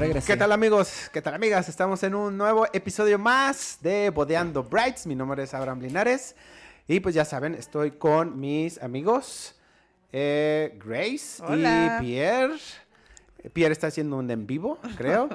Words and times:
regresé. 0.00 0.32
¿Qué 0.32 0.36
tal 0.38 0.50
amigos? 0.50 1.10
¿Qué 1.12 1.20
tal 1.20 1.34
amigas? 1.34 1.68
Estamos 1.68 2.02
en 2.02 2.14
un 2.14 2.36
nuevo 2.36 2.66
episodio 2.72 3.18
más 3.18 3.78
de 3.82 4.08
Bodeando 4.08 4.64
Brights. 4.64 5.06
Mi 5.06 5.14
nombre 5.14 5.42
es 5.42 5.52
Abraham 5.52 5.80
Linares. 5.80 6.34
Y 6.88 7.00
pues 7.00 7.14
ya 7.14 7.26
saben, 7.26 7.54
estoy 7.54 7.92
con 7.92 8.40
mis 8.40 8.82
amigos 8.82 9.60
eh, 10.10 10.78
Grace 10.82 11.42
Hola. 11.46 11.98
y 12.00 12.04
Pierre. 12.04 12.58
Pierre 13.52 13.72
está 13.72 13.88
haciendo 13.88 14.16
un 14.16 14.30
en 14.30 14.46
vivo, 14.46 14.78
creo. 14.96 15.28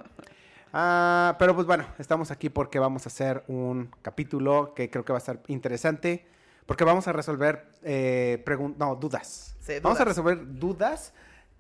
Ah, 0.74 1.36
pero 1.38 1.54
pues 1.54 1.68
bueno, 1.68 1.86
estamos 2.00 2.32
aquí 2.32 2.50
porque 2.50 2.80
vamos 2.80 3.06
a 3.06 3.10
hacer 3.10 3.44
un 3.48 3.92
capítulo 4.02 4.74
que 4.74 4.90
creo 4.90 5.06
que 5.06 5.14
va 5.14 5.18
a 5.18 5.20
estar 5.20 5.42
interesante. 5.48 6.26
Porque 6.66 6.84
vamos 6.84 7.08
a 7.08 7.14
resolver 7.14 7.68
eh, 7.84 8.44
no, 8.80 8.96
dudas. 8.96 9.56
Sí, 9.60 9.74
Vamos 9.84 10.00
a 10.00 10.06
resolver 10.06 10.40
dudas 10.58 11.14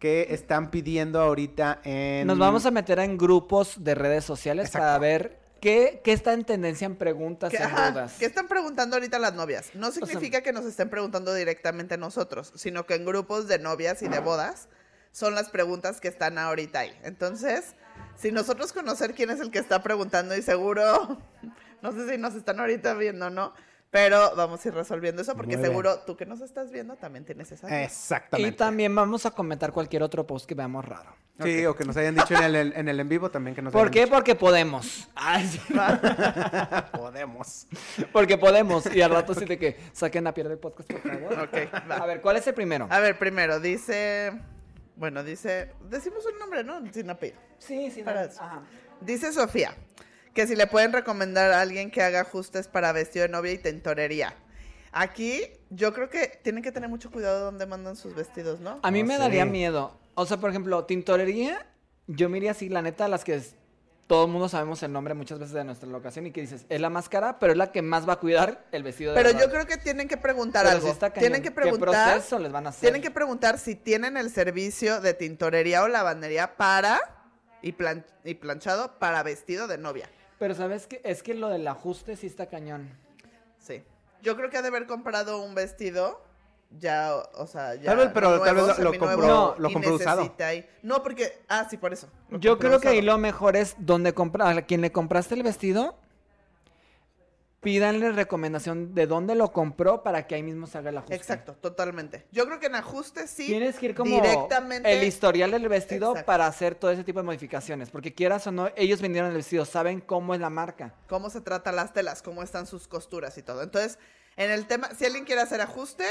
que 0.05 0.27
están 0.35 0.69
pidiendo 0.69 1.19
ahorita 1.19 1.79
en... 1.83 2.27
Nos 2.27 2.37
vamos 2.37 2.63
a 2.67 2.69
meter 2.69 2.99
en 2.99 3.17
grupos 3.17 3.83
de 3.83 3.95
redes 3.95 4.23
sociales 4.23 4.67
Exacto. 4.67 4.85
para 4.85 4.99
ver 4.99 5.39
qué, 5.59 5.99
qué 6.03 6.11
está 6.13 6.33
en 6.33 6.43
tendencia 6.45 6.85
en 6.85 6.95
preguntas 6.95 7.51
y 7.51 7.57
¿Qué, 7.57 7.63
en 7.63 7.71
dudas. 7.71 8.17
¿Qué 8.19 8.25
están 8.27 8.47
preguntando 8.47 8.97
ahorita 8.97 9.17
las 9.17 9.33
novias? 9.33 9.71
No 9.73 9.89
sea- 9.89 10.05
significa 10.05 10.41
que 10.41 10.53
nos 10.53 10.63
estén 10.65 10.91
preguntando 10.91 11.33
directamente 11.33 11.95
a 11.95 11.97
nosotros, 11.97 12.53
sino 12.53 12.85
que 12.85 12.93
en 12.93 13.03
grupos 13.03 13.47
de 13.47 13.57
novias 13.57 14.03
y 14.03 14.07
de 14.07 14.19
bodas 14.19 14.69
son 15.11 15.33
las 15.33 15.49
preguntas 15.49 15.99
que 15.99 16.07
están 16.07 16.37
ahorita 16.37 16.81
ahí. 16.81 16.95
Entonces, 17.01 17.73
si 18.15 18.31
nosotros 18.31 18.73
conocer 18.73 19.15
quién 19.15 19.31
es 19.31 19.39
el 19.39 19.49
que 19.49 19.57
está 19.57 19.81
preguntando 19.81 20.37
y 20.37 20.43
seguro, 20.43 21.17
no 21.81 21.91
sé 21.93 22.07
si 22.11 22.19
nos 22.19 22.35
están 22.35 22.59
ahorita 22.59 22.93
viendo 22.93 23.25
o 23.25 23.29
no, 23.31 23.55
pero 23.95 24.35
vamos 24.35 24.65
a 24.65 24.67
ir 24.67 24.73
resolviendo 24.73 25.21
eso 25.21 25.37
porque 25.37 25.57
seguro 25.57 25.99
tú 25.99 26.17
que 26.17 26.25
nos 26.25 26.41
estás 26.41 26.69
viendo 26.69 26.97
también 26.97 27.23
tienes 27.23 27.49
esa. 27.53 27.81
Exactamente. 27.81 28.53
Y 28.53 28.57
también 28.57 28.93
vamos 28.93 29.25
a 29.25 29.31
comentar 29.31 29.71
cualquier 29.71 30.03
otro 30.03 30.27
post 30.27 30.45
que 30.45 30.53
veamos 30.53 30.83
raro. 30.83 31.15
Sí, 31.41 31.65
o 31.65 31.77
que 31.77 31.85
nos 31.85 31.95
hayan 31.95 32.13
dicho 32.13 32.35
en 32.35 32.43
el, 32.43 32.73
en 32.73 32.89
el 32.89 32.99
en 32.99 33.07
vivo 33.07 33.31
también 33.31 33.55
que 33.55 33.61
nos 33.61 33.71
¿Por 33.71 33.83
hayan 33.83 33.93
qué? 33.93 33.99
dicho. 34.01 34.11
Porque 34.13 34.35
podemos. 34.35 35.07
Ay, 35.15 35.47
sí. 35.47 35.59
Podemos. 36.91 37.67
Porque 38.11 38.37
podemos. 38.37 38.93
Y 38.93 39.01
al 39.01 39.11
rato 39.11 39.33
sí 39.33 39.45
de 39.45 39.57
que 39.57 39.79
saquen 39.93 40.27
a 40.27 40.33
Pierre 40.33 40.49
del 40.49 40.59
podcast, 40.59 40.91
por 40.91 41.01
favor. 41.01 41.33
Ok, 41.45 41.89
va. 41.89 41.95
A 41.95 42.05
ver, 42.05 42.19
¿cuál 42.19 42.35
es 42.35 42.45
el 42.47 42.53
primero? 42.53 42.89
A 42.89 42.99
ver, 42.99 43.17
primero 43.17 43.61
dice, 43.61 44.33
bueno, 44.97 45.23
dice, 45.23 45.71
decimos 45.89 46.25
un 46.25 46.37
nombre, 46.37 46.65
¿no? 46.65 46.81
Sin 46.91 47.09
apellido. 47.09 47.39
Sí, 47.59 47.89
sí, 47.91 48.03
Para 48.03 48.27
no. 48.27 48.65
Dice 48.99 49.31
Sofía 49.31 49.73
que 50.35 50.45
si 50.45 50.55
le 50.55 50.67
pueden 50.67 50.93
recomendar 50.93 51.51
a 51.51 51.61
alguien 51.61 51.89
que 51.89 52.03
haga 52.03 52.19
ajustes 52.21 52.67
para 52.67 52.91
vestido 52.91 53.23
de 53.23 53.29
novia 53.29 53.53
y 53.53 53.57
tintorería. 53.57 54.35
Aquí 54.91 55.41
yo 55.69 55.93
creo 55.93 56.09
que 56.09 56.39
tienen 56.43 56.61
que 56.61 56.71
tener 56.71 56.89
mucho 56.89 57.09
cuidado 57.09 57.37
de 57.39 57.43
dónde 57.45 57.65
mandan 57.65 57.95
sus 57.95 58.13
vestidos, 58.13 58.59
¿no? 58.59 58.79
A 58.83 58.91
mí 58.91 59.01
Oh, 59.01 59.05
me 59.05 59.15
sí. 59.15 59.19
daría 59.21 59.45
miedo. 59.45 59.97
O 60.13 60.25
sea, 60.25 60.37
por 60.37 60.49
ejemplo, 60.49 60.85
tintorería, 60.85 61.65
yo 62.07 62.29
me 62.29 62.37
iría 62.37 62.51
así, 62.51 62.69
la 62.69 62.81
neta, 62.81 63.07
las 63.07 63.23
que 63.23 63.35
es- 63.35 63.55
todo 64.07 64.25
el 64.25 64.31
mundo 64.31 64.47
sabemos 64.47 64.83
el 64.83 64.91
nombre 64.93 65.13
muchas 65.15 65.39
veces 65.39 65.53
de 65.55 65.63
nuestra 65.63 65.89
locación 65.89 66.27
y 66.27 66.31
que 66.31 66.41
dices, 66.41 66.65
es 66.69 66.79
la 66.79 66.89
más 66.89 67.09
cara, 67.09 67.39
pero 67.39 67.53
es 67.53 67.57
la 67.57 67.71
que 67.71 67.81
más 67.81 68.07
va 68.07 68.13
a 68.13 68.19
cuidar 68.19 68.65
el 68.71 68.83
vestido 68.83 69.11
de 69.13 69.17
Pero 69.17 69.29
verdad. 69.29 69.45
yo 69.45 69.51
creo 69.51 69.65
que 69.65 69.77
tienen 69.77 70.07
que 70.07 70.15
preguntar 70.17 70.63
Pero 70.65 70.75
algo. 70.75 70.87
sí 70.87 70.91
está 70.93 71.09
cañón. 71.09 71.21
tienen 71.21 71.41
que 71.41 71.49
¿Qué 71.49 71.55
preguntar. 71.55 72.13
proceso 72.13 72.37
les 72.39 72.51
van 72.51 72.67
a 72.67 72.69
hacer? 72.69 72.81
Tienen 72.81 73.01
que 73.01 73.09
preguntar 73.11 73.57
si 73.57 73.75
tienen 73.75 74.15
el 74.17 74.29
servicio 74.29 75.01
de 75.01 75.13
tintorería 75.13 75.81
o 75.83 75.87
lavandería 75.87 76.55
para 76.55 76.99
y, 77.63 77.71
plan- 77.71 78.05
y 78.23 78.35
planchado 78.35 78.99
para 78.99 79.23
vestido 79.23 79.67
de 79.67 79.77
novia. 79.79 80.07
Pero 80.39 80.53
¿sabes 80.55 80.87
qué? 80.87 81.01
Es 81.03 81.23
que 81.23 81.33
lo 81.33 81.49
del 81.49 81.67
ajuste 81.67 82.15
sí 82.15 82.27
está 82.27 82.47
cañón. 82.47 82.89
Sí. 83.57 83.83
Yo 84.21 84.35
creo 84.35 84.49
que 84.49 84.57
ha 84.57 84.61
de 84.61 84.67
haber 84.69 84.85
comprado 84.85 85.39
un 85.41 85.55
vestido 85.55 86.21
ya, 86.79 87.15
o- 87.35 87.47
sea, 87.47 87.75
ya 87.75 87.85
Tal 87.85 87.97
vez, 87.97 88.09
pero 88.13 88.41
tal 88.41 88.55
vez 88.55 88.77
lo- 88.79 88.91
lo 88.91 88.99
compró- 88.99 89.55
lo 89.57 89.69
y 89.69 89.73
compró 89.73 89.95
usado. 89.95 90.33
ahí- 90.39 90.67
No, 90.81 91.03
porque, 91.03 91.39
ah, 91.47 91.67
sí, 91.69 91.77
por 91.77 91.93
eso. 91.93 92.09
Lo 92.29 92.39
Yo 92.39 92.57
creo 92.57 92.79
que 92.79 92.89
ahí 92.89 93.01
lo 93.01 93.17
mejor 93.17 93.55
es 93.55 93.75
donde 93.77 94.13
compra, 94.13 94.49
a 94.49 94.61
quien 94.63 94.81
le 94.81 94.91
compraste 94.91 95.35
el 95.35 95.43
vestido, 95.43 95.95
pídanle 97.65 98.11
recomendación 98.11 98.93
de 98.93 99.07
dónde 99.07 99.33
lo 99.33 99.51
compró 99.51 100.03
para 100.03 100.27
que 100.27 100.35
ahí 100.35 100.43
mismo 100.43 100.67
se 100.67 100.77
haga 100.77 100.91
el 100.91 100.97
ajuste. 100.99 101.15
Exacto, 101.15 101.53
totalmente. 101.59 102.25
Yo 102.31 102.45
creo 102.45 102.59
que 102.59 102.67
en 102.67 102.75
ajustes 102.75 103.29
sí. 103.29 103.47
Tienes 103.47 103.77
que 103.77 103.87
ir 103.87 103.95
como 103.95 104.15
directamente. 104.21 104.93
el 104.93 105.03
historial 105.03 105.49
del 105.51 105.67
vestido 105.67 106.11
Exacto. 106.11 106.25
para 106.27 106.45
hacer 106.45 106.75
todo 106.75 106.91
ese 106.91 107.03
tipo 107.03 107.19
de 107.19 107.23
modificaciones. 107.25 107.89
Porque 107.89 108.13
quieras 108.13 108.45
o 108.45 108.51
no, 108.51 108.69
ellos 108.75 109.01
vendieron 109.01 109.31
el 109.31 109.37
vestido, 109.37 109.65
saben 109.65 109.99
cómo 109.99 110.35
es 110.35 110.39
la 110.39 110.49
marca. 110.51 110.93
cómo 111.07 111.29
se 111.31 111.41
tratan 111.41 111.75
las 111.75 111.91
telas, 111.91 112.21
cómo 112.21 112.43
están 112.43 112.67
sus 112.67 112.87
costuras 112.87 113.37
y 113.39 113.41
todo. 113.41 113.63
Entonces, 113.63 113.97
en 114.37 114.51
el 114.51 114.67
tema, 114.67 114.89
si 114.95 115.05
alguien 115.05 115.25
quiere 115.25 115.41
hacer 115.41 115.59
ajuste, 115.59 116.05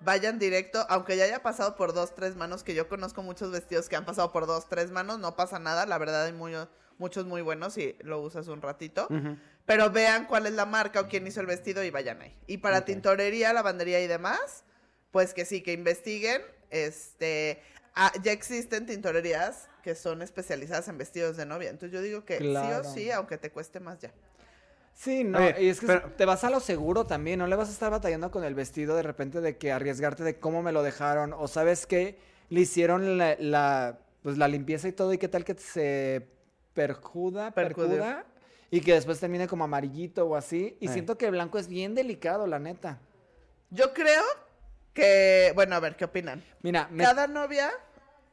vayan 0.00 0.38
directo, 0.38 0.86
aunque 0.88 1.16
ya 1.16 1.24
haya 1.24 1.42
pasado 1.42 1.74
por 1.74 1.92
dos, 1.92 2.14
tres 2.14 2.36
manos, 2.36 2.62
que 2.62 2.74
yo 2.74 2.88
conozco 2.88 3.22
muchos 3.22 3.50
vestidos 3.50 3.88
que 3.88 3.96
han 3.96 4.04
pasado 4.04 4.30
por 4.32 4.46
dos, 4.46 4.68
tres 4.68 4.90
manos, 4.92 5.18
no 5.18 5.34
pasa 5.34 5.58
nada, 5.58 5.86
la 5.86 5.98
verdad 5.98 6.26
hay 6.26 6.32
muy- 6.32 6.54
muchos 7.00 7.26
muy 7.26 7.42
buenos 7.42 7.72
si 7.74 7.96
lo 8.00 8.20
usas 8.20 8.46
un 8.46 8.62
ratito. 8.62 9.08
Pero 9.66 9.90
vean 9.90 10.26
cuál 10.26 10.46
es 10.46 10.52
la 10.52 10.66
marca 10.66 11.00
o 11.00 11.08
quién 11.08 11.26
hizo 11.26 11.40
el 11.40 11.46
vestido 11.46 11.82
y 11.82 11.90
vayan 11.90 12.20
ahí. 12.22 12.36
Y 12.46 12.58
para 12.58 12.84
tintorería, 12.84 13.52
lavandería 13.52 14.00
y 14.00 14.06
demás, 14.06 14.64
pues 15.10 15.34
que 15.34 15.44
sí, 15.44 15.62
que 15.62 15.72
investiguen. 15.72 16.42
Este, 16.70 17.60
ah, 17.94 18.12
ya 18.22 18.32
existen 18.32 18.86
tintorerías 18.86 19.68
que 19.82 19.94
son 19.94 20.22
especializadas 20.22 20.88
en 20.88 20.98
vestidos 20.98 21.36
de 21.36 21.46
novia. 21.46 21.70
Entonces 21.70 21.92
yo 21.92 22.02
digo 22.02 22.24
que 22.24 22.36
Claro. 22.38 22.84
sí 22.84 22.88
o 22.88 22.92
sí, 22.94 23.10
aunque 23.10 23.38
te 23.38 23.50
cueste 23.50 23.80
más 23.80 23.98
ya. 24.00 24.12
Sí, 24.92 25.24
no, 25.24 25.38
Oye, 25.38 25.54
y 25.62 25.68
es 25.68 25.80
que 25.80 25.86
pero- 25.86 26.12
te 26.12 26.24
vas 26.26 26.44
a 26.44 26.50
lo 26.50 26.60
seguro 26.60 27.06
también, 27.06 27.38
no 27.38 27.46
le 27.46 27.56
vas 27.56 27.68
a 27.70 27.72
estar 27.72 27.90
batallando 27.90 28.30
con 28.30 28.44
el 28.44 28.54
vestido 28.54 28.94
de 28.96 29.02
repente 29.02 29.40
de 29.40 29.56
que 29.56 29.72
arriesgarte 29.72 30.22
de 30.24 30.38
cómo 30.38 30.62
me 30.62 30.72
lo 30.72 30.82
dejaron, 30.82 31.32
o 31.32 31.48
sabes 31.48 31.86
que 31.86 32.18
le 32.50 32.60
hicieron 32.60 33.16
la, 33.16 33.36
la, 33.38 33.98
pues, 34.22 34.36
la 34.36 34.46
limpieza 34.48 34.88
y 34.88 34.92
todo, 34.92 35.12
y 35.14 35.18
qué 35.18 35.28
tal 35.28 35.44
que 35.44 35.54
se 35.54 36.28
perjuda, 36.74 37.50
perjuda, 37.50 38.24
y 38.70 38.80
que 38.80 38.94
después 38.94 39.18
termine 39.20 39.48
como 39.48 39.64
amarillito 39.64 40.26
o 40.26 40.36
así, 40.36 40.76
y 40.80 40.86
Eh. 40.86 40.92
siento 40.92 41.18
que 41.18 41.26
el 41.26 41.32
blanco 41.32 41.58
es 41.58 41.68
bien 41.68 41.94
delicado, 41.94 42.46
la 42.46 42.58
neta. 42.58 42.98
Yo 43.70 43.92
creo 43.92 44.22
que, 44.94 45.52
bueno, 45.54 45.76
a 45.76 45.80
ver, 45.80 45.96
¿qué 45.96 46.04
opinan? 46.04 46.42
Mira, 46.62 46.88
me- 46.90 47.04
Cada 47.04 47.26
novia, 47.26 47.70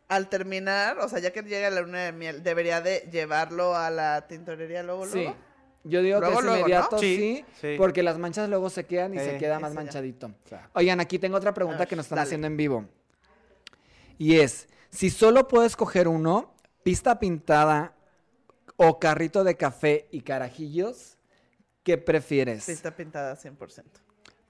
al 0.08 0.30
terminar, 0.30 1.00
o 1.00 1.10
sea, 1.10 1.20
ya 1.20 1.32
que 1.32 1.42
llega 1.44 1.70
la 1.70 1.82
luna 1.82 2.04
de 2.06 2.12
miel, 2.12 2.44
debería 2.44 2.82
de 2.82 3.08
llevarlo 3.12 3.76
a 3.76 3.90
la 3.90 4.28
tintorería 4.28 4.82
luego, 4.84 5.06
sí, 5.06 5.24
luego. 5.24 5.36
yo 5.84 6.02
digo 6.02 6.20
Luego, 6.20 6.36
que 6.36 6.40
es 6.40 6.46
luego, 6.46 6.68
¿no? 6.92 7.00
Sí, 7.00 7.16
sí, 7.18 7.46
sí. 7.62 7.76
porque 7.78 8.04
las 8.04 8.18
manchas 8.18 8.50
luego 8.50 8.70
se 8.70 8.86
quedan 8.86 9.14
y 9.16 9.20
se 9.20 9.38
queda 9.38 9.60
más 9.60 9.74
ya. 9.74 9.76
manchadito. 9.76 10.32
Oigan, 10.74 11.00
aquí 11.00 11.20
tengo 11.20 11.38
otra 11.38 11.54
pregunta 11.54 11.80
ver, 11.80 11.88
que 11.88 11.96
nos 11.96 12.06
están 12.06 12.18
dale. 12.18 12.28
haciendo 12.28 12.48
en 12.48 12.58
vivo. 12.58 12.86
Y 14.18 14.40
es, 14.40 14.68
si 14.90 15.10
solo 15.10 15.48
puedes 15.48 15.76
coger 15.76 16.08
uno, 16.08 16.54
pista 16.84 17.20
pintada 17.20 17.94
o 18.78 19.00
carrito 19.00 19.44
de 19.44 19.56
café 19.58 20.08
y 20.12 20.22
carajillos, 20.22 21.18
¿qué 21.84 21.98
prefieres? 21.98 22.70
Está 22.70 22.96
pintada 22.96 23.36
100%. 23.36 23.84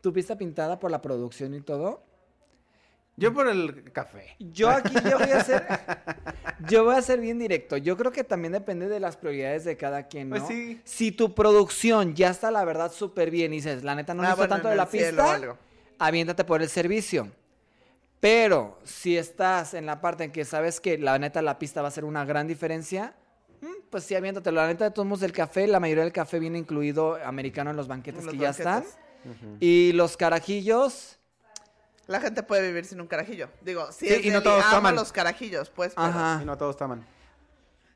¿Tu 0.01 0.13
pista 0.13 0.37
pintada 0.37 0.79
por 0.79 0.91
la 0.91 1.01
producción 1.01 1.53
y 1.55 1.61
todo? 1.61 2.03
Yo 3.19 3.33
por 3.33 3.47
el 3.49 3.91
café. 3.91 4.35
Yo 4.37 4.69
aquí 4.69 4.93
yo 5.03 5.17
voy 5.17 5.31
a 5.31 5.43
ser 5.43 5.65
yo 6.67 6.83
voy 6.83 6.95
a 6.95 7.01
ser 7.01 7.19
bien 7.19 7.39
directo. 7.39 7.75
Yo 7.75 7.97
creo 7.97 8.11
que 8.11 8.23
también 8.23 8.51
depende 8.51 8.87
de 8.87 8.99
las 8.99 9.17
prioridades 9.17 9.65
de 9.65 9.75
cada 9.75 10.03
quien, 10.07 10.29
¿no? 10.29 10.35
Pues 10.35 10.47
sí. 10.47 10.79
Si 10.83 11.11
tu 11.11 11.33
producción 11.33 12.13
ya 12.13 12.29
está 12.29 12.51
la 12.51 12.63
verdad 12.63 12.91
súper 12.91 13.31
bien 13.31 13.53
y 13.53 13.57
dices, 13.57 13.83
la 13.83 13.95
neta 13.95 14.13
no 14.13 14.21
Ah, 14.21 14.25
necesito 14.25 14.41
bueno, 14.47 14.53
tanto 14.55 14.69
de 14.69 14.75
la 14.75 14.87
pista, 14.87 15.33
algo. 15.33 15.57
aviéntate 15.97 16.43
por 16.43 16.61
el 16.61 16.69
servicio. 16.69 17.31
Pero 18.19 18.77
si 18.83 19.17
estás 19.17 19.73
en 19.73 19.87
la 19.87 19.99
parte 19.99 20.23
en 20.23 20.31
que 20.31 20.45
sabes 20.45 20.79
que 20.79 20.99
la 20.99 21.17
neta 21.17 21.41
la 21.41 21.57
pista 21.57 21.81
va 21.81 21.87
a 21.87 21.91
ser 21.91 22.05
una 22.05 22.23
gran 22.23 22.47
diferencia, 22.47 23.15
pues 23.89 24.03
sí, 24.03 24.15
aviéntate. 24.15 24.51
La 24.51 24.67
neta 24.67 24.85
de 24.85 24.91
todos 24.91 25.05
modos 25.07 25.21
del 25.21 25.31
café, 25.31 25.67
la 25.67 25.79
mayoría 25.79 26.03
del 26.03 26.13
café 26.13 26.39
viene 26.39 26.57
incluido 26.57 27.15
americano 27.25 27.69
en 27.71 27.77
los 27.77 27.87
banquetes 27.87 28.23
Los 28.23 28.33
que 28.33 28.39
ya 28.39 28.49
están. 28.49 28.83
Y 29.59 29.91
los 29.93 30.15
carajillos, 30.17 31.13
La 32.07 32.21
gente 32.21 32.41
puede 32.41 32.65
vivir 32.65 32.85
sin 32.85 33.01
un 33.01 33.07
carajillo. 33.07 33.49
Digo, 33.61 33.91
sí, 33.91 34.07
Sí, 34.07 34.13
es 34.13 34.25
y 34.25 34.29
no 34.29 34.41
todos 34.41 34.63
toman. 34.69 34.95
los 34.95 35.11
carajillos, 35.11 35.69
pues. 35.69 35.93
pero- 35.93 36.07
ajá. 36.07 36.39
Y 36.41 36.45
no 36.45 36.57
todos 36.57 36.77
toman. 36.77 37.05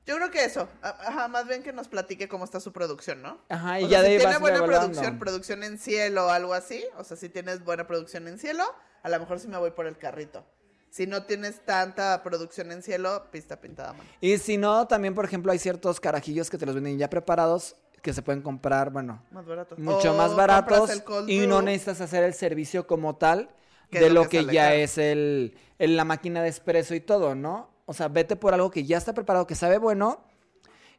Yo 0.05 0.17
creo 0.17 0.29
que 0.31 0.43
eso. 0.43 0.67
Ajá, 0.81 1.27
más 1.29 1.47
bien 1.47 1.63
que 1.63 1.71
nos 1.71 1.87
platique 1.87 2.27
cómo 2.27 2.43
está 2.43 2.59
su 2.59 2.73
producción, 2.73 3.21
¿no? 3.21 3.39
Ajá, 3.47 3.79
y 3.79 3.85
O 3.85 3.87
ya 3.87 4.01
sea, 4.01 4.09
de 4.09 4.15
si 4.17 4.25
tiene 4.25 4.37
buena 4.39 4.65
producción, 4.65 5.19
producción 5.19 5.63
en 5.63 5.77
cielo 5.77 6.25
o 6.25 6.29
algo 6.29 6.53
así, 6.53 6.83
o 6.97 7.03
sea, 7.05 7.15
si 7.15 7.29
tienes 7.29 7.63
buena 7.63 7.87
producción 7.87 8.27
en 8.27 8.37
cielo, 8.37 8.65
a 9.03 9.09
lo 9.09 9.19
mejor 9.19 9.39
sí 9.39 9.47
me 9.47 9.57
voy 9.57 9.71
por 9.71 9.85
el 9.87 9.97
carrito. 9.97 10.43
Si 10.91 11.07
no 11.07 11.23
tienes 11.23 11.65
tanta 11.65 12.21
producción 12.21 12.71
en 12.71 12.83
cielo, 12.83 13.27
pista 13.31 13.59
pintada 13.59 13.91
a 13.91 13.93
mano. 13.93 14.09
Y 14.19 14.37
si 14.37 14.57
no, 14.57 14.87
también, 14.87 15.15
por 15.15 15.23
ejemplo, 15.25 15.51
hay 15.51 15.57
ciertos 15.57 15.99
carajillos 15.99 16.49
que 16.49 16.57
te 16.57 16.65
los 16.65 16.75
venden 16.75 16.97
ya 16.99 17.09
preparados 17.09 17.75
que 18.03 18.13
se 18.13 18.21
pueden 18.21 18.41
comprar, 18.41 18.89
bueno, 18.91 19.23
Más 19.31 19.45
barato. 19.45 19.75
mucho 19.77 20.11
O 20.11 20.17
más 20.17 20.35
baratos 20.35 20.91
y 21.27 21.47
no 21.47 21.61
necesitas 21.61 22.01
hacer 22.01 22.23
el 22.23 22.33
servicio 22.33 22.85
como 22.87 23.15
tal 23.15 23.49
de 23.89 24.09
lo 24.09 24.23
lo 24.23 24.29
que, 24.29 24.43
ya 24.45 24.63
caro. 24.65 24.75
es 24.75 24.97
el, 24.97 25.55
el- 25.79 25.95
la 25.97 26.03
máquina 26.03 26.41
de 26.43 26.49
espresso 26.49 26.93
y 26.95 26.99
todo, 26.99 27.35
¿no? 27.35 27.69
O 27.85 27.93
sea, 27.93 28.07
vete 28.09 28.35
por 28.35 28.53
algo 28.53 28.69
que 28.71 28.83
ya 28.85 28.97
está 28.97 29.13
preparado, 29.13 29.47
que 29.47 29.55
sabe 29.55 29.77
bueno. 29.77 30.23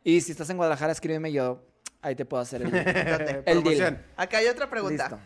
Y 0.05 0.21
si 0.23 0.33
estás 0.33 0.49
en 0.51 0.57
Guadalajara, 0.57 0.93
escríbeme 0.93 1.33
yo. 1.33 1.61
Ahí 2.03 2.15
te 2.17 2.25
puedo 2.25 2.43
hacer 2.43 2.63
el. 2.63 2.73
El 3.47 3.63
deal. 3.63 4.05
Acá 4.17 4.39
hay 4.39 4.47
otra 4.49 4.69
pregunta. 4.71 5.05
Listo. 5.09 5.19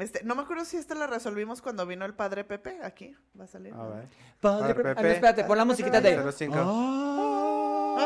Este, 0.00 0.22
no 0.24 0.34
me 0.34 0.42
acuerdo 0.42 0.64
si 0.64 0.76
esta 0.76 0.94
la 0.94 1.06
resolvimos 1.06 1.62
cuando 1.62 1.86
vino 1.86 2.04
el 2.04 2.14
padre 2.14 2.44
Pepe. 2.44 2.78
Aquí 2.82 3.16
va 3.38 3.44
a 3.44 3.48
salir. 3.48 3.72
A 3.74 3.84
ver. 3.86 4.04
Padre, 4.40 4.74
Pepe. 4.74 4.88
a 4.90 4.94
ver, 5.02 5.12
espérate, 5.12 5.44
pon 5.44 5.58
la 5.58 5.64
musiquita 5.64 6.00
de. 6.00 6.32
05. 6.32 6.54
Ah. 6.58 7.96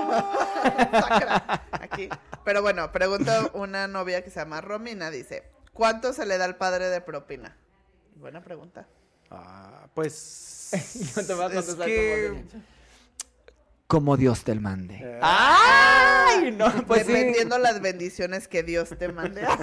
Aquí. 1.80 2.08
Pero 2.44 2.62
bueno, 2.62 2.90
pregunta 2.92 3.50
una 3.54 3.86
novia 3.86 4.22
que 4.24 4.30
se 4.30 4.40
llama 4.40 4.60
Romina, 4.60 5.10
dice, 5.10 5.44
¿cuánto 5.72 6.12
se 6.12 6.26
le 6.26 6.36
da 6.38 6.44
al 6.44 6.56
padre 6.56 6.88
de 6.88 7.00
propina? 7.00 7.56
Buena 8.16 8.40
pregunta. 8.42 8.86
Ah, 9.30 9.86
pues. 9.94 10.70
Yo 11.16 11.26
te 11.26 11.32
a 11.32 11.46
es 11.46 11.52
contestar 11.54 11.86
que- 11.86 12.28
como 12.28 12.40
de- 12.42 12.73
Como 13.86 14.16
Dios 14.16 14.44
te 14.44 14.54
mande. 14.54 14.96
Eh. 14.96 15.18
¡Ay! 15.22 16.52
No, 16.52 16.66
pues 16.86 17.06
sí. 17.06 17.12
Dependiendo 17.12 17.58
las 17.58 17.80
bendiciones 17.80 18.48
que 18.48 18.62
Dios 18.62 18.90
te 18.98 19.08
mande. 19.08 19.42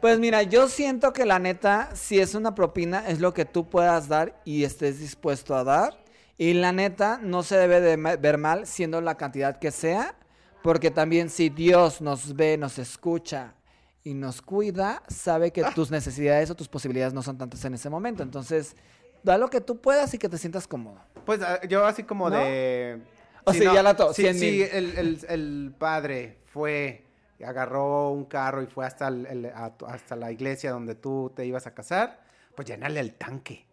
Pues 0.00 0.18
mira, 0.18 0.42
yo 0.42 0.66
siento 0.68 1.12
que 1.12 1.26
la 1.26 1.38
neta, 1.38 1.90
si 1.94 2.20
es 2.20 2.34
una 2.34 2.54
propina, 2.54 3.06
es 3.06 3.20
lo 3.20 3.34
que 3.34 3.44
tú 3.44 3.68
puedas 3.68 4.08
dar 4.08 4.40
y 4.46 4.64
estés 4.64 4.98
dispuesto 4.98 5.54
a 5.54 5.62
dar. 5.62 6.02
Y 6.38 6.54
la 6.54 6.72
neta, 6.72 7.20
no 7.22 7.42
se 7.42 7.58
debe 7.58 7.82
de 7.82 7.96
ver 8.16 8.38
mal 8.38 8.66
siendo 8.66 9.02
la 9.02 9.18
cantidad 9.18 9.58
que 9.58 9.70
sea, 9.70 10.14
porque 10.62 10.90
también 10.90 11.28
si 11.28 11.50
Dios 11.50 12.00
nos 12.00 12.34
ve, 12.34 12.56
nos 12.56 12.78
escucha 12.78 13.52
y 14.02 14.14
nos 14.14 14.40
cuida, 14.40 15.02
sabe 15.08 15.50
que 15.50 15.64
tus 15.74 15.90
necesidades 15.90 16.48
o 16.48 16.54
tus 16.54 16.68
posibilidades 16.68 17.12
no 17.12 17.22
son 17.22 17.36
tantas 17.36 17.62
en 17.66 17.74
ese 17.74 17.90
momento. 17.90 18.22
Entonces, 18.22 18.76
da 19.22 19.38
lo 19.38 19.48
que 19.48 19.60
tú 19.60 19.80
puedas 19.80 20.12
y 20.14 20.18
que 20.18 20.28
te 20.28 20.38
sientas 20.38 20.66
cómodo. 20.66 21.00
Pues 21.26 21.40
ah, 21.42 21.60
yo 21.68 21.84
así 21.86 22.02
como 22.04 22.30
¿No? 22.30 22.36
de... 22.36 23.00
O 23.44 23.52
sea, 23.54 23.72
ya 23.74 23.82
la 23.82 23.96
to- 23.96 24.12
Si, 24.12 24.22
100 24.22 24.38
si 24.38 24.62
el, 24.62 24.98
el- 24.98 25.26
el 25.28 25.74
padre 25.78 26.38
fue, 26.52 27.04
agarró 27.44 28.10
un 28.10 28.24
carro 28.26 28.62
y 28.62 28.66
fue 28.66 28.84
hasta, 28.86 29.08
el- 29.08 29.26
el- 29.26 29.46
a 29.46 29.70
tu- 29.76 29.86
hasta 29.86 30.14
la 30.16 30.30
iglesia 30.30 30.72
donde 30.72 30.94
tú 30.94 31.32
te 31.34 31.46
ibas 31.46 31.66
a 31.66 31.74
casar, 31.74 32.20
pues 32.54 32.68
llenarle 32.68 33.00
el 33.00 33.14
tanque. 33.14 33.66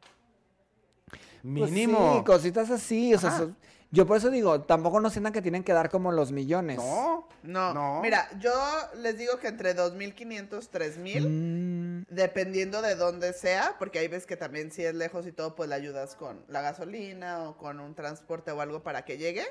Pues 1.09 1.71
Mínimo. 1.71 2.17
sí, 2.19 2.23
cositas 2.25 2.69
así. 2.71 3.13
O 3.13 3.19
sea, 3.19 3.47
yo 3.91 4.05
por 4.05 4.17
eso 4.17 4.29
digo, 4.29 4.61
tampoco 4.61 4.99
no 4.99 5.09
sientan 5.09 5.31
que 5.33 5.41
tienen 5.41 5.63
que 5.63 5.73
dar 5.73 5.89
como 5.89 6.11
los 6.11 6.31
millones. 6.31 6.77
no. 6.77 7.27
No, 7.43 7.73
No. 7.73 8.01
mira, 8.01 8.27
yo 8.39 8.51
les 8.97 9.17
digo 9.17 9.37
que 9.39 9.47
entre 9.47 9.73
2.500, 9.73 10.67
3.000, 10.69 11.25
Mm, 11.29 11.76
dependiendo 12.09 12.81
de 12.81 12.95
dónde 12.95 13.33
sea, 13.33 13.75
porque 13.79 13.99
hay 13.99 14.07
veces 14.07 14.25
que 14.25 14.37
también 14.37 14.71
si 14.71 14.83
es 14.83 14.95
lejos 14.95 15.27
y 15.27 15.31
todo, 15.31 15.55
pues 15.55 15.69
le 15.69 15.75
ayudas 15.75 16.15
con 16.15 16.43
la 16.47 16.61
gasolina 16.61 17.49
o 17.49 17.57
con 17.57 17.79
un 17.79 17.95
transporte 17.95 18.51
o 18.51 18.61
algo 18.61 18.83
para 18.83 19.03
que 19.03 19.17
llegue. 19.17 19.45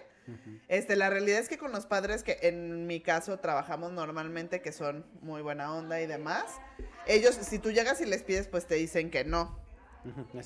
Este, 0.66 0.96
la 0.96 1.08
realidad 1.08 1.38
es 1.38 1.48
que 1.48 1.56
con 1.56 1.70
los 1.70 1.86
padres 1.86 2.24
que 2.24 2.38
en 2.42 2.88
mi 2.88 3.00
caso 3.00 3.38
trabajamos 3.38 3.92
normalmente, 3.92 4.60
que 4.60 4.72
son 4.72 5.06
muy 5.20 5.40
buena 5.40 5.72
onda 5.72 6.00
y 6.00 6.06
demás, 6.06 6.44
ellos, 7.06 7.36
si 7.36 7.60
tú 7.60 7.70
llegas 7.70 8.00
y 8.00 8.06
les 8.06 8.24
pides, 8.24 8.48
pues 8.48 8.66
te 8.66 8.74
dicen 8.74 9.10
que 9.10 9.24
no. 9.24 9.65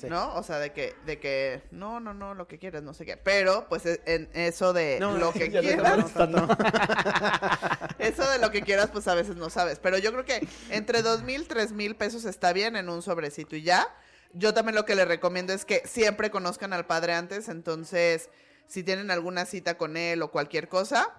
¿No? 0.09 0.35
O 0.35 0.43
sea, 0.43 0.59
de 0.59 0.71
que, 0.73 0.95
de 1.05 1.19
que, 1.19 1.61
no, 1.71 1.99
no, 1.99 2.13
no, 2.13 2.33
lo 2.33 2.47
que 2.47 2.57
quieras, 2.59 2.83
no 2.83 2.93
sé 2.93 3.05
qué. 3.05 3.17
Pero, 3.17 3.67
pues, 3.69 3.85
e- 3.85 4.01
en 4.05 4.29
eso 4.33 4.73
de 4.73 4.99
No, 4.99 5.17
lo 5.17 5.31
que 5.33 5.49
quieras, 5.49 6.11
eso 7.99 8.29
de 8.29 8.39
lo 8.39 8.51
que 8.51 8.61
quieras, 8.61 8.89
pues 8.91 9.07
a 9.07 9.15
veces 9.15 9.35
no 9.35 9.49
sabes. 9.49 9.79
Pero 9.79 9.97
yo 9.97 10.11
creo 10.11 10.25
que 10.25 10.47
entre 10.69 11.01
dos 11.01 11.23
mil, 11.23 11.47
tres 11.47 11.71
mil 11.71 11.95
pesos 11.95 12.25
está 12.25 12.53
bien 12.53 12.75
en 12.75 12.89
un 12.89 13.01
sobrecito 13.01 13.55
y 13.55 13.63
ya. 13.63 13.87
Yo 14.33 14.53
también 14.53 14.75
lo 14.75 14.85
que 14.85 14.95
les 14.95 15.07
recomiendo 15.07 15.53
es 15.53 15.65
que 15.65 15.81
siempre 15.85 16.31
conozcan 16.31 16.73
al 16.73 16.85
padre 16.85 17.13
antes. 17.13 17.49
Entonces, 17.49 18.29
si 18.67 18.83
tienen 18.83 19.11
alguna 19.11 19.45
cita 19.45 19.77
con 19.77 19.97
él 19.97 20.21
o 20.21 20.31
cualquier 20.31 20.69
cosa, 20.69 21.09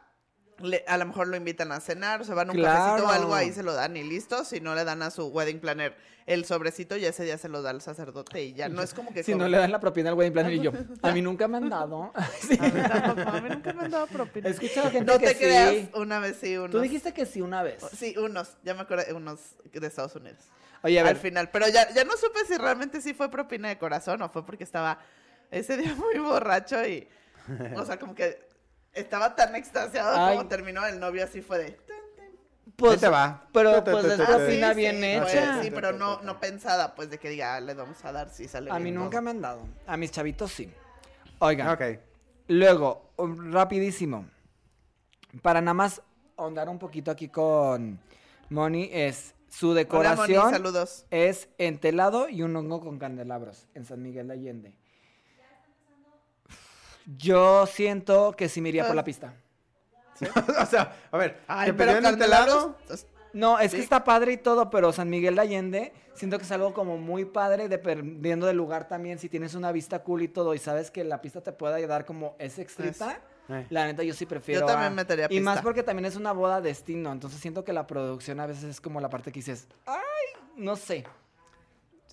le- 0.63 0.85
a 0.87 0.97
lo 0.99 1.07
mejor 1.07 1.29
lo 1.29 1.37
invitan 1.37 1.73
a 1.73 1.81
cenar, 1.81 2.21
o 2.23 2.25
se 2.25 2.35
van 2.35 2.49
a 2.49 2.53
un 2.53 2.63
cafecito 2.63 3.05
o 3.05 3.09
Claro. 3.09 3.09
algo, 3.11 3.35
ahí 3.35 3.53
se 3.53 3.63
lo 3.63 3.75
dan 3.75 3.97
y 3.97 4.03
listo. 4.03 4.45
Si 4.45 4.61
no 4.61 4.75
le 4.75 4.85
dan 4.85 5.03
a 5.03 5.11
su 5.11 5.27
wedding 5.29 5.61
planner 5.61 5.95
el 6.27 6.45
sobrecito, 6.45 6.97
ya 6.97 7.09
ese 7.09 7.25
día 7.25 7.37
se 7.37 7.49
lo 7.49 7.63
da 7.63 7.71
al 7.71 7.83
sacerdote 7.83 8.43
y 8.43 8.55
ya. 8.55 8.69
No 8.69 8.81
es 8.83 8.95
como 8.95 9.13
que 9.13 9.23
Si 9.25 9.35
no 9.35 9.49
le 9.49 9.59
dan 9.59 9.73
la 9.73 9.81
propina 9.81 10.11
al 10.11 10.15
wedding 10.17 10.33
planner 10.33 10.53
y 10.53 10.61
yo, 10.61 10.71
a 11.03 11.13
mí 11.13 11.21
nunca 11.23 11.49
me 11.49 11.57
han 11.59 11.69
dado. 11.69 12.13
Sí. 12.41 12.57
A 12.61 12.63
mí 12.65 12.81
tampoco, 12.89 13.29
a 13.29 13.41
mí 13.41 13.49
nunca 13.51 13.73
me 13.73 13.85
han 13.85 13.91
dado 13.91 14.07
propina. 14.07 14.49
He 14.49 14.53
escuchado 14.53 14.91
gente 14.91 15.13
No 15.13 15.19
que 15.19 15.27
te 15.27 15.33
sí. 15.35 15.39
creas, 15.39 15.75
una 15.95 16.19
vez 16.21 16.37
sí, 16.41 16.57
unos. 16.57 16.71
Tú 16.71 16.81
dijiste 16.81 17.13
que 17.13 17.27
sí 17.27 17.41
una 17.41 17.63
vez. 17.63 17.83
Sí, 17.97 18.15
unos, 18.19 18.57
ya 18.63 18.75
me 18.75 18.83
acuerdo, 18.83 19.17
unos 19.17 19.41
de 19.73 19.87
Estados 19.87 20.15
Unidos. 20.17 20.39
Oye, 20.85 20.99
a 20.99 21.03
Al 21.03 21.09
ver, 21.09 21.17
final, 21.17 21.51
pero 21.51 21.69
ya, 21.69 21.89
ya 21.93 22.05
no 22.05 22.17
supe 22.17 22.41
si 22.47 22.57
realmente 22.57 23.01
sí 23.01 23.15
fue 23.15 23.31
propina 23.31 23.69
de 23.69 23.79
corazón 23.79 24.21
o 24.23 24.29
fue 24.29 24.45
porque 24.45 24.65
estaba 24.65 24.99
ese 25.51 25.77
día 25.77 25.95
muy 25.95 26.19
borracho 26.19 26.85
y, 26.87 27.07
o 27.77 27.85
sea, 27.85 27.99
como 27.99 28.15
que 28.15 28.52
estaba 28.93 29.35
tan 29.35 29.55
extasiado 29.57 30.17
Ay. 30.17 30.37
como 30.37 30.49
terminó 30.49 30.87
el 30.87 31.01
novio, 31.01 31.25
así 31.25 31.41
fue 31.41 31.59
de... 31.59 31.79
pues, 32.77 33.01
te 33.01 33.09
va. 33.09 33.47
Pero 33.53 33.83
pues 33.85 34.05
es 34.05 34.21
propina 34.21 34.71
sí, 34.71 34.77
bien 34.77 34.97
sí, 34.97 35.05
hecha. 35.05 35.23
pues, 35.55 35.65
sí, 35.67 35.71
pero 35.71 35.93
no, 35.93 36.21
no 36.23 36.39
pensada, 36.41 36.95
pues 36.95 37.11
de 37.11 37.19
que 37.19 37.29
diga, 37.31 37.55
"Ah, 37.57 37.61
le 37.61 37.75
vamos 37.75 38.05
a 38.05 38.13
dar 38.13 38.31
si 38.31 38.49
sale 38.49 38.71
A 38.71 38.79
mí 38.79 38.91
nunca 38.91 39.11
todo". 39.13 39.23
me 39.23 39.31
han 39.31 39.41
dado. 39.41 39.63
A 39.87 39.97
mis 39.97 40.11
chavitos 40.11 40.53
sí. 40.53 40.73
Oigan, 41.39 41.69
Ok. 41.69 41.83
luego, 42.49 43.11
um, 43.17 43.53
rapidísimo. 43.53 44.27
Para 45.41 45.61
nada 45.61 45.75
más 45.75 46.03
ahondar 46.37 46.69
un 46.69 46.79
poquito 46.79 47.11
aquí 47.11 47.29
con 47.29 47.99
Moni, 48.51 48.91
es 48.93 49.35
su 49.49 49.71
Hola, 49.71 49.75
Moni, 49.75 49.85
decoración 49.85 50.51
saludos. 50.51 51.05
es 51.11 51.49
entelado 51.59 52.29
y 52.29 52.43
un 52.43 52.55
hongo 52.57 52.81
con 52.81 52.99
candelabros 52.99 53.67
en 53.75 53.85
San 53.85 54.03
Miguel 54.03 54.29
de 54.29 54.35
Allende. 54.35 54.75
Yo 57.19 57.67
siento 57.67 58.33
que 58.33 58.49
sí 58.49 58.61
me 58.61 58.69
iría 58.71 58.87
por 58.87 58.95
la 58.97 59.05
pista. 59.05 59.35
o 60.63 60.67
sea, 60.67 60.95
a 61.11 61.17
ver, 61.17 61.39
Ay, 61.49 61.67
¿te 61.71 61.75
pero 61.75 61.93
pedían 61.95 62.13
entelado? 62.13 62.77
candelabros, 62.77 63.07
No, 63.33 63.59
es 63.59 63.73
que 63.75 63.81
está 63.81 64.05
padre 64.05 64.33
y 64.33 64.37
todo, 64.37 64.71
pero 64.71 64.93
San 64.93 65.09
Miguel 65.11 65.35
de 65.35 65.41
Allende 65.41 65.93
siento 66.15 66.37
que 66.39 66.45
es 66.45 66.53
algo 66.53 66.75
como 66.75 66.99
muy 66.99 67.25
padre 67.25 67.69
dependiendo 67.69 68.47
del 68.47 68.57
lugar 68.57 68.87
también. 68.89 69.19
Si 69.19 69.29
tienes 69.29 69.55
una 69.55 69.73
vista 69.73 70.03
cool 70.05 70.23
y 70.23 70.29
todo 70.29 70.55
y 70.55 70.59
sabes 70.59 70.91
que 70.91 71.03
la 71.03 71.21
pista 71.23 71.41
te 71.41 71.51
puede 71.53 71.75
ayudar 71.75 72.05
como 72.05 72.37
ese 72.39 72.63
extrita, 72.63 73.21
Eh. 73.49 73.67
la 73.71 73.87
neta 73.87 74.03
yo 74.05 74.15
sí 74.15 74.27
prefiero. 74.27 74.61
Yo 74.61 74.67
también 74.67 74.93
a- 74.93 74.95
metería 74.95 75.27
Y 75.31 75.41
más 75.41 75.55
pista. 75.57 75.63
porque 75.65 75.83
también 75.83 76.05
es 76.05 76.15
una 76.15 76.33
boda 76.33 76.61
destino, 76.61 77.11
entonces 77.11 77.41
siento 77.41 77.65
que 77.65 77.73
la 77.73 77.87
producción 77.89 78.39
a 78.39 78.47
veces 78.47 78.65
es 78.65 78.81
como 78.81 79.01
la 79.01 79.09
parte 79.09 79.33
que 79.33 79.41
dices, 79.41 79.67
ay, 79.87 79.97
no 80.57 80.77
sé. 80.77 81.05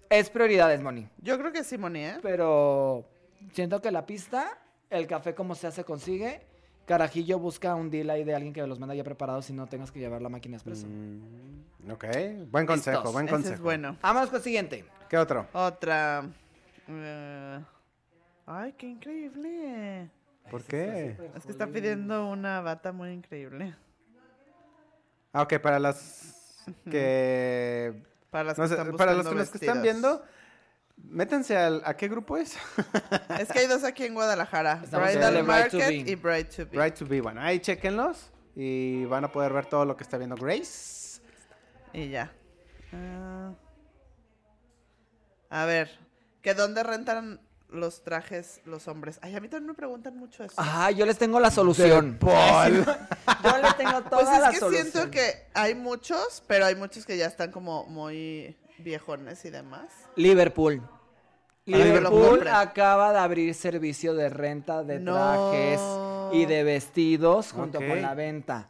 Es 0.09 0.29
prioridades, 0.31 0.81
Moni. 0.81 1.07
Yo 1.19 1.37
creo 1.37 1.51
que 1.51 1.63
sí, 1.63 1.77
Moni, 1.77 1.99
¿eh? 2.05 2.17
Pero 2.23 3.05
siento 3.53 3.79
que 3.81 3.91
la 3.91 4.05
pista, 4.07 4.57
el 4.89 5.07
café 5.07 5.33
como 5.35 5.55
sea 5.55 5.71
se 5.71 5.83
consigue. 5.83 6.41
Carajillo 6.85 7.37
busca 7.37 7.75
un 7.75 7.89
deal 7.91 8.09
ahí 8.09 8.23
de 8.23 8.33
alguien 8.33 8.51
que 8.53 8.65
los 8.65 8.79
manda 8.79 8.95
ya 8.95 9.03
preparados 9.03 9.49
y 9.49 9.53
no 9.53 9.67
tengas 9.67 9.91
que 9.91 9.99
llevar 9.99 10.21
la 10.21 10.29
máquina 10.29 10.55
expreso. 10.57 10.87
Mm, 10.87 11.91
ok, 11.91 12.05
buen 12.49 12.65
consejo, 12.65 12.97
Listos. 12.97 13.13
buen 13.13 13.25
Ese 13.27 13.35
consejo. 13.35 13.55
es 13.55 13.61
bueno. 13.61 13.95
Vámonos 14.01 14.29
con 14.29 14.37
el 14.37 14.43
siguiente. 14.43 14.85
¿Qué 15.07 15.17
otro? 15.17 15.45
Otra. 15.53 16.23
eh, 16.87 17.59
Ay, 18.47 18.73
qué 18.75 18.87
increíble. 18.87 20.09
¿Por 20.49 20.63
qué? 20.63 21.15
Es 21.35 21.45
que 21.45 21.51
está 21.51 21.67
pidiendo 21.67 22.27
una 22.27 22.61
bata 22.61 22.91
muy 22.91 23.11
increíble. 23.11 23.75
Ah, 25.31 25.43
ok, 25.43 25.59
para 25.59 25.77
las 25.79 26.65
que... 26.89 27.93
Para 28.31 28.45
las 28.45 28.55
que 28.55 28.61
no 28.63 28.67
sé, 28.67 28.73
están 28.73 28.97
para 28.97 29.13
los 29.13 29.27
que, 29.27 29.35
los 29.35 29.49
que 29.51 29.57
están 29.59 29.83
viendo, 29.83 30.23
métanse 31.03 31.55
al... 31.57 31.81
¿A 31.85 31.95
qué 31.95 32.07
grupo 32.07 32.37
es? 32.37 32.55
Es 33.39 33.49
que 33.49 33.59
hay 33.59 33.67
dos 33.67 33.83
aquí 33.83 34.05
en 34.05 34.13
Guadalajara. 34.13 34.81
Estamos 34.83 35.07
Bridal 35.07 35.33
Bride 35.33 35.43
Market 35.43 35.87
Be. 35.87 35.95
y 35.95 36.15
Bride 36.15 36.43
to 36.45 36.65
Be. 36.69 36.83
Right 36.83 36.95
to 36.97 37.05
be. 37.05 37.21
Bueno, 37.21 37.41
ahí 37.41 37.59
chequenlos 37.59 38.31
y 38.55 39.05
van 39.05 39.23
a 39.23 39.31
poder 39.31 39.53
ver 39.53 39.65
todo 39.67 39.85
lo 39.85 39.95
que 39.95 40.03
está 40.03 40.17
viendo 40.17 40.35
Grace. 40.35 41.21
Y 41.93 42.09
ya. 42.09 42.31
Ah. 42.91 43.53
a 45.49 45.65
ver, 45.65 45.99
¿que 46.41 46.53
dónde 46.55 46.83
rentan 46.83 47.39
los 47.69 48.03
trajes 48.03 48.61
los 48.65 48.87
hombres? 48.87 49.19
Ay, 49.21 49.35
a 49.35 49.39
mí 49.39 49.47
también 49.47 49.67
me 49.67 49.73
preguntan 49.75 50.17
mucho 50.17 50.43
eso. 50.43 50.55
Ah, 50.57 50.91
yo 50.91 51.05
les 51.05 51.17
tengo 51.17 51.39
la 51.39 51.51
solución. 51.51 52.17
Paul. 52.19 52.83
Yo 53.43 53.57
les 53.59 53.77
tengo 53.77 54.01
toda 54.03 54.23
pues 54.23 54.29
es 54.29 54.39
la 54.41 54.49
que 54.49 54.59
solución. 54.59 54.91
siento 54.91 55.11
que 55.11 55.47
hay 55.53 55.75
muchos, 55.75 56.43
pero 56.47 56.65
hay 56.65 56.75
muchos 56.75 57.05
que 57.05 57.15
ya 57.15 57.27
están 57.27 57.51
como 57.51 57.85
muy 57.85 58.57
viejones 58.83 59.43
y 59.45 59.49
demás. 59.49 59.87
Liverpool. 60.15 60.81
Lo 61.65 61.77
Liverpool 61.77 62.47
acaba 62.47 63.11
de 63.13 63.19
abrir 63.19 63.53
servicio 63.53 64.13
de 64.15 64.29
renta 64.29 64.83
de 64.83 64.99
No. 64.99 65.13
trajes 65.13 65.79
y 66.33 66.45
de 66.45 66.63
vestidos 66.63 67.51
junto 67.51 67.77
con 67.79 68.01
la 68.01 68.15
venta. 68.15 68.69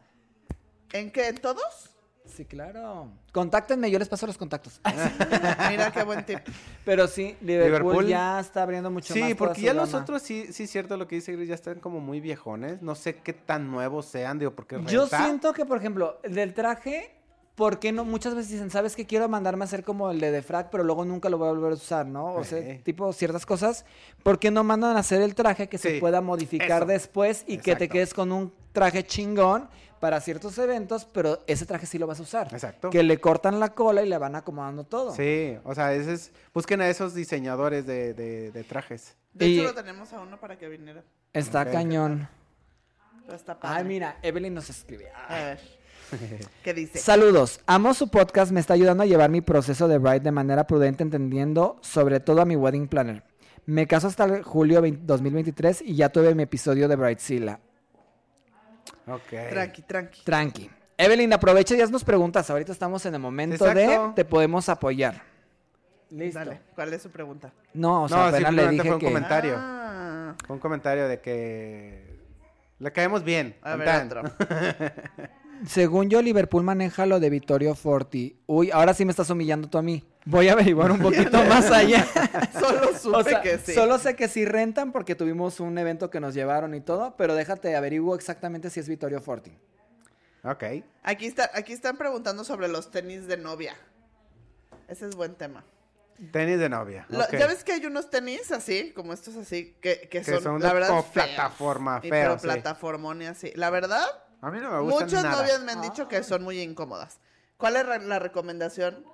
¿En 0.92 1.10
qué? 1.10 1.28
¿En 1.28 1.36
todos? 1.38 1.90
Sí, 2.26 2.44
claro. 2.44 3.08
Contáctenme, 3.32 3.90
yo 3.90 3.98
les 3.98 4.08
paso 4.08 4.26
los 4.26 4.36
contactos. 4.38 4.80
Mira 5.70 5.90
qué 5.92 6.04
buen 6.04 6.24
tip. 6.24 6.38
Pero 6.84 7.08
sí, 7.08 7.36
Liverpool, 7.40 7.80
Liverpool. 7.82 8.06
ya 8.06 8.38
está 8.38 8.62
abriendo 8.62 8.90
mucho 8.90 9.14
más. 9.16 9.28
Sí, 9.28 9.34
porque 9.34 9.62
ya 9.62 9.74
los 9.74 9.94
otros 9.94 10.22
sí, 10.22 10.52
sí 10.52 10.64
es 10.64 10.70
cierto 10.70 10.96
lo 10.96 11.08
que 11.08 11.16
dice 11.16 11.32
Grace, 11.32 11.46
ya 11.48 11.54
están 11.54 11.80
como 11.80 12.00
muy 12.00 12.20
viejones. 12.20 12.82
No 12.82 12.94
sé 12.94 13.16
qué 13.16 13.32
tan 13.32 13.70
nuevos 13.70 14.06
sean, 14.06 14.38
digo, 14.38 14.52
porque 14.54 14.76
Yo 14.86 15.06
renta- 15.06 15.24
siento 15.24 15.52
que, 15.52 15.64
por 15.64 15.78
ejemplo, 15.78 16.20
el 16.22 16.34
del 16.34 16.54
traje, 16.54 17.10
¿por 17.60 17.78
qué 17.78 17.92
no? 17.92 18.06
Muchas 18.06 18.34
veces 18.34 18.52
dicen, 18.52 18.70
¿sabes 18.70 18.96
qué? 18.96 19.04
Quiero 19.04 19.28
mandarme 19.28 19.64
a 19.64 19.66
hacer 19.66 19.84
como 19.84 20.10
el 20.10 20.18
de 20.18 20.30
defrag, 20.30 20.70
pero 20.70 20.82
luego 20.82 21.04
nunca 21.04 21.28
lo 21.28 21.36
voy 21.36 21.48
a 21.48 21.50
volver 21.52 21.72
a 21.72 21.74
usar, 21.74 22.06
¿no? 22.06 22.32
O 22.36 22.42
sea, 22.42 22.78
tipo 22.82 23.12
ciertas 23.12 23.44
cosas. 23.44 23.84
¿Por 24.22 24.38
qué 24.38 24.50
no 24.50 24.64
mandan 24.64 24.96
a 24.96 25.00
hacer 25.00 25.20
el 25.20 25.34
traje 25.34 25.68
que 25.68 25.76
se 25.76 26.00
pueda 26.00 26.22
modificar 26.22 26.78
eso. 26.84 26.86
después 26.86 27.44
y 27.46 27.58
que 27.58 27.76
te 27.76 27.90
quedes 27.90 28.14
con 28.14 28.32
un 28.32 28.50
traje 28.72 29.04
chingón 29.04 29.68
para 30.00 30.18
ciertos 30.22 30.56
eventos, 30.56 31.04
pero 31.04 31.40
ese 31.46 31.66
traje 31.66 31.84
sí 31.84 31.98
lo 31.98 32.06
vas 32.06 32.18
a 32.20 32.22
usar? 32.22 32.48
Exacto. 32.50 32.88
Que 32.88 33.02
le 33.02 33.20
cortan 33.20 33.60
la 33.60 33.74
cola 33.74 34.02
y 34.02 34.08
le 34.08 34.16
van 34.16 34.34
acomodando 34.36 34.84
todo. 34.84 35.14
Sí, 35.14 35.58
o 35.62 35.74
sea, 35.74 35.92
ese 35.92 36.14
es, 36.14 36.32
busquen 36.54 36.80
a 36.80 36.88
esos 36.88 37.12
diseñadores 37.14 37.84
de, 37.86 38.14
de- 38.14 38.50
de 38.52 38.64
trajes. 38.64 39.14
De 39.34 39.46
Y- 39.46 39.58
hecho, 39.58 39.64
lo 39.68 39.74
tenemos 39.74 40.10
a 40.14 40.20
uno 40.20 40.40
para 40.40 40.56
que 40.56 40.66
viniera. 40.70 41.04
Está 41.34 41.70
cañón. 41.70 42.26
Pero 43.26 43.36
está 43.36 43.60
padre. 43.60 43.76
Ay, 43.80 43.84
mira, 43.84 44.16
Evelyn 44.22 44.54
nos 44.54 44.70
escribe. 44.70 45.10
A 45.12 45.34
ver. 45.34 45.79
¿Qué 46.64 46.74
dice? 46.74 46.98
Saludos, 46.98 47.60
amo 47.66 47.94
su 47.94 48.08
podcast, 48.08 48.52
me 48.52 48.60
está 48.60 48.74
ayudando 48.74 49.02
a 49.02 49.06
llevar 49.06 49.30
mi 49.30 49.40
proceso 49.40 49.88
de 49.88 49.98
bride 49.98 50.20
de 50.20 50.32
manera 50.32 50.66
prudente, 50.66 51.02
entendiendo 51.02 51.78
sobre 51.82 52.20
todo 52.20 52.40
a 52.40 52.44
mi 52.44 52.56
wedding 52.56 52.88
planner. 52.88 53.22
Me 53.66 53.86
caso 53.86 54.08
hasta 54.08 54.24
el 54.24 54.42
julio 54.42 54.80
20 54.82 55.02
2023 55.04 55.82
y 55.82 55.94
ya 55.94 56.08
tuve 56.08 56.34
mi 56.34 56.42
episodio 56.44 56.88
de 56.88 56.96
Bridezilla. 56.96 57.60
Ok. 59.06 59.28
Tranqui, 59.50 59.82
tranqui. 59.82 60.22
Tranqui. 60.24 60.70
Evelyn, 60.96 61.32
aprovecha 61.32 61.74
y 61.76 61.80
haznos 61.80 62.04
preguntas. 62.04 62.50
Ahorita 62.50 62.72
estamos 62.72 63.04
en 63.06 63.14
el 63.14 63.20
momento 63.20 63.64
de 63.64 64.12
te 64.14 64.24
podemos 64.24 64.68
apoyar. 64.68 65.22
Listo. 66.10 66.38
Dale, 66.40 66.60
¿cuál 66.74 66.92
es 66.92 67.02
su 67.02 67.10
pregunta? 67.10 67.52
No, 67.72 68.04
o 68.04 68.08
sea, 68.08 68.16
No, 68.18 68.24
apenas 68.24 68.52
le 68.54 68.68
dije 68.68 68.82
fue 68.82 68.94
un 68.94 68.98
que... 68.98 69.06
comentario. 69.06 69.54
Ah, 69.56 70.34
Fue 70.46 70.54
un 70.56 70.60
comentario 70.60 71.06
de 71.06 71.20
que 71.20 72.18
le 72.80 72.92
caemos 72.92 73.22
bien. 73.22 73.56
a 73.62 73.76
ver, 73.76 74.06
otro. 74.06 74.22
Según 75.66 76.08
yo, 76.08 76.22
Liverpool 76.22 76.62
maneja 76.62 77.06
lo 77.06 77.20
de 77.20 77.28
Vittorio 77.30 77.74
Forti. 77.74 78.38
Uy, 78.46 78.70
ahora 78.70 78.94
sí 78.94 79.04
me 79.04 79.10
estás 79.10 79.28
humillando 79.30 79.68
tú 79.68 79.78
a 79.78 79.82
mí. 79.82 80.04
Voy 80.24 80.48
a 80.48 80.52
averiguar 80.52 80.90
un 80.90 81.00
poquito 81.00 81.42
más 81.44 81.70
allá. 81.70 82.06
Solo 82.58 82.96
supe 82.98 83.16
O 83.16 83.22
sea, 83.24 83.42
que 83.42 83.58
sí. 83.58 83.72
solo 83.74 83.98
sé 83.98 84.16
que 84.16 84.28
sí 84.28 84.44
rentan 84.44 84.92
porque 84.92 85.14
tuvimos 85.14 85.60
un 85.60 85.76
evento 85.78 86.08
que 86.10 86.20
nos 86.20 86.34
llevaron 86.34 86.74
y 86.74 86.80
todo, 86.80 87.14
pero 87.16 87.34
déjate 87.34 87.76
averiguo 87.76 88.14
exactamente 88.14 88.70
si 88.70 88.80
es 88.80 88.88
Vittorio 88.88 89.20
Forti. 89.20 89.52
Ok. 90.44 90.64
Aquí, 91.02 91.26
está, 91.26 91.50
aquí 91.54 91.72
están 91.72 91.96
preguntando 91.98 92.44
sobre 92.44 92.68
los 92.68 92.90
tenis 92.90 93.26
de 93.26 93.36
novia. 93.36 93.74
Ese 94.88 95.06
es 95.06 95.14
buen 95.14 95.34
tema. 95.34 95.64
Tenis 96.32 96.58
de 96.58 96.68
novia. 96.68 97.06
Lo-. 97.08 97.30
Ya 97.30 97.46
ves 97.46 97.64
que 97.64 97.72
hay 97.72 97.86
unos 97.86 98.10
tenis 98.10 98.50
así, 98.52 98.92
como 98.92 99.12
estos 99.12 99.36
así, 99.36 99.76
que, 99.80 100.00
que 100.10 100.20
Que 100.20 100.24
son, 100.24 100.42
son 100.42 100.60
la 100.60 100.68
de 100.68 100.74
verdad, 100.74 100.88
feos. 100.88 101.04
plataforma, 101.06 102.00
feo, 102.00 102.10
pero 102.10 102.38
sí. 102.38 102.42
plataformón 102.42 103.22
y 103.22 103.26
así. 103.26 103.52
La 103.54 103.70
verdad, 103.70 104.04
A 104.42 104.50
mí 104.50 104.58
no 104.60 104.70
me 104.70 104.80
gustan 104.80 105.06
muchas 105.06 105.22
nada. 105.24 105.42
novias 105.42 105.60
me 105.62 105.72
han 105.72 105.82
dicho 105.82 106.08
que 106.08 106.22
son 106.22 106.42
muy 106.42 106.60
incómodas. 106.60 107.18
¿Cuál 107.56 107.76
es 107.76 107.84
la 108.04 108.18
recomendación? 108.18 109.04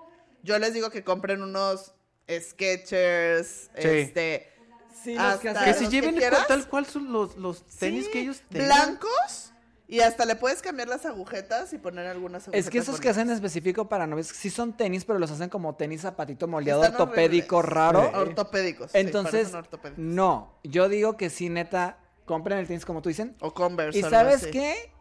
Yo 0.43 0.59
les 0.59 0.73
digo 0.73 0.91
que 0.91 1.03
compren 1.03 1.43
unos 1.43 1.93
Skechers, 2.31 3.71
Sí. 3.77 3.89
este, 3.89 4.53
Sí, 5.03 5.15
los 5.15 5.35
que 5.37 5.43
Que 5.43 5.49
hacen- 5.51 5.75
se 5.75 5.81
los 5.83 5.91
que 5.91 6.01
lleven 6.01 6.17
quieras. 6.17 6.47
tal 6.49 6.69
cual 6.69 6.85
son 6.87 7.13
los, 7.13 7.37
los 7.37 7.63
tenis 7.65 8.07
sí, 8.07 8.11
que 8.11 8.21
ellos 8.21 8.43
tengan. 8.51 8.67
blancos 8.99 9.53
y 9.87 10.01
hasta 10.01 10.25
le 10.25 10.35
puedes 10.35 10.63
cambiar 10.63 10.89
las 10.89 11.07
agujetas 11.07 11.73
y 11.73 11.79
poner 11.79 12.07
algunas 12.09 12.43
agujetas. 12.49 12.67
Es 12.67 12.71
que 12.73 12.79
esos 12.79 12.99
que 13.01 13.09
hacen 13.11 13.31
específico 13.31 13.89
para 13.89 14.09
novios, 14.09 14.27
sí 14.29 14.51
son 14.51 14.77
tenis, 14.77 15.05
pero 15.05 15.21
los 15.21 15.31
hacen 15.31 15.49
como 15.49 15.77
tenis 15.77 16.01
zapatito 16.03 16.49
moldeado 16.49 16.83
Están 16.83 17.01
ortopédico 17.03 17.59
horribles. 17.59 17.75
raro. 17.77 18.03
Sí. 18.11 18.17
ortopédicos. 18.17 18.95
Entonces, 18.95 19.55
ortopédicos. 19.55 20.03
no, 20.05 20.59
yo 20.65 20.89
digo 20.89 21.17
que 21.17 21.31
sí, 21.31 21.51
neta, 21.51 21.99
compren 22.25 22.59
el 22.59 22.67
tenis 22.67 22.85
como 22.85 23.01
tú 23.01 23.09
dicen. 23.11 23.37
O 23.41 23.55
Converse. 23.55 23.97
¿Y 24.01 24.03
sabes 24.03 24.43
así. 24.43 24.51
qué? 24.51 24.93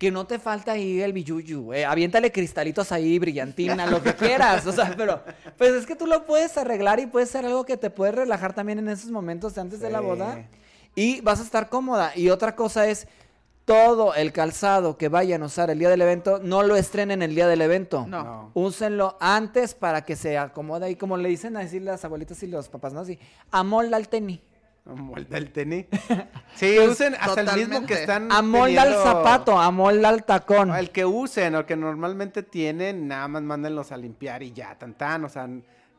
Que 0.00 0.10
no 0.10 0.26
te 0.26 0.38
falta 0.38 0.72
ahí 0.72 1.02
el 1.02 1.12
billuyu, 1.12 1.74
eh, 1.74 1.84
aviéntale 1.84 2.32
cristalitos 2.32 2.90
ahí, 2.90 3.18
brillantina, 3.18 3.84
lo 3.84 4.02
que 4.02 4.14
quieras, 4.14 4.66
o 4.66 4.72
sea, 4.72 4.94
pero 4.96 5.22
pues 5.58 5.72
es 5.72 5.84
que 5.84 5.94
tú 5.94 6.06
lo 6.06 6.24
puedes 6.24 6.56
arreglar 6.56 7.00
y 7.00 7.06
puede 7.06 7.26
ser 7.26 7.44
algo 7.44 7.66
que 7.66 7.76
te 7.76 7.90
puede 7.90 8.12
relajar 8.12 8.54
también 8.54 8.78
en 8.78 8.88
esos 8.88 9.10
momentos 9.10 9.54
de 9.54 9.60
antes 9.60 9.78
de 9.78 9.90
la 9.90 10.00
boda 10.00 10.48
y 10.94 11.20
vas 11.20 11.40
a 11.40 11.42
estar 11.42 11.68
cómoda. 11.68 12.12
Y 12.16 12.30
otra 12.30 12.56
cosa 12.56 12.88
es, 12.88 13.08
todo 13.66 14.14
el 14.14 14.32
calzado 14.32 14.96
que 14.96 15.10
vayan 15.10 15.42
a 15.42 15.46
usar 15.46 15.68
el 15.68 15.78
día 15.78 15.90
del 15.90 16.00
evento, 16.00 16.40
no 16.42 16.62
lo 16.62 16.76
estrenen 16.76 17.20
el 17.20 17.34
día 17.34 17.46
del 17.46 17.60
evento. 17.60 18.06
No. 18.08 18.24
No. 18.24 18.50
Úsenlo 18.54 19.18
antes 19.20 19.74
para 19.74 20.06
que 20.06 20.16
se 20.16 20.38
acomode 20.38 20.90
y 20.90 20.96
como 20.96 21.18
le 21.18 21.28
dicen 21.28 21.58
a 21.58 21.60
decir 21.60 21.82
las 21.82 22.06
abuelitas 22.06 22.42
y 22.42 22.46
los 22.46 22.70
papás, 22.70 22.94
¿no? 22.94 23.00
Así, 23.00 23.18
amolda 23.50 23.98
el 23.98 24.08
tenis. 24.08 24.40
Molda 24.94 25.38
el 25.38 25.52
tenis. 25.52 25.86
Sí, 26.56 26.74
Pues, 26.76 26.90
usen 26.90 27.14
hasta 27.18 27.40
el 27.40 27.56
mismo 27.68 27.86
que 27.86 27.94
están. 27.94 28.30
Amolda 28.30 28.82
el 28.82 28.88
teniendo- 28.90 29.02
zapato, 29.02 29.58
amolda 29.58 30.10
el 30.10 30.24
tacón. 30.24 30.74
El 30.74 30.90
que 30.90 31.04
usen 31.06 31.54
o 31.54 31.60
el 31.60 31.64
que 31.64 31.76
normalmente 31.76 32.42
tienen, 32.42 33.08
nada 33.08 33.28
más 33.28 33.42
mándenlos 33.42 33.92
a 33.92 33.96
limpiar 33.96 34.42
y 34.42 34.52
ya, 34.52 34.76
tan 34.78 34.94
tan. 34.94 35.24
O 35.24 35.28
sea, 35.28 35.48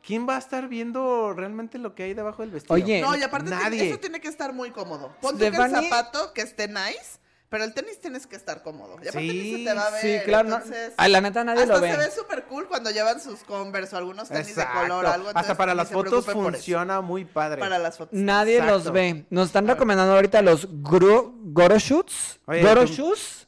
¿quién 0.06 0.28
va 0.28 0.36
a 0.36 0.38
estar 0.38 0.68
viendo 0.68 1.32
realmente 1.32 1.78
lo 1.78 1.94
que 1.94 2.04
hay 2.04 2.14
debajo 2.14 2.42
del 2.42 2.50
vestido? 2.52 2.74
Oye, 2.74 3.00
No, 3.00 3.16
y 3.16 3.22
aparte 3.22 3.48
tiene- 3.50 3.62
Nadie. 3.64 3.88
eso 3.88 3.98
tiene 3.98 4.20
que 4.20 4.28
estar 4.28 4.52
muy 4.52 4.70
cómodo. 4.70 5.12
Ponte 5.20 5.38
que 5.50 5.56
el 5.56 5.62
Stephanie- 5.62 5.88
zapato 5.88 6.32
que 6.32 6.42
esté 6.42 6.68
nice, 6.68 7.18
pero 7.52 7.64
el 7.64 7.74
tenis 7.74 8.00
tienes 8.00 8.26
que 8.26 8.34
estar 8.34 8.62
cómodo. 8.62 8.96
Y 9.04 9.08
aparte 9.08 9.20
ni 9.26 9.30
Sí, 9.42 9.58
se 9.58 9.64
te 9.70 9.74
va 9.76 9.86
a 9.86 9.90
ver. 9.90 10.00
Sí, 10.00 10.24
claro. 10.24 10.48
no- 10.48 10.56
entonces, 10.56 10.92
Ay, 10.96 11.12
la 11.12 11.20
neta 11.20 11.44
nadie 11.44 11.62
hasta 11.64 11.74
lo 11.74 11.80
ve. 11.82 11.90
se 11.92 11.96
ve 11.98 12.10
súper 12.10 12.44
cool 12.44 12.66
cuando 12.66 12.90
llevan 12.90 13.20
sus 13.20 13.40
Converse 13.44 13.94
o 13.94 13.98
algunos 13.98 14.28
tenis 14.30 14.48
Exacto. 14.48 14.80
de 14.80 14.82
color 14.88 15.04
algo. 15.06 15.28
Hasta 15.28 15.40
entonces 15.40 15.56
para 15.58 15.74
las 15.74 15.88
fotos 15.90 16.24
funciona 16.24 17.02
muy 17.02 17.26
padre. 17.26 17.60
Para 17.60 17.78
las 17.78 17.98
fotos. 17.98 18.18
Nadie 18.18 18.54
Exacto. 18.56 18.74
los 18.78 18.92
ve. 18.92 19.26
Nos 19.28 19.48
están 19.48 19.68
recomendando 19.68 20.14
ahorita 20.14 20.40
los 20.40 20.66
Gro 20.82 21.34
Goro 21.44 21.78
Shoots. 21.78 22.40
Oye, 22.46 22.62
Goro 22.62 22.86
Shoes 22.86 23.41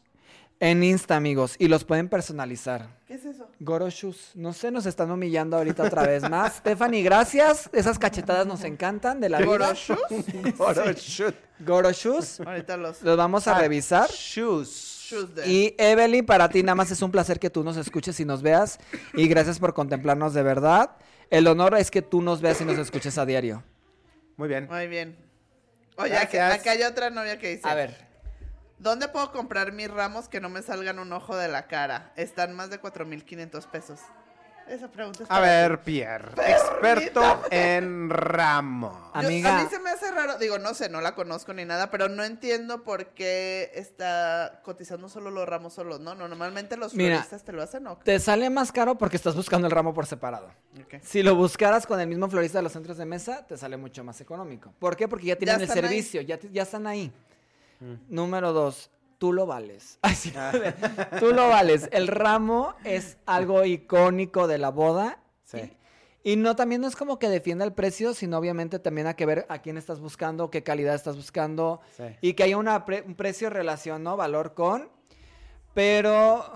en 0.70 0.82
Insta, 0.82 1.16
amigos. 1.16 1.56
Y 1.58 1.68
los 1.68 1.84
pueden 1.84 2.08
personalizar. 2.08 2.88
¿Qué 3.06 3.14
es 3.14 3.24
eso? 3.26 3.50
Goro 3.60 3.90
Shoes. 3.90 4.30
No 4.34 4.54
sé, 4.54 4.70
nos 4.70 4.86
están 4.86 5.10
humillando 5.10 5.58
ahorita 5.58 5.82
otra 5.82 6.06
vez 6.06 6.28
más. 6.28 6.54
Stephanie, 6.58 7.02
gracias. 7.02 7.68
Esas 7.72 7.98
cachetadas 7.98 8.46
nos 8.46 8.64
encantan 8.64 9.20
de 9.20 9.28
la 9.28 9.38
vida. 9.38 9.46
¿Goro 9.46 9.74
shoes? 9.74 9.98
Goro 10.56 10.92
shoot. 10.92 11.34
Goro 11.60 11.92
Shoes. 11.92 12.40
Ahorita 12.40 12.76
los 12.78 13.02
Los 13.02 13.16
vamos 13.16 13.46
a 13.46 13.56
Ah, 13.56 13.60
revisar. 13.60 14.08
Shoes. 14.10 15.04
shoes 15.10 15.34
de... 15.34 15.46
Y 15.46 15.74
Evelyn, 15.76 16.24
para 16.24 16.48
ti 16.48 16.62
nada 16.62 16.74
más 16.74 16.90
es 16.90 17.02
un 17.02 17.10
placer 17.10 17.38
que 17.38 17.50
tú 17.50 17.62
nos 17.62 17.76
escuches 17.76 18.18
y 18.20 18.24
nos 18.24 18.40
veas. 18.40 18.78
Y 19.12 19.28
gracias 19.28 19.58
por 19.58 19.74
contemplarnos 19.74 20.32
de 20.32 20.42
verdad. 20.42 20.96
El 21.28 21.46
honor 21.46 21.76
es 21.76 21.90
que 21.90 22.00
tú 22.00 22.22
nos 22.22 22.40
veas 22.40 22.60
y 22.62 22.64
nos 22.64 22.78
escuches 22.78 23.18
a 23.18 23.26
diario. 23.26 23.62
Muy 24.38 24.48
bien. 24.48 24.66
Muy 24.66 24.86
bien. 24.88 25.16
Oye, 25.96 26.16
acá 26.16 26.58
hay 26.70 26.82
otra 26.82 27.10
novia 27.10 27.38
que 27.38 27.50
dice... 27.50 27.68
A 27.68 27.74
ver. 27.74 28.03
¿Dónde 28.78 29.08
puedo 29.08 29.32
comprar 29.32 29.72
mis 29.72 29.90
ramos 29.90 30.28
que 30.28 30.40
no 30.40 30.48
me 30.48 30.62
salgan 30.62 30.98
un 30.98 31.12
ojo 31.12 31.36
de 31.36 31.48
la 31.48 31.66
cara? 31.66 32.12
Están 32.16 32.54
más 32.54 32.70
de 32.70 32.80
4.500 32.80 33.66
pesos. 33.68 34.00
Esa 34.66 34.88
pregunta 34.88 35.24
es 35.24 35.30
A 35.30 35.40
ver, 35.40 35.82
Pierre, 35.82 36.30
experto 36.50 37.42
en 37.50 38.08
ramo. 38.08 39.10
Yo- 39.14 39.20
Amiga. 39.20 39.58
a 39.58 39.62
mí 39.62 39.68
se 39.68 39.78
me 39.78 39.90
hace 39.90 40.10
raro, 40.10 40.38
digo, 40.38 40.58
no 40.58 40.72
sé, 40.72 40.88
no 40.88 41.02
la 41.02 41.14
conozco 41.14 41.52
ni 41.52 41.66
nada, 41.66 41.90
pero 41.90 42.08
no 42.08 42.24
entiendo 42.24 42.82
por 42.82 43.08
qué 43.08 43.70
está 43.74 44.60
cotizando 44.64 45.10
solo 45.10 45.30
los 45.30 45.46
ramos 45.46 45.74
solos, 45.74 46.00
¿no? 46.00 46.14
No, 46.14 46.28
Normalmente 46.28 46.78
los 46.78 46.94
Mira. 46.94 47.16
floristas 47.16 47.44
te 47.44 47.52
lo 47.52 47.62
hacen, 47.62 47.86
¿o? 47.88 47.98
Te 47.98 48.18
sale 48.18 48.48
más 48.48 48.72
caro 48.72 48.96
porque 48.96 49.16
estás 49.18 49.36
buscando 49.36 49.66
el 49.66 49.70
ramo 49.70 49.92
por 49.92 50.06
separado. 50.06 50.46
Ok. 50.82 50.94
Si 51.02 51.22
lo 51.22 51.34
buscaras 51.36 51.86
con 51.86 52.00
el 52.00 52.06
mismo 52.08 52.26
florista 52.30 52.58
de 52.58 52.62
los 52.62 52.72
centros 52.72 52.96
de 52.96 53.04
mesa, 53.04 53.46
te 53.46 53.58
sale 53.58 53.76
mucho 53.76 54.02
más 54.02 54.18
económico. 54.22 54.72
¿Por 54.78 54.96
qué? 54.96 55.08
Porque 55.08 55.26
ya 55.26 55.36
tienen 55.36 55.56
el 55.60 55.70
ahí. 55.70 55.74
servicio, 55.74 56.22
ya 56.22 56.38
están 56.62 56.86
ahí. 56.86 57.12
Número 58.08 58.52
dos, 58.52 58.90
tú 59.18 59.32
lo 59.32 59.46
vales. 59.46 59.98
Ay, 60.02 60.14
sí. 60.14 60.32
tú 61.20 61.32
lo 61.32 61.48
vales. 61.48 61.88
El 61.92 62.08
ramo 62.08 62.74
es 62.84 63.18
algo 63.26 63.64
icónico 63.64 64.46
de 64.46 64.58
la 64.58 64.70
boda. 64.70 65.18
Sí. 65.44 65.58
Y, 66.22 66.32
y 66.32 66.36
no, 66.36 66.56
también 66.56 66.80
no 66.80 66.88
es 66.88 66.96
como 66.96 67.18
que 67.18 67.28
defienda 67.28 67.64
el 67.66 67.72
precio, 67.74 68.14
sino 68.14 68.38
obviamente 68.38 68.78
también 68.78 69.06
hay 69.06 69.14
que 69.14 69.26
ver 69.26 69.44
a 69.50 69.58
quién 69.60 69.76
estás 69.76 70.00
buscando, 70.00 70.50
qué 70.50 70.62
calidad 70.62 70.94
estás 70.94 71.16
buscando. 71.16 71.80
Sí. 71.96 72.04
Y 72.22 72.32
que 72.34 72.44
haya 72.44 72.56
una 72.56 72.84
pre- 72.86 73.02
un 73.06 73.14
precio 73.14 73.50
relación, 73.50 74.02
¿no? 74.02 74.16
Valor 74.16 74.54
con. 74.54 74.88
Pero 75.74 76.50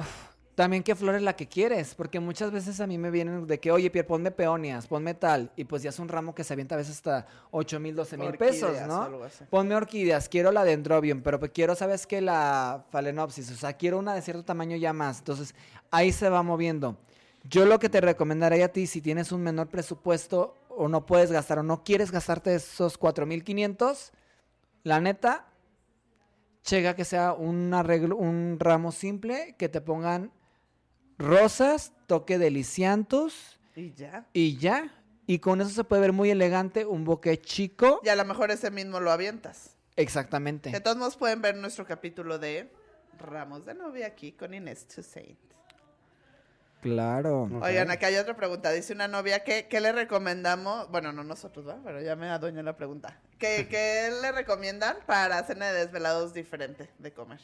también 0.58 0.82
qué 0.82 0.96
flor 0.96 1.14
es 1.14 1.22
la 1.22 1.36
que 1.36 1.46
quieres. 1.46 1.94
Porque 1.94 2.18
muchas 2.18 2.50
veces 2.50 2.80
a 2.80 2.88
mí 2.88 2.98
me 2.98 3.12
vienen 3.12 3.46
de 3.46 3.60
que, 3.60 3.70
oye, 3.70 3.90
Pierre, 3.90 4.08
ponme 4.08 4.32
peonias, 4.32 4.88
ponme 4.88 5.14
tal. 5.14 5.52
Y 5.54 5.62
pues 5.62 5.84
ya 5.84 5.90
es 5.90 6.00
un 6.00 6.08
ramo 6.08 6.34
que 6.34 6.42
se 6.42 6.52
avienta 6.52 6.74
a 6.74 6.78
veces 6.78 6.96
hasta 6.96 7.28
8 7.52 7.78
mil, 7.78 7.94
12 7.94 8.16
mil 8.16 8.32
pesos, 8.32 8.76
¿no? 8.88 9.08
Ponme 9.50 9.76
orquídeas, 9.76 10.28
quiero 10.28 10.50
la 10.50 10.64
dendrobium, 10.64 11.22
pero 11.22 11.38
pues 11.38 11.52
quiero, 11.52 11.76
¿sabes 11.76 12.08
qué? 12.08 12.20
La 12.20 12.84
phalaenopsis, 12.90 13.52
o 13.52 13.54
sea, 13.54 13.74
quiero 13.74 14.00
una 14.00 14.16
de 14.16 14.20
cierto 14.20 14.44
tamaño 14.44 14.76
ya 14.76 14.92
más. 14.92 15.20
Entonces, 15.20 15.54
ahí 15.92 16.10
se 16.10 16.28
va 16.28 16.42
moviendo. 16.42 16.98
Yo 17.44 17.64
lo 17.64 17.78
que 17.78 17.88
te 17.88 18.00
recomendaría 18.00 18.64
a 18.64 18.68
ti, 18.68 18.88
si 18.88 19.00
tienes 19.00 19.30
un 19.30 19.42
menor 19.42 19.68
presupuesto 19.68 20.56
o 20.70 20.88
no 20.88 21.06
puedes 21.06 21.30
gastar 21.30 21.60
o 21.60 21.62
no 21.62 21.84
quieres 21.84 22.10
gastarte 22.10 22.56
esos 22.56 22.98
4,500, 22.98 24.10
la 24.82 25.00
neta, 25.00 25.46
checa 26.64 26.96
que 26.96 27.04
sea 27.04 27.32
un 27.32 27.72
arreglo, 27.74 28.16
un 28.16 28.56
ramo 28.58 28.90
simple, 28.90 29.54
que 29.56 29.68
te 29.68 29.80
pongan 29.80 30.32
rosas, 31.18 31.92
toque 32.06 32.38
de 32.38 32.50
lisianthus 32.50 33.58
Y 33.74 33.92
ya. 33.92 34.26
y 34.32 34.56
ya. 34.56 34.94
Y 35.26 35.40
con 35.40 35.60
eso 35.60 35.70
se 35.70 35.84
puede 35.84 36.00
ver 36.00 36.12
muy 36.12 36.30
elegante, 36.30 36.86
un 36.86 37.04
bouquet 37.04 37.42
chico. 37.42 38.00
Y 38.02 38.08
a 38.08 38.16
lo 38.16 38.24
mejor 38.24 38.50
ese 38.50 38.70
mismo 38.70 38.98
lo 39.00 39.10
avientas. 39.10 39.76
Exactamente. 39.96 40.70
De 40.70 40.80
todos 40.80 40.96
modos 40.96 41.16
pueden 41.16 41.42
ver 41.42 41.56
nuestro 41.56 41.84
capítulo 41.84 42.38
de 42.38 42.72
Ramos 43.18 43.66
de 43.66 43.74
novia 43.74 44.06
aquí 44.06 44.32
con 44.32 44.54
Inés 44.54 44.86
Toussaint. 44.86 45.38
Claro. 46.80 47.42
Ok. 47.42 47.62
Oigan, 47.64 47.90
acá 47.90 48.06
hay 48.06 48.16
otra 48.16 48.36
pregunta. 48.36 48.70
Dice 48.70 48.92
una 48.92 49.08
novia 49.08 49.42
que 49.42 49.66
¿qué 49.66 49.80
le 49.80 49.90
recomendamos? 49.90 50.88
Bueno, 50.90 51.12
no 51.12 51.24
nosotros, 51.24 51.66
¿va? 51.66 51.76
Pero 51.84 52.00
ya 52.00 52.14
me 52.14 52.28
adueño 52.30 52.62
la 52.62 52.76
pregunta. 52.76 53.20
¿Qué, 53.38 53.66
qué 53.68 54.10
le 54.22 54.30
recomiendan 54.32 54.96
para 55.04 55.42
cena 55.44 55.72
de 55.72 55.84
desvelados 55.86 56.32
diferente 56.32 56.88
de 57.00 57.12
comer? 57.12 57.40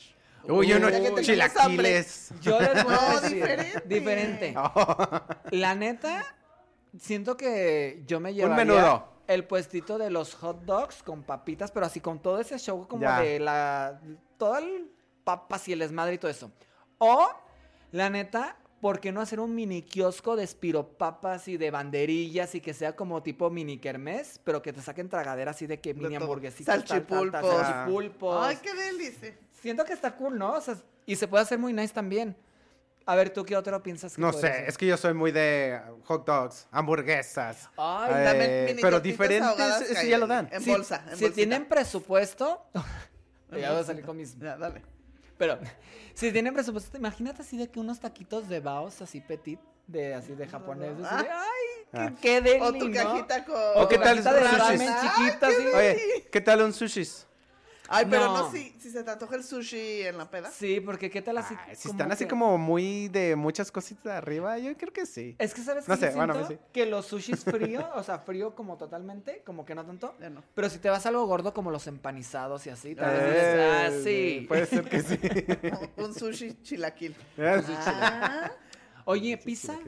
Uy, 0.48 0.66
que 0.68 0.74
tenemos 0.80 1.20
chilaquiles. 1.22 2.30
Yo 2.40 2.60
les 2.60 2.84
voy 2.84 2.92
a 2.94 2.96
No, 3.14 3.20
decir, 3.20 3.34
diferente. 3.36 3.82
diferente. 3.88 4.54
La 5.50 5.74
neta, 5.74 6.24
siento 6.98 7.36
que 7.36 8.02
yo 8.06 8.20
me 8.20 8.30
Un 8.30 8.36
llevaría 8.36 8.56
menudo. 8.56 9.08
el 9.26 9.44
puestito 9.46 9.98
de 9.98 10.10
los 10.10 10.34
hot 10.34 10.62
dogs 10.64 11.02
con 11.02 11.22
papitas, 11.22 11.70
pero 11.70 11.86
así 11.86 12.00
con 12.00 12.20
todo 12.20 12.40
ese 12.40 12.58
show 12.58 12.86
como 12.86 13.02
Ya. 13.02 13.20
de 13.20 13.40
la 13.40 14.00
todo 14.36 14.58
el 14.58 14.90
papas 15.24 15.66
y 15.68 15.72
el 15.72 15.78
desmadre 15.78 16.14
y 16.14 16.18
todo 16.18 16.30
eso. 16.30 16.50
O, 16.98 17.28
la 17.92 18.10
neta, 18.10 18.56
¿por 18.80 19.00
qué 19.00 19.12
no 19.12 19.20
hacer 19.22 19.40
un 19.40 19.54
mini 19.54 19.80
kiosco 19.82 20.36
de 20.36 20.44
espiropapas 20.44 21.48
y 21.48 21.56
de 21.56 21.70
banderillas 21.70 22.54
y 22.54 22.60
que 22.60 22.74
sea 22.74 22.94
como 22.94 23.22
tipo 23.22 23.48
mini 23.48 23.78
kermés, 23.78 24.40
pero 24.44 24.60
que 24.60 24.72
te 24.74 24.82
saquen 24.82 25.08
tragadera 25.08 25.52
así 25.52 25.66
de 25.66 25.80
que 25.80 25.94
mini 25.94 26.16
hamburguesitas, 26.16 26.84
tal, 26.84 26.84
tal, 26.84 27.30
tal, 27.30 27.42
Salchipulpos. 27.42 27.66
salchipulpos. 27.66 28.46
Ay, 28.46 28.58
qué 28.62 28.74
delicia. 28.74 29.34
Siento 29.64 29.82
que 29.86 29.94
está 29.94 30.14
cool, 30.14 30.36
¿no? 30.38 30.52
O 30.52 30.60
sea, 30.60 30.76
y 31.06 31.16
se 31.16 31.26
puede 31.26 31.42
hacer 31.42 31.58
muy 31.58 31.72
nice 31.72 31.94
también. 31.94 32.36
A 33.06 33.14
ver, 33.14 33.30
¿tú 33.30 33.46
qué 33.46 33.56
otro 33.56 33.82
piensas 33.82 34.14
que 34.14 34.20
No 34.20 34.30
sé, 34.30 34.40
ser? 34.40 34.68
es 34.68 34.76
que 34.76 34.84
yo 34.84 34.98
soy 34.98 35.14
muy 35.14 35.32
de 35.32 35.80
hot 36.04 36.26
dogs, 36.26 36.66
hamburguesas. 36.70 37.70
Ay, 37.78 38.12
eh, 38.14 38.24
También 38.26 38.64
mini 38.66 38.82
pero 38.82 39.00
diferentes, 39.00 39.48
ahogadas 39.48 39.80
eso 39.80 40.06
ya 40.06 40.18
lo 40.18 40.26
dan. 40.26 40.50
En 40.52 40.60
si, 40.60 40.70
bolsa. 40.70 40.96
En 40.96 41.16
si 41.16 41.24
bolsita. 41.24 41.34
tienen 41.34 41.64
presupuesto. 41.64 42.62
ya 43.58 43.72
voy 43.72 43.80
a 43.80 43.84
salir 43.84 44.04
con 44.04 44.18
mis. 44.18 44.38
Ya, 44.38 44.58
dale. 44.58 44.82
Pero, 45.38 45.58
si 46.12 46.30
tienen 46.30 46.52
presupuesto, 46.52 46.98
imagínate 46.98 47.40
así 47.40 47.56
de 47.56 47.70
que 47.70 47.80
unos 47.80 48.00
taquitos 48.00 48.46
de 48.50 48.60
baos 48.60 49.00
así 49.00 49.22
petit, 49.22 49.60
de 49.86 50.12
así 50.12 50.34
de 50.34 50.44
así 50.44 50.52
de, 50.52 51.06
Ah. 51.06 51.18
Ay, 51.20 51.86
qué, 51.90 51.98
Ah. 51.98 52.12
qué 52.20 52.40
deli, 52.42 52.60
O 52.60 52.70
tu 52.74 52.88
¿no? 52.90 52.94
cajita 52.94 53.44
con... 53.46 53.54
O 53.56 53.80
¿O 53.84 53.88
qué 53.88 53.96
tal 53.96 54.22
ramen 54.22 54.90
Ay, 54.90 55.08
chiquita, 55.08 55.48
qué 55.48 55.54
así. 55.54 55.66
Oye, 55.68 56.28
¿qué 56.30 56.40
tal 56.42 56.60
un 56.60 56.74
sushis? 56.74 57.26
Ay, 57.88 58.06
pero 58.08 58.26
no, 58.28 58.38
No. 58.44 58.50
si, 58.50 58.74
si 58.80 58.90
se 58.90 59.02
te 59.04 59.10
antoja 59.10 59.36
el 59.36 59.44
sushi 59.44 60.02
en 60.02 60.16
la 60.16 60.30
peda. 60.30 60.50
Sí, 60.50 60.80
porque 60.80 61.10
qué 61.10 61.20
tal 61.20 61.36
así. 61.36 61.54
Ay, 61.66 61.76
si 61.76 61.82
como 61.88 61.92
están 61.94 62.12
así 62.12 62.24
que- 62.24 62.30
como 62.30 62.56
muy 62.56 63.08
de 63.08 63.36
muchas 63.36 63.70
cositas 63.70 64.06
arriba, 64.14 64.58
yo 64.58 64.74
creo 64.76 64.92
que 64.92 65.04
sí. 65.04 65.36
Es 65.38 65.52
que 65.52 65.60
sabes 65.62 65.86
No 65.86 65.94
que 65.96 66.00
yo 66.00 66.06
sé, 66.10 66.16
bueno, 66.16 66.32
siento 66.34 66.52
sí. 66.52 66.58
que 66.72 66.86
los 66.86 67.04
sushis 67.06 67.44
frío, 67.44 67.86
o 67.94 68.02
sea, 68.02 68.18
frío 68.20 68.54
como 68.54 68.78
totalmente, 68.78 69.42
como 69.44 69.66
que 69.66 69.74
no 69.74 69.84
tanto. 69.84 70.14
Ya 70.18 70.30
no. 70.30 70.42
Pero 70.54 70.70
si 70.70 70.78
te 70.78 70.88
vas 70.88 71.04
a 71.04 71.10
algo 71.10 71.26
gordo 71.26 71.52
como 71.52 71.70
los 71.70 71.86
empanizados 71.86 72.66
y 72.66 72.70
así, 72.70 72.94
tal 72.94 73.10
vez 73.12 73.22
Eh, 73.22 73.28
dices, 73.28 74.00
ah, 74.00 74.02
sí. 74.04 74.44
Puede 74.48 74.66
ser 74.66 74.84
que 74.88 75.02
sí. 75.02 75.18
Un- 75.98 76.04
Un 76.06 76.14
sushi 76.14 76.62
chilaquil. 76.62 77.14
Ah. 77.36 78.50
Oye, 79.04 79.36
pizza. 79.36 79.78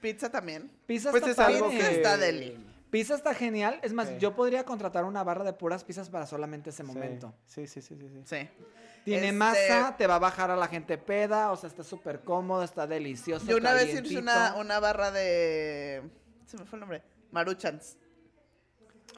Pizza 0.00 0.30
también. 0.30 0.70
Pizza 0.86 1.10
Pues 1.10 1.26
está 1.26 1.50
es 1.50 1.54
algo 1.56 1.70
que... 1.70 1.78
está 1.96 2.16
deli. 2.16 2.56
Pizza 2.96 3.14
está 3.14 3.34
genial. 3.34 3.78
Es 3.82 3.92
más, 3.92 4.08
Sí. 4.08 4.14
yo 4.18 4.34
podría 4.34 4.64
contratar 4.64 5.04
una 5.04 5.22
barra 5.22 5.44
de 5.44 5.52
puras 5.52 5.84
pizzas 5.84 6.08
para 6.08 6.24
solamente 6.24 6.70
ese 6.70 6.82
momento. 6.82 7.34
Sí, 7.44 7.66
sí, 7.66 7.82
sí, 7.82 7.94
sí. 7.94 8.08
sí. 8.08 8.22
Sí. 8.24 8.48
Tiene 9.04 9.26
Este- 9.26 9.32
masa, 9.38 9.94
te 9.98 10.06
va 10.06 10.14
a 10.14 10.18
bajar 10.18 10.50
a 10.50 10.56
la 10.56 10.66
gente 10.66 10.96
peda, 10.96 11.52
o 11.52 11.56
sea, 11.58 11.68
está 11.68 11.84
súper 11.84 12.20
cómodo, 12.20 12.62
está 12.62 12.86
delicioso. 12.86 13.44
Yo 13.44 13.58
una 13.58 13.74
vez 13.74 14.02
hice 14.02 14.18
una, 14.18 14.54
una 14.56 14.80
barra 14.80 15.10
de... 15.10 16.04
Se 16.46 16.56
me 16.56 16.64
fue 16.64 16.78
el 16.78 16.80
nombre. 16.80 17.02
Maruchans. 17.32 17.98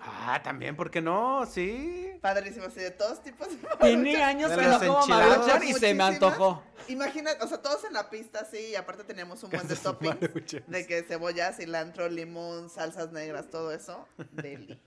Ah, 0.01 0.41
también, 0.43 0.75
¿por 0.75 0.91
qué 0.91 1.01
no? 1.01 1.47
Sí. 1.47 2.11
Padrísimo, 2.21 2.67
así 2.67 2.81
de 2.81 2.91
todos 2.91 3.23
tipos 3.23 3.49
de 3.49 3.59
Tiene 3.81 4.25
años 4.25 4.51
De 4.51 4.57
que 4.57 4.63
las 4.63 4.83
no 4.83 4.95
como 5.01 5.07
maruchan 5.07 5.63
y 5.63 5.73
se 5.73 5.95
me 5.95 6.03
antojó. 6.03 6.65
Imagina, 6.89 7.31
o 7.41 7.47
sea, 7.47 7.61
todos 7.63 7.85
en 7.85 7.93
la 7.93 8.09
pista, 8.11 8.45
sí, 8.51 8.59
y 8.73 8.75
aparte 8.75 9.05
teníamos 9.05 9.43
un 9.43 9.51
buen 9.51 9.67
de 9.69 9.77
toppings. 9.77 10.19
De 10.67 10.87
que 10.87 11.03
cebolla, 11.03 11.53
cilantro, 11.53 12.09
limón, 12.09 12.71
salsas 12.71 13.13
negras, 13.13 13.49
todo 13.51 13.73
eso. 13.73 14.07
Deli. 14.33 14.81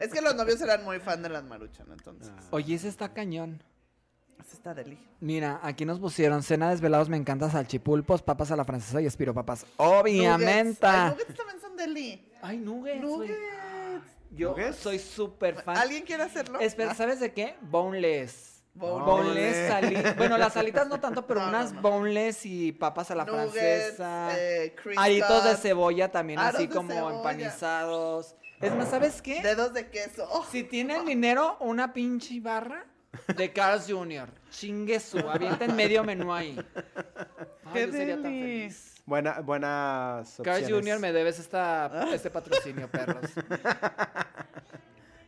es 0.00 0.12
que 0.12 0.20
los 0.20 0.34
novios 0.34 0.60
eran 0.60 0.84
muy 0.84 0.98
fan 1.00 1.22
de 1.22 1.28
las 1.30 1.44
maruchan, 1.44 1.86
entonces. 1.90 2.30
Ah. 2.36 2.42
Oye, 2.50 2.74
ese 2.74 2.88
está 2.88 3.12
cañón. 3.12 3.62
Ese 4.38 4.54
está 4.54 4.74
deli. 4.74 4.98
Mira, 5.20 5.60
aquí 5.62 5.84
nos 5.84 5.98
pusieron 6.00 6.42
cena 6.42 6.70
desvelados, 6.70 7.08
me 7.08 7.16
encanta 7.16 7.50
salchipulpos, 7.50 8.22
papas 8.22 8.50
a 8.50 8.56
la 8.56 8.64
francesa 8.64 9.00
y 9.00 9.06
espiropapas. 9.06 9.66
Obviamente. 9.76 10.80
Nuggets. 10.80 10.82
Ay, 10.84 11.10
nuggets 11.10 11.34
también 11.34 11.60
son 11.60 11.76
deli. 11.76 12.32
Ay, 12.42 12.56
nuggets. 12.58 13.00
Nuggets. 13.02 13.38
Yo 14.32 14.50
¿Nuggets? 14.50 14.76
soy 14.76 14.98
súper 14.98 15.60
fan. 15.62 15.76
¿Alguien 15.76 16.04
quiere 16.04 16.22
hacerlo? 16.22 16.60
Espera, 16.60 16.92
Ah, 16.92 16.94
¿sabes 16.94 17.20
de 17.20 17.32
qué? 17.32 17.56
Boneless. 17.62 18.59
Boneless. 18.74 19.68
Sali- 19.68 19.96
Bueno, 20.16 20.38
las 20.38 20.56
alitas 20.56 20.88
no 20.88 20.98
tanto, 21.00 21.26
pero 21.26 21.40
No, 21.40 21.46
no, 21.46 21.58
unas 21.58 21.72
no. 21.72 21.82
boneless 21.82 22.46
y 22.46 22.72
papas 22.72 23.10
a 23.10 23.14
la 23.14 23.24
Nuggets, 23.24 23.52
francesa. 23.52 24.30
eh, 24.38 24.74
Crisp 24.82 24.98
Aritos 24.98 25.44
de 25.44 25.56
cebolla 25.56 26.10
también, 26.10 26.38
aros 26.38 26.54
así 26.56 26.66
de 26.66 26.74
como 26.74 26.90
cebolla. 26.92 27.16
empanizados. 27.16 28.36
Es 28.60 28.74
más, 28.74 28.90
¿sabes 28.90 29.22
qué? 29.22 29.42
Dedos 29.42 29.72
de 29.72 29.88
queso. 29.88 30.26
Oh, 30.30 30.44
Si 30.50 30.62
tienen 30.64 31.04
dinero, 31.06 31.56
una 31.60 31.92
pinche 31.92 32.40
barra 32.40 32.84
de 33.36 33.52
Carl's 33.52 33.86
Jr. 33.88 34.28
Chingue 34.50 35.00
su, 35.00 35.18
avienten 35.18 35.74
medio 35.74 36.04
menú 36.04 36.32
ahí. 36.32 36.56
Ay, 37.66 37.72
¡Qué 37.72 37.86
yo 37.86 37.92
sería 37.92 38.14
tan 38.14 38.22
deli! 38.24 38.40
feliz. 38.42 38.86
Buena, 39.06 39.40
buenas 39.40 40.36
Carl's 40.44 40.62
opciones. 40.62 40.88
Jr. 40.88 41.00
me 41.00 41.12
debes 41.12 41.38
esta, 41.40 42.06
este 42.12 42.30
patrocinio, 42.30 42.88
perros. 42.88 43.24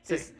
Sí. 0.02 0.14
Es- 0.14 0.34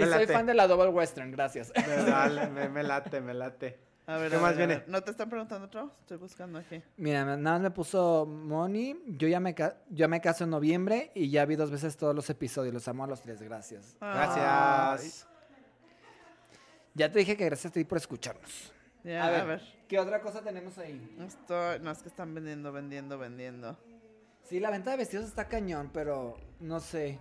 y 0.00 0.10
soy 0.10 0.26
fan 0.26 0.46
de 0.46 0.54
la 0.54 0.66
Double 0.66 0.88
Western, 0.88 1.30
gracias. 1.30 1.72
Me, 1.74 1.96
dale, 1.96 2.48
me, 2.48 2.68
me 2.68 2.82
late, 2.82 3.20
me 3.20 3.34
late. 3.34 3.78
A 4.06 4.16
ver, 4.16 4.30
¿Qué 4.30 4.36
a 4.36 4.40
más 4.40 4.56
ver, 4.56 4.66
viene? 4.66 4.84
¿No 4.88 5.02
te 5.02 5.12
están 5.12 5.30
preguntando 5.30 5.66
otro? 5.66 5.92
Estoy 6.00 6.16
buscando 6.16 6.58
aquí. 6.58 6.82
Mira, 6.96 7.24
nada 7.24 7.36
más 7.36 7.60
me 7.60 7.70
puso 7.70 8.26
Moni. 8.26 8.96
Yo 9.06 9.28
ya 9.28 9.38
me, 9.38 9.54
yo 9.88 10.08
me 10.08 10.20
caso 10.20 10.44
en 10.44 10.50
noviembre 10.50 11.12
y 11.14 11.30
ya 11.30 11.44
vi 11.44 11.54
dos 11.54 11.70
veces 11.70 11.96
todos 11.96 12.14
los 12.14 12.28
episodios. 12.28 12.74
Los 12.74 12.88
amo 12.88 13.04
a 13.04 13.06
los 13.06 13.20
tres, 13.20 13.40
gracias. 13.40 13.96
Gracias. 14.00 15.28
Ya 16.94 17.12
te 17.12 17.20
dije 17.20 17.36
que 17.36 17.44
gracias 17.44 17.70
a 17.70 17.74
ti 17.74 17.84
por 17.84 17.98
escucharnos. 17.98 18.72
Ya, 19.04 19.24
a, 19.24 19.30
ver, 19.30 19.40
a 19.40 19.44
ver. 19.44 19.62
¿qué 19.86 19.98
otra 19.98 20.20
cosa 20.20 20.42
tenemos 20.42 20.76
ahí? 20.78 21.16
Esto, 21.24 21.78
no, 21.78 21.90
es 21.92 22.02
que 22.02 22.08
están 22.08 22.34
vendiendo, 22.34 22.72
vendiendo, 22.72 23.16
vendiendo. 23.16 23.78
Sí, 24.42 24.58
la 24.58 24.70
venta 24.70 24.90
de 24.90 24.96
vestidos 24.96 25.26
está 25.26 25.46
cañón, 25.46 25.90
pero 25.92 26.36
no 26.58 26.80
sé. 26.80 27.20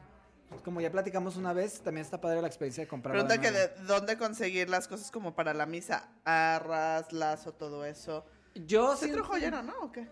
Como 0.64 0.82
ya 0.82 0.92
platicamos 0.92 1.38
una 1.38 1.54
vez, 1.54 1.80
también 1.82 2.04
está 2.06 2.20
padre 2.20 2.42
la 2.42 2.48
experiencia 2.48 2.84
de 2.84 2.88
comprar. 2.88 3.14
Pregunta 3.14 3.40
que 3.40 3.52
de 3.52 3.68
dónde 3.88 4.18
conseguir 4.18 4.70
las 4.70 4.88
cosas 4.88 5.12
como 5.12 5.36
para 5.36 5.54
la 5.54 5.66
misa. 5.66 6.10
Arras, 6.26 7.12
lazo, 7.14 7.54
todo 7.54 7.86
eso. 7.86 8.26
Yo 8.56 8.96
Centro 8.96 8.98
siento- 9.18 9.24
joyero, 9.26 9.62
¿no? 9.64 9.74
¿O 9.82 9.92
qué? 9.92 10.08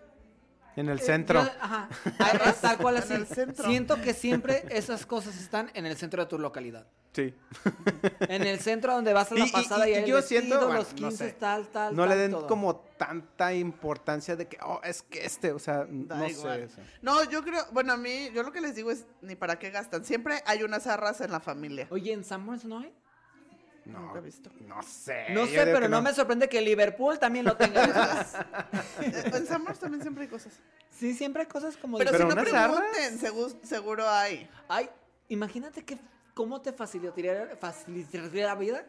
En 0.76 0.88
el 0.88 0.98
Eh, 1.00 1.02
centro. 1.02 1.42
yo- 1.42 1.50
ajá. 1.60 1.88
Tal 2.62 2.78
cual 2.78 2.96
En 2.96 3.02
así. 3.02 3.14
el 3.14 3.26
centro. 3.26 3.64
Siento 3.68 4.00
que 4.00 4.14
siempre 4.14 4.64
esas 4.70 5.06
cosas 5.06 5.36
están 5.40 5.70
en 5.74 5.86
el 5.86 5.96
centro 5.96 6.22
de 6.22 6.28
tu 6.28 6.38
localidad. 6.38 6.86
Sí. 7.12 7.34
En 8.28 8.42
el 8.46 8.60
centro 8.60 8.92
donde 8.94 9.12
vas 9.12 9.32
a 9.32 9.34
la 9.34 9.44
Y- 9.46 9.48
y- 9.48 9.52
pasada 9.52 9.88
y, 9.88 9.92
y 9.92 9.94
hay 9.94 10.02
el 10.02 10.08
yo 10.08 10.16
vestido, 10.16 10.40
siento, 10.42 10.58
bueno, 10.66 10.74
los 10.80 10.92
no 10.92 11.08
15, 11.08 11.16
sé. 11.28 11.32
tal, 11.32 11.66
tal, 11.68 11.96
No 11.96 12.06
le 12.06 12.16
den 12.16 12.30
todo. 12.32 12.46
como 12.46 12.76
tanta 12.76 13.52
importancia 13.54 14.36
de 14.36 14.46
que, 14.46 14.58
oh, 14.62 14.80
es 14.84 15.02
que 15.02 15.24
este, 15.24 15.52
o 15.52 15.58
sea, 15.58 15.86
Da 15.88 16.18
no 16.18 16.28
igual. 16.28 16.58
sé. 16.58 16.64
eso. 16.64 16.80
No, 17.02 17.24
yo 17.30 17.42
creo, 17.42 17.64
bueno, 17.72 17.92
a 17.94 17.96
mí, 17.96 18.30
yo 18.34 18.42
lo 18.42 18.52
que 18.52 18.60
les 18.60 18.74
digo 18.74 18.90
es 18.90 19.06
ni 19.22 19.34
para 19.36 19.58
qué 19.58 19.70
gastan. 19.70 20.04
Siempre 20.04 20.42
hay 20.46 20.62
unas 20.62 20.86
arras 20.86 21.20
en 21.20 21.32
la 21.32 21.40
familia. 21.40 21.86
Oye, 21.90 22.12
¿en 22.12 22.24
Summers 22.24 22.64
no 22.64 22.78
hay? 22.80 22.92
No, 23.84 24.00
Nunca 24.00 24.18
he 24.18 24.22
visto. 24.22 24.50
no 24.60 24.82
sé. 24.82 25.26
No 25.30 25.46
sé, 25.46 25.64
pero 25.64 25.88
no. 25.88 26.02
me 26.02 26.12
sorprende 26.12 26.46
que 26.48 26.60
Liverpool 26.60 27.18
también 27.18 27.46
lo 27.46 27.56
tenga. 27.56 27.84
Eh, 29.00 29.30
en 29.34 29.46
Summers 29.46 29.78
también 29.78 30.02
siempre 30.02 30.24
hay 30.24 30.28
cosas. 30.28 30.52
sí, 30.90 31.14
siempre 31.14 31.42
hay 31.42 31.48
cosas 31.48 31.74
como... 31.78 31.96
Pero, 31.96 32.10
Pero 32.10 32.28
si 32.30 32.36
no 32.36 32.42
pregunten, 32.42 33.18
segu- 33.18 33.56
seguro 33.62 34.06
hay. 34.08 34.46
Ay, 34.68 34.90
imagínate 35.28 35.82
que... 35.84 35.98
¿Cómo 36.38 36.60
te 36.60 36.72
facilitaría, 36.72 37.56
facilitaría 37.58 38.46
la 38.46 38.54
vida? 38.54 38.86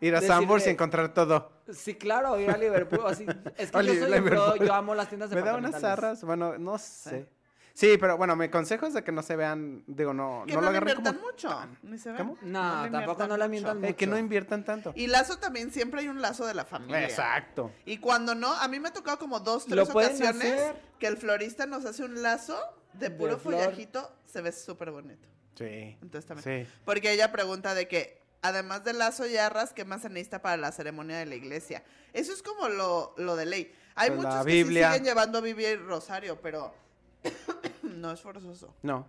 Ir 0.00 0.16
a 0.16 0.20
Sanborns 0.20 0.66
y 0.66 0.70
encontrar 0.70 1.14
todo. 1.14 1.52
Sí, 1.72 1.94
claro, 1.94 2.40
ir 2.40 2.50
a 2.50 2.56
Liverpool. 2.56 3.02
Así, 3.06 3.24
es 3.56 3.70
que 3.70 3.84
yo 3.86 3.94
soy 3.94 4.00
Liverpool. 4.10 4.30
pro, 4.30 4.56
yo 4.56 4.74
amo 4.74 4.92
las 4.92 5.08
tiendas 5.08 5.30
Me 5.30 5.42
da 5.42 5.54
unas 5.54 5.80
zarras, 5.80 6.24
bueno, 6.24 6.58
no 6.58 6.76
sé. 6.78 7.28
Sí, 7.72 7.96
pero 8.00 8.16
bueno, 8.16 8.34
mi 8.34 8.48
consejo 8.48 8.86
es 8.86 8.94
de 8.94 9.04
que 9.04 9.12
no 9.12 9.22
se 9.22 9.36
vean, 9.36 9.84
digo, 9.86 10.12
no, 10.12 10.42
Que 10.44 10.54
no 10.54 10.60
no, 10.60 10.64
lo 10.64 10.70
agarren 10.70 10.88
inviertan 10.96 11.14
como... 11.18 11.26
mucho. 11.30 11.56
Ni 11.84 11.98
se 11.98 12.08
ven. 12.08 12.16
¿Cómo? 12.18 12.36
No, 12.42 12.84
le 12.84 12.90
tampoco 12.90 13.28
no 13.28 13.34
mucho. 13.36 13.48
mientan 13.48 13.84
Eh, 13.84 13.94
que 13.94 14.06
no 14.08 14.12
mucho. 14.14 14.20
inviertan 14.24 14.64
tanto. 14.64 14.92
Y 14.96 15.06
lazo 15.06 15.38
también, 15.38 15.70
siempre 15.70 16.00
hay 16.00 16.08
un 16.08 16.20
lazo 16.20 16.46
de 16.46 16.54
la 16.54 16.64
familia. 16.64 17.04
Exacto. 17.04 17.70
Y 17.84 17.98
cuando 17.98 18.34
no, 18.34 18.52
a 18.52 18.66
mí 18.66 18.80
me 18.80 18.88
ha 18.88 18.92
tocado 18.92 19.20
como 19.20 19.38
dos, 19.38 19.66
tres 19.66 19.88
ocasiones 19.88 20.52
hacer. 20.52 20.76
que 20.98 21.06
el 21.06 21.16
florista 21.16 21.64
nos 21.66 21.84
hace 21.84 22.02
un 22.02 22.22
lazo 22.22 22.58
de 22.94 23.08
De 23.08 23.14
puro 23.14 23.38
flor. 23.38 23.54
follajito, 23.54 24.10
se 24.24 24.40
ve 24.40 24.50
súper 24.50 24.90
bonito. 24.90 25.28
Sí. 25.56 25.96
Entonces 26.02 26.26
también. 26.26 26.66
Sí. 26.66 26.72
Porque 26.84 27.12
ella 27.12 27.32
pregunta 27.32 27.74
de 27.74 27.88
que, 27.88 28.20
además 28.42 28.84
del 28.84 28.98
lazo 28.98 29.26
y 29.26 29.36
arras, 29.36 29.72
¿qué 29.72 29.84
más 29.84 30.02
se 30.02 30.08
necesita 30.08 30.42
para 30.42 30.56
la 30.56 30.70
ceremonia 30.72 31.18
de 31.18 31.26
la 31.26 31.34
iglesia? 31.34 31.82
Eso 32.12 32.32
es 32.32 32.42
como 32.42 32.68
lo, 32.68 33.14
lo 33.16 33.36
de 33.36 33.46
ley. 33.46 33.74
Hay 33.94 34.10
Pues 34.10 34.22
muchos 34.22 34.44
que 34.44 34.52
sí 34.52 34.64
siguen 34.64 35.04
llevando 35.04 35.40
Biblia 35.42 35.70
y 35.72 35.76
rosario, 35.76 36.40
pero 36.40 36.74
no 37.82 38.12
es 38.12 38.20
forzoso. 38.20 38.74
No. 38.82 39.06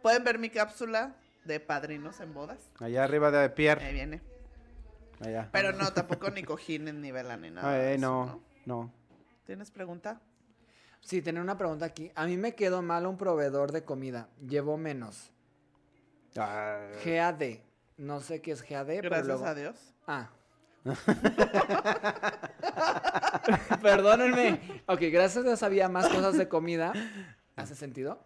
Pueden 0.00 0.24
ver 0.24 0.38
mi 0.38 0.50
cápsula 0.50 1.14
de 1.44 1.60
padrinos 1.60 2.20
en 2.20 2.32
bodas. 2.34 2.58
Allá 2.78 3.04
arriba 3.04 3.30
de 3.30 3.50
Pierre. 3.50 3.84
Ahí 3.84 3.94
viene. 3.94 4.20
Allá. 5.20 5.48
Pero 5.52 5.72
no, 5.72 5.92
tampoco 5.92 6.30
ni 6.30 6.42
cojines 6.42 6.94
ni 6.94 7.10
vela 7.12 7.36
ni 7.36 7.50
nada. 7.50 7.72
Ay, 7.72 7.80
de 7.80 7.94
eso, 7.94 8.00
no, 8.00 8.42
no. 8.66 8.92
¿Tienes 9.44 9.70
pregunta? 9.70 10.20
Sí, 11.00 11.20
tenía 11.20 11.42
una 11.42 11.58
pregunta 11.58 11.84
aquí. 11.84 12.12
A 12.14 12.26
mí 12.26 12.36
me 12.36 12.54
quedó 12.54 12.80
mal 12.82 13.06
un 13.06 13.16
proveedor 13.16 13.72
de 13.72 13.84
comida. 13.84 14.28
Llevo 14.40 14.76
menos. 14.76 15.32
Ah, 16.36 16.88
GAD. 17.04 17.42
No 17.96 18.20
sé 18.20 18.40
qué 18.40 18.52
es 18.52 18.62
GAD, 18.62 18.86
pero 18.86 19.10
Gracias 19.10 19.26
luego... 19.26 19.46
a 19.46 19.54
Dios. 19.54 19.76
Ah. 20.06 20.30
Perdónenme. 23.82 24.82
Ok, 24.86 25.00
gracias 25.12 25.38
a 25.38 25.42
Dios 25.42 25.62
había 25.62 25.88
más 25.88 26.08
cosas 26.08 26.36
de 26.36 26.48
comida. 26.48 26.92
¿Hace 27.56 27.74
sentido? 27.74 28.22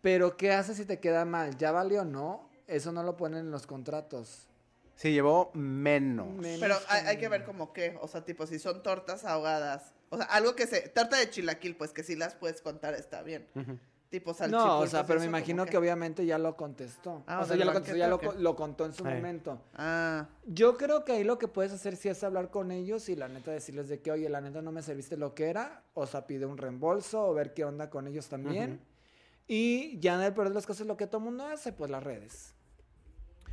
Pero 0.00 0.36
¿qué 0.36 0.52
haces 0.52 0.76
si 0.76 0.84
te 0.84 0.98
queda 0.98 1.24
mal? 1.24 1.56
¿Ya 1.56 1.72
valió 1.72 2.02
o 2.02 2.04
no? 2.04 2.48
Eso 2.66 2.92
no 2.92 3.02
lo 3.02 3.16
ponen 3.16 3.46
en 3.46 3.50
los 3.50 3.66
contratos. 3.66 4.46
Se 4.96 5.12
llevó 5.12 5.50
menos. 5.54 6.28
Menos. 6.28 6.60
Pero 6.60 6.76
hay, 6.88 7.06
hay 7.06 7.18
que 7.18 7.28
ver 7.28 7.44
como 7.44 7.72
qué, 7.72 7.96
o 8.00 8.08
sea, 8.08 8.24
tipo, 8.24 8.46
si 8.46 8.58
son 8.58 8.82
tortas 8.82 9.24
ahogadas, 9.24 9.94
o 10.10 10.16
sea, 10.16 10.26
algo 10.26 10.54
que 10.54 10.66
se, 10.66 10.88
torta 10.88 11.16
de 11.16 11.30
chilaquil, 11.30 11.76
pues 11.76 11.92
que 11.92 12.02
si 12.02 12.16
las 12.16 12.34
puedes 12.34 12.60
contar 12.60 12.94
está 12.94 13.22
bien. 13.22 13.46
Tipo 14.10 14.34
salchipulpos. 14.34 14.68
No, 14.68 14.80
o 14.80 14.86
sea, 14.88 15.06
pero 15.06 15.20
me 15.20 15.26
imagino 15.26 15.64
que 15.66 15.76
obviamente 15.78 16.26
ya 16.26 16.36
lo 16.36 16.56
contestó. 16.56 17.22
Ah, 17.28 17.38
o 17.38 17.42
o 17.42 17.46
sea, 17.46 17.56
ya, 17.56 17.64
lo, 17.64 17.72
contestó, 17.72 17.96
ya 17.96 18.08
lo, 18.08 18.20
lo 18.38 18.56
contó 18.56 18.84
en 18.84 18.92
su 18.92 19.04
momento. 19.04 19.62
Ah, 19.74 20.26
Yo 20.44 20.76
creo 20.76 21.04
que 21.04 21.12
ahí 21.12 21.22
lo 21.22 21.38
que 21.38 21.46
puedes 21.46 21.72
hacer 21.72 21.94
sí 21.96 22.08
es 22.08 22.24
hablar 22.24 22.50
con 22.50 22.72
ellos 22.72 23.08
y 23.08 23.14
la 23.14 23.28
neta 23.28 23.52
decirles 23.52 23.88
de 23.88 24.00
que, 24.02 24.10
oye, 24.10 24.28
la 24.28 24.40
neta 24.40 24.62
no 24.62 24.72
me 24.72 24.82
serviste 24.82 25.16
lo 25.16 25.34
que 25.36 25.48
era, 25.48 25.84
o 25.94 26.06
sea, 26.08 26.26
pide 26.26 26.44
un 26.44 26.58
reembolso 26.58 27.24
o 27.24 27.32
ver 27.34 27.54
qué 27.54 27.64
onda 27.64 27.88
con 27.88 28.08
ellos 28.08 28.28
también. 28.28 28.80
Y 29.46 29.98
ya 30.00 30.14
en 30.14 30.22
el 30.22 30.34
peor 30.34 30.48
de 30.48 30.54
las 30.56 30.66
cosas 30.66 30.88
lo 30.88 30.96
que 30.96 31.06
todo 31.06 31.20
mundo 31.20 31.44
hace, 31.46 31.72
pues 31.72 31.88
las 31.90 32.02
redes. 32.02 32.54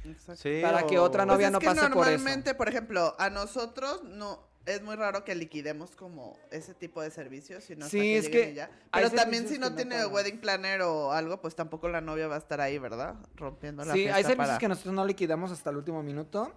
exacto. 0.05 0.41
Sí, 0.41 0.59
Para 0.63 0.87
que 0.87 0.97
otra 0.97 1.23
Pues 1.25 1.35
novia 1.35 1.47
es 1.47 1.53
no 1.53 1.59
que 1.59 1.65
pase 1.67 1.81
por 1.81 1.87
eso. 1.89 1.95
normalmente, 1.95 2.55
por 2.55 2.67
ejemplo, 2.67 3.15
a 3.19 3.29
nosotros 3.29 4.03
no 4.05 4.46
es 4.67 4.83
muy 4.83 4.95
raro 4.95 5.23
que 5.23 5.33
liquidemos 5.33 5.95
como 5.95 6.37
ese 6.51 6.73
tipo 6.73 7.01
de 7.01 7.09
servicios, 7.09 7.63
sino 7.63 7.85
hasta 7.85 7.91
Sí, 7.97 7.99
que 7.99 8.17
es 8.17 8.29
que 8.29 8.53
ya. 8.53 8.69
Pero 8.91 9.09
también 9.11 9.47
si 9.47 9.57
no 9.57 9.73
tiene 9.73 10.05
wedding 10.05 10.39
planner 10.39 10.81
o 10.81 11.11
algo, 11.11 11.41
pues 11.41 11.55
tampoco 11.55 11.87
la 11.89 12.01
novia 12.01 12.27
va 12.27 12.35
a 12.35 12.39
estar 12.39 12.61
ahí, 12.61 12.77
¿verdad? 12.77 13.15
Rompiendo 13.35 13.83
la 13.85 13.93
Sí, 13.93 13.99
fiesta 14.01 14.17
hay 14.17 14.23
servicios 14.23 14.47
para- 14.47 14.59
que 14.59 14.67
nosotros 14.67 14.93
no 14.93 15.05
liquidamos 15.05 15.51
hasta 15.51 15.69
el 15.69 15.77
último 15.77 16.03
minuto. 16.03 16.53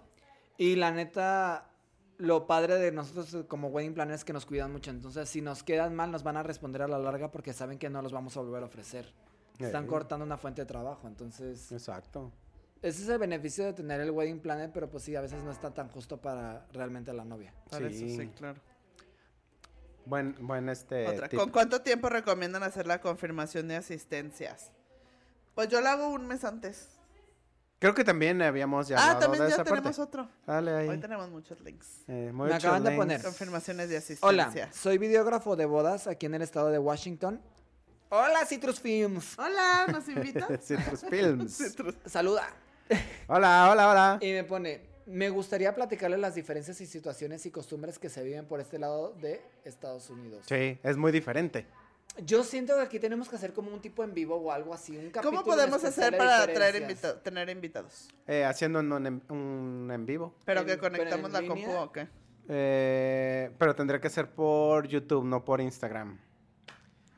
Y 0.57 0.75
la 0.75 0.91
neta, 0.91 1.69
lo 2.17 2.45
padre 2.45 2.75
de 2.75 2.91
nosotros 2.91 3.45
como 3.47 3.69
wedding 3.69 3.93
planners 3.93 4.19
es 4.21 4.25
que 4.25 4.33
nos 4.33 4.45
cuidan 4.45 4.71
mucho. 4.71 4.91
Entonces, 4.91 5.27
si 5.29 5.41
nos 5.41 5.63
quedan 5.63 5.95
mal, 5.95 6.11
nos 6.11 6.21
van 6.23 6.37
a 6.37 6.43
responder 6.43 6.81
a 6.83 6.87
la 6.87 6.99
larga 6.99 7.31
porque 7.31 7.53
saben 7.53 7.79
que 7.79 7.89
no 7.89 8.01
los 8.01 8.11
vamos 8.11 8.35
a 8.37 8.41
volver 8.41 8.61
a 8.61 8.65
ofrecer. 8.67 9.11
Están 9.57 9.87
cortando 9.87 10.25
una 10.25 10.37
fuente 10.37 10.61
de 10.61 10.65
trabajo. 10.65 11.07
Entonces, 11.07 11.71
Exacto. 11.71 12.31
Ese 12.81 13.03
es 13.03 13.09
el 13.09 13.17
beneficio 13.19 13.65
de 13.65 13.73
tener 13.73 14.01
el 14.01 14.11
wedding 14.11 14.39
planner, 14.39 14.71
pero 14.73 14.89
pues 14.89 15.03
sí, 15.03 15.15
a 15.15 15.21
veces 15.21 15.43
no 15.43 15.51
está 15.51 15.73
tan 15.73 15.89
justo 15.89 16.17
para 16.17 16.65
realmente 16.73 17.13
la 17.13 17.23
novia. 17.23 17.53
Para 17.69 17.87
eso, 17.87 17.99
Sí. 17.99 18.17
sí, 18.17 18.27
claro. 18.29 18.59
Buen, 20.05 20.35
buen 20.39 20.67
este. 20.69 21.07
Otra. 21.07 21.29
¿Con 21.29 21.51
cuánto 21.51 21.81
tiempo 21.81 22.09
recomiendan 22.09 22.63
hacer 22.63 22.87
la 22.87 22.99
confirmación 22.99 23.67
de 23.67 23.75
asistencias? 23.75 24.71
Pues 25.53 25.67
yo 25.69 25.79
la 25.79 25.91
hago 25.93 26.09
un 26.09 26.25
mes 26.27 26.43
antes. 26.43 26.89
Creo 27.77 27.93
que 27.95 28.03
también 28.03 28.41
habíamos 28.41 28.87
ya 28.87 28.97
ah, 29.11 29.17
también 29.17 29.43
de 29.43 29.49
ya 29.49 29.55
esa 29.55 29.63
tenemos 29.63 29.97
parte. 29.97 30.01
otro. 30.01 30.29
Dale 30.45 30.71
ahí. 30.71 30.87
Hoy 30.87 30.99
tenemos 30.99 31.29
muchos 31.29 31.59
links. 31.61 32.03
Eh, 32.07 32.31
Me 32.33 32.53
acaban 32.53 32.83
de 32.83 32.91
poner. 32.95 33.21
Confirmaciones 33.23 33.89
de 33.89 33.97
asistencia. 33.97 34.27
Hola, 34.27 34.69
soy 34.71 34.97
videógrafo 34.99 35.55
de 35.55 35.65
bodas 35.65 36.05
aquí 36.07 36.27
en 36.27 36.35
el 36.35 36.43
estado 36.43 36.69
de 36.69 36.77
Washington. 36.77 37.41
Hola, 38.09 38.45
Citrus 38.45 38.79
Films. 38.79 39.37
Hola, 39.39 39.87
¿nos 39.91 40.07
invitas? 40.09 40.47
Citrus 40.67 41.05
Films. 41.09 41.57
Citrus. 41.69 41.95
Saluda. 42.05 42.47
Hola, 43.27 43.69
hola, 43.71 43.89
hola. 43.89 44.17
Y 44.21 44.31
me 44.33 44.43
pone, 44.43 44.81
me 45.05 45.29
gustaría 45.29 45.73
platicarle 45.73 46.17
las 46.17 46.35
diferencias 46.35 46.79
y 46.81 46.85
situaciones 46.85 47.45
y 47.45 47.51
costumbres 47.51 47.99
que 47.99 48.09
se 48.09 48.23
viven 48.23 48.45
por 48.45 48.59
este 48.59 48.79
lado 48.79 49.13
de 49.21 49.41
Estados 49.63 50.09
Unidos. 50.09 50.45
Sí, 50.47 50.77
es 50.83 50.97
muy 50.97 51.11
diferente. 51.11 51.65
Yo 52.25 52.43
siento 52.43 52.75
que 52.75 52.81
aquí 52.81 52.99
tenemos 52.99 53.29
que 53.29 53.37
hacer 53.37 53.53
como 53.53 53.71
un 53.73 53.79
tipo 53.81 54.03
en 54.03 54.13
vivo 54.13 54.35
o 54.35 54.51
algo 54.51 54.73
así, 54.73 54.97
un 54.97 55.11
capítulo 55.11 55.41
¿Cómo 55.43 55.43
podemos 55.55 55.81
hacer 55.85 56.17
para 56.17 56.45
traer 56.45 56.81
invita- 56.81 57.21
tener 57.23 57.49
invitados? 57.49 58.09
Eh, 58.27 58.43
haciendo 58.43 58.79
un, 58.79 58.91
un 58.91 59.07
en- 59.07 59.23
un 59.29 59.89
en 59.93 60.05
vivo. 60.05 60.35
¿Pero 60.43 60.59
En- 60.61 60.65
que 60.67 60.77
conectamos 60.77 61.31
la 61.31 61.39
línea. 61.39 61.65
compu 61.65 61.71
o 61.79 61.91
qué? 61.93 62.07
Eh, 62.49 63.51
pero 63.57 63.73
tendría 63.75 64.01
que 64.01 64.09
ser 64.09 64.29
por 64.29 64.87
YouTube, 64.89 65.23
no 65.23 65.45
por 65.45 65.61
Instagram. 65.61 66.19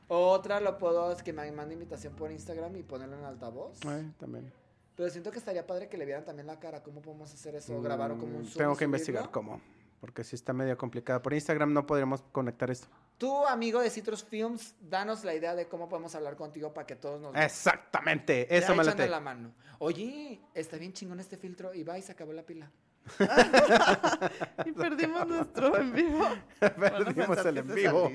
Otra 0.06 0.60
lo 0.60 0.78
puedo, 0.78 1.10
es 1.10 1.24
que 1.24 1.32
me 1.32 1.50
mande 1.50 1.74
invitación 1.74 2.14
por 2.14 2.30
Instagram 2.30 2.76
y 2.76 2.82
ponerlo 2.84 3.18
en 3.18 3.24
altavoz. 3.24 3.80
Eh, 3.84 4.12
también. 4.20 4.52
Pero 4.96 5.10
siento 5.10 5.30
que 5.30 5.38
estaría 5.38 5.66
padre 5.66 5.88
que 5.88 5.96
le 5.98 6.04
vieran 6.04 6.24
también 6.24 6.46
la 6.46 6.58
cara. 6.60 6.82
¿Cómo 6.82 7.02
podemos 7.02 7.32
hacer 7.32 7.54
eso? 7.56 7.80
¿Grabar 7.82 8.12
o 8.12 8.18
como 8.18 8.36
un 8.36 8.42
Mm, 8.42 8.46
Zoom 8.46 8.58
Tengo 8.58 8.72
y 8.74 8.76
que 8.76 8.84
investigar 8.84 9.30
cómo. 9.30 9.60
Porque 10.00 10.22
si 10.22 10.36
está 10.36 10.52
medio 10.52 10.76
complicado. 10.76 11.20
Por 11.22 11.32
Instagram 11.34 11.72
no 11.72 11.86
podríamos 11.86 12.22
conectar 12.30 12.70
esto. 12.70 12.86
Tú, 13.18 13.46
amigo 13.46 13.80
de 13.80 13.90
Citrus 13.90 14.22
Films, 14.22 14.74
danos 14.80 15.24
la 15.24 15.34
idea 15.34 15.54
de 15.54 15.66
cómo 15.66 15.88
podemos 15.88 16.14
hablar 16.14 16.36
contigo 16.36 16.74
para 16.74 16.86
que 16.86 16.94
todos 16.96 17.20
nos... 17.20 17.34
Exactamente, 17.34 18.46
Ya 18.50 18.56
eso 18.58 18.74
me 18.74 18.84
late. 18.84 19.08
la 19.08 19.20
mano. 19.20 19.52
Oye, 19.78 20.40
está 20.52 20.76
bien 20.76 20.92
chingón 20.92 21.20
este 21.20 21.36
filtro. 21.38 21.72
Y 21.74 21.84
va 21.84 21.98
y 21.98 22.02
se 22.02 22.12
acabó 22.12 22.32
la 22.32 22.42
pila. 22.42 22.70
Y 24.64 24.72
perdimos 24.72 25.26
nuestro 25.26 25.76
en 25.78 25.92
vivo. 25.92 26.24
Perdimos 26.60 27.38
el 27.44 27.58
en 27.58 27.74
vivo. 27.74 28.10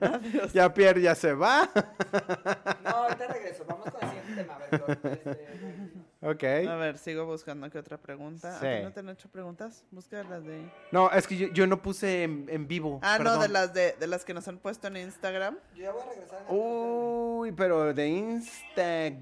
Adiós. 0.00 0.52
Ya 0.52 0.72
Pierre 0.72 1.00
ya 1.02 1.14
se 1.14 1.32
va. 1.34 1.68
No, 2.82 2.90
ahorita 2.90 3.26
regreso. 3.28 3.64
Vamos 3.66 3.90
con 3.90 4.02
el 4.02 4.08
siguiente 4.08 4.42
tema. 4.42 4.54
A 4.54 4.58
ver, 4.58 4.74
este- 5.24 5.48
ok. 6.20 6.44
A 6.68 6.76
ver, 6.76 6.98
sigo 6.98 7.24
buscando 7.26 7.68
qué 7.70 7.78
otra 7.78 7.98
pregunta. 7.98 8.58
Sí. 8.60 8.66
¿A 8.66 8.76
ti 8.78 8.82
no 8.84 8.92
te 8.92 9.00
han 9.00 9.08
hecho 9.08 9.28
preguntas? 9.28 9.84
Busca 9.90 10.22
las 10.24 10.44
de... 10.44 10.70
No, 10.90 11.10
es 11.10 11.26
que 11.26 11.36
yo, 11.36 11.48
yo 11.48 11.66
no 11.66 11.82
puse 11.82 12.22
en, 12.24 12.46
en 12.48 12.68
vivo. 12.68 13.00
Ah, 13.02 13.18
no, 13.18 13.38
de 13.38 13.48
las 13.48 13.72
de, 13.74 13.92
de 13.98 14.06
las 14.06 14.24
que 14.24 14.32
nos 14.34 14.46
han 14.48 14.58
puesto 14.58 14.86
en 14.88 14.96
Instagram. 14.98 15.58
Yo 15.74 15.82
ya 15.84 15.92
voy 15.92 16.02
a 16.02 16.06
regresar. 16.06 16.40
en 16.48 16.56
Uy, 16.56 17.52
pero 17.52 17.92
de 17.94 18.06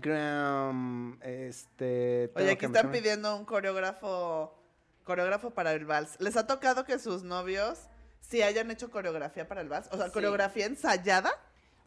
Instagram. 0.05 1.19
Este. 1.23 2.31
Oye, 2.35 2.51
aquí 2.53 2.67
están 2.67 2.91
pidiendo 2.91 3.35
un 3.37 3.45
coreógrafo 3.45 4.57
coreógrafo 5.05 5.51
para 5.51 5.73
el 5.73 5.87
vals. 5.87 6.21
¿Les 6.21 6.37
ha 6.37 6.47
tocado 6.47 6.85
que 6.85 6.99
sus 7.01 7.23
novios 7.25 7.89
sí 8.31 8.43
hayan 8.43 8.71
hecho 8.71 8.91
coreografía 8.91 9.47
para 9.49 9.61
el 9.61 9.69
vals? 9.69 9.89
O 9.93 9.97
sea, 9.97 10.07
Sí. 10.07 10.13
coreografía 10.13 10.67
ensayada. 10.67 11.31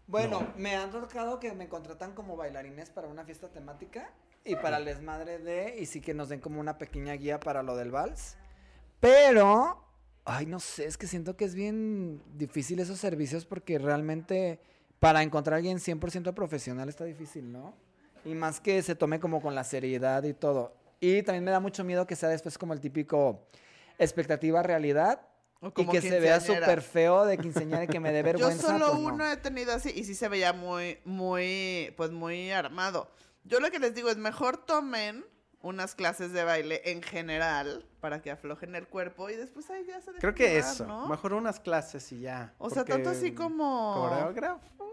Bueno, 0.08 0.46
me 0.58 0.76
han 0.76 0.92
tocado 0.92 1.40
que 1.40 1.54
me 1.54 1.70
contratan 1.70 2.14
como 2.14 2.36
bailarines 2.36 2.90
para 2.90 3.08
una 3.08 3.24
fiesta 3.24 3.48
temática 3.48 4.12
y 4.44 4.58
para 4.58 4.78
el 4.78 4.86
desmadre 4.86 5.40
de, 5.40 5.78
y 5.80 5.86
sí 5.86 6.02
que 6.02 6.14
nos 6.14 6.28
den 6.28 6.42
como 6.42 6.60
una 6.60 6.78
pequeña 6.78 7.14
guía 7.14 7.40
para 7.40 7.64
lo 7.64 7.78
del 7.78 7.90
vals. 7.92 8.36
Pero, 9.00 9.82
ay, 10.26 10.46
no 10.46 10.60
sé, 10.60 10.86
es 10.86 10.98
que 10.98 11.08
siento 11.08 11.38
que 11.38 11.46
es 11.46 11.56
bien 11.56 12.22
difícil 12.38 12.80
esos 12.82 13.00
servicios 13.00 13.46
porque 13.46 13.80
realmente 13.80 14.60
para 15.00 15.24
encontrar 15.24 15.54
a 15.54 15.58
alguien 15.58 15.80
100% 15.80 16.34
profesional 16.34 16.90
está 16.90 17.06
difícil, 17.06 17.52
¿no? 17.52 17.74
Y 18.26 18.36
más 18.36 18.60
que 18.60 18.82
se 18.82 18.96
tome 18.96 19.20
como 19.22 19.42
con 19.42 19.56
la 19.56 19.64
seriedad 19.64 20.24
y 20.24 20.34
todo. 20.34 20.74
Y 21.00 21.24
también 21.24 21.44
me 21.46 21.52
da 21.52 21.60
mucho 21.62 21.84
miedo 21.86 22.08
que 22.08 22.16
sea 22.18 22.30
después 22.30 22.58
como 22.58 22.74
el 22.74 22.80
típico 22.82 23.48
expectativa 24.00 24.64
realidad 24.64 25.22
y 25.78 25.86
que 25.88 26.02
se 26.02 26.19
vea 26.19 26.39
súper 26.39 26.82
feo 26.82 27.26
de 27.26 27.38
quinceañera 27.38 27.84
y 27.84 27.88
que 27.88 27.99
me 27.99 28.12
dé 28.12 28.19
Yo 28.21 28.23
vergüenza. 28.23 28.67
solo 28.67 28.88
pues 28.91 28.99
no. 28.99 29.08
uno 29.13 29.32
he 29.32 29.38
tenido 29.38 29.73
así 29.73 29.91
y 29.95 30.04
sí 30.04 30.15
se 30.15 30.28
veía 30.28 30.54
muy, 30.54 30.99
muy, 31.06 31.93
pues 31.97 32.12
muy 32.12 32.52
armado. 32.52 33.10
Yo 33.45 33.60
lo 33.60 33.69
que 33.71 33.80
les 33.80 33.93
digo 33.93 34.10
es 34.10 34.17
mejor 34.17 34.58
tomen 34.58 35.26
unas 35.62 35.95
clases 35.95 36.34
de 36.34 36.43
baile 36.43 36.82
en 36.86 37.02
general 37.02 37.86
para 38.02 38.21
que 38.21 38.32
aflojen 38.32 38.76
el 38.76 38.88
cuerpo 38.88 39.30
y 39.30 39.36
después 39.36 39.69
ahí 39.69 39.86
ya 39.88 40.02
se 40.02 40.08
dejen 40.08 40.19
Creo 40.19 40.36
que 40.36 40.49
llevar, 40.56 40.71
eso. 40.73 40.86
¿no? 40.86 41.08
Mejor 41.08 41.34
unas 41.34 41.60
clases 41.60 42.12
y 42.12 42.19
ya. 42.21 42.54
O 42.58 42.69
sea, 42.69 42.84
tanto 42.84 43.10
así 43.12 43.32
como... 43.34 43.93
Coreógrafo. 44.10 44.91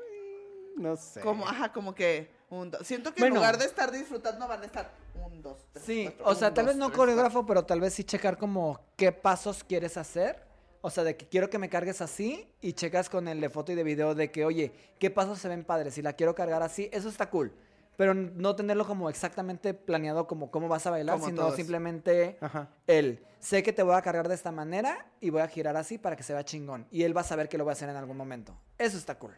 y 0.76 0.80
No 0.80 0.96
sé. 0.96 1.20
Como, 1.20 1.46
ajá, 1.48 1.72
como 1.72 1.92
que 1.94 2.30
un, 2.50 2.70
do- 2.70 2.82
Siento 2.84 3.12
que 3.12 3.22
Bueno. 3.22 3.34
en 3.36 3.40
lugar 3.40 3.58
de 3.58 3.64
estar 3.64 3.90
disfrutando 3.90 4.46
van 4.46 4.62
a 4.62 4.66
estar 4.66 4.90
un, 5.24 5.42
dos, 5.42 5.58
tres, 5.72 5.84
Sí, 5.84 6.04
cuatro, 6.06 6.26
o 6.26 6.34
sea, 6.36 6.48
un, 6.48 6.54
tal 6.54 6.64
dos, 6.66 6.74
vez 6.74 6.78
no 6.78 6.86
tres, 6.86 6.96
coreógrafo, 6.98 7.46
pero 7.46 7.64
tal 7.64 7.80
vez 7.80 7.94
sí 7.94 8.04
checar 8.04 8.36
como 8.38 8.80
qué 8.96 9.10
pasos 9.10 9.64
quieres 9.64 9.96
hacer. 9.96 10.40
O 10.82 10.88
sea, 10.90 11.04
de 11.04 11.16
que 11.16 11.28
quiero 11.28 11.50
que 11.50 11.58
me 11.58 11.68
cargues 11.68 12.00
así 12.00 12.48
y 12.60 12.72
checas 12.72 13.10
con 13.10 13.28
el 13.28 13.40
de 13.40 13.50
foto 13.50 13.72
y 13.72 13.74
de 13.74 13.84
video 13.84 14.14
de 14.14 14.30
que, 14.30 14.44
oye, 14.46 14.72
qué 14.98 15.10
pasos 15.10 15.38
se 15.38 15.48
ven 15.48 15.64
padres. 15.64 15.94
Si 15.94 16.02
la 16.02 16.14
quiero 16.14 16.34
cargar 16.34 16.62
así, 16.62 16.88
eso 16.92 17.08
está 17.08 17.28
cool. 17.28 17.52
Pero 17.96 18.14
no 18.14 18.56
tenerlo 18.56 18.86
como 18.86 19.10
exactamente 19.10 19.74
planeado 19.74 20.26
como 20.26 20.50
cómo 20.50 20.68
vas 20.68 20.86
a 20.86 20.90
bailar, 20.90 21.16
Como 21.16 21.26
sino 21.26 21.42
todos. 21.42 21.56
simplemente 21.56 22.38
Ajá. 22.40 22.70
él. 22.86 23.22
Sé 23.40 23.62
que 23.62 23.74
te 23.74 23.82
voy 23.82 23.94
a 23.94 24.00
cargar 24.00 24.26
de 24.28 24.34
esta 24.34 24.50
manera 24.52 25.06
y 25.20 25.28
voy 25.28 25.42
a 25.42 25.48
girar 25.48 25.76
así 25.76 25.98
para 25.98 26.16
que 26.16 26.22
se 26.22 26.32
vea 26.32 26.44
chingón. 26.44 26.86
Y 26.90 27.02
él 27.02 27.14
va 27.14 27.20
a 27.20 27.24
saber 27.24 27.50
que 27.50 27.58
lo 27.58 27.64
voy 27.64 27.72
a 27.72 27.74
hacer 27.74 27.90
en 27.90 27.96
algún 27.96 28.16
momento. 28.16 28.58
Eso 28.78 28.96
está 28.96 29.18
cool. 29.18 29.36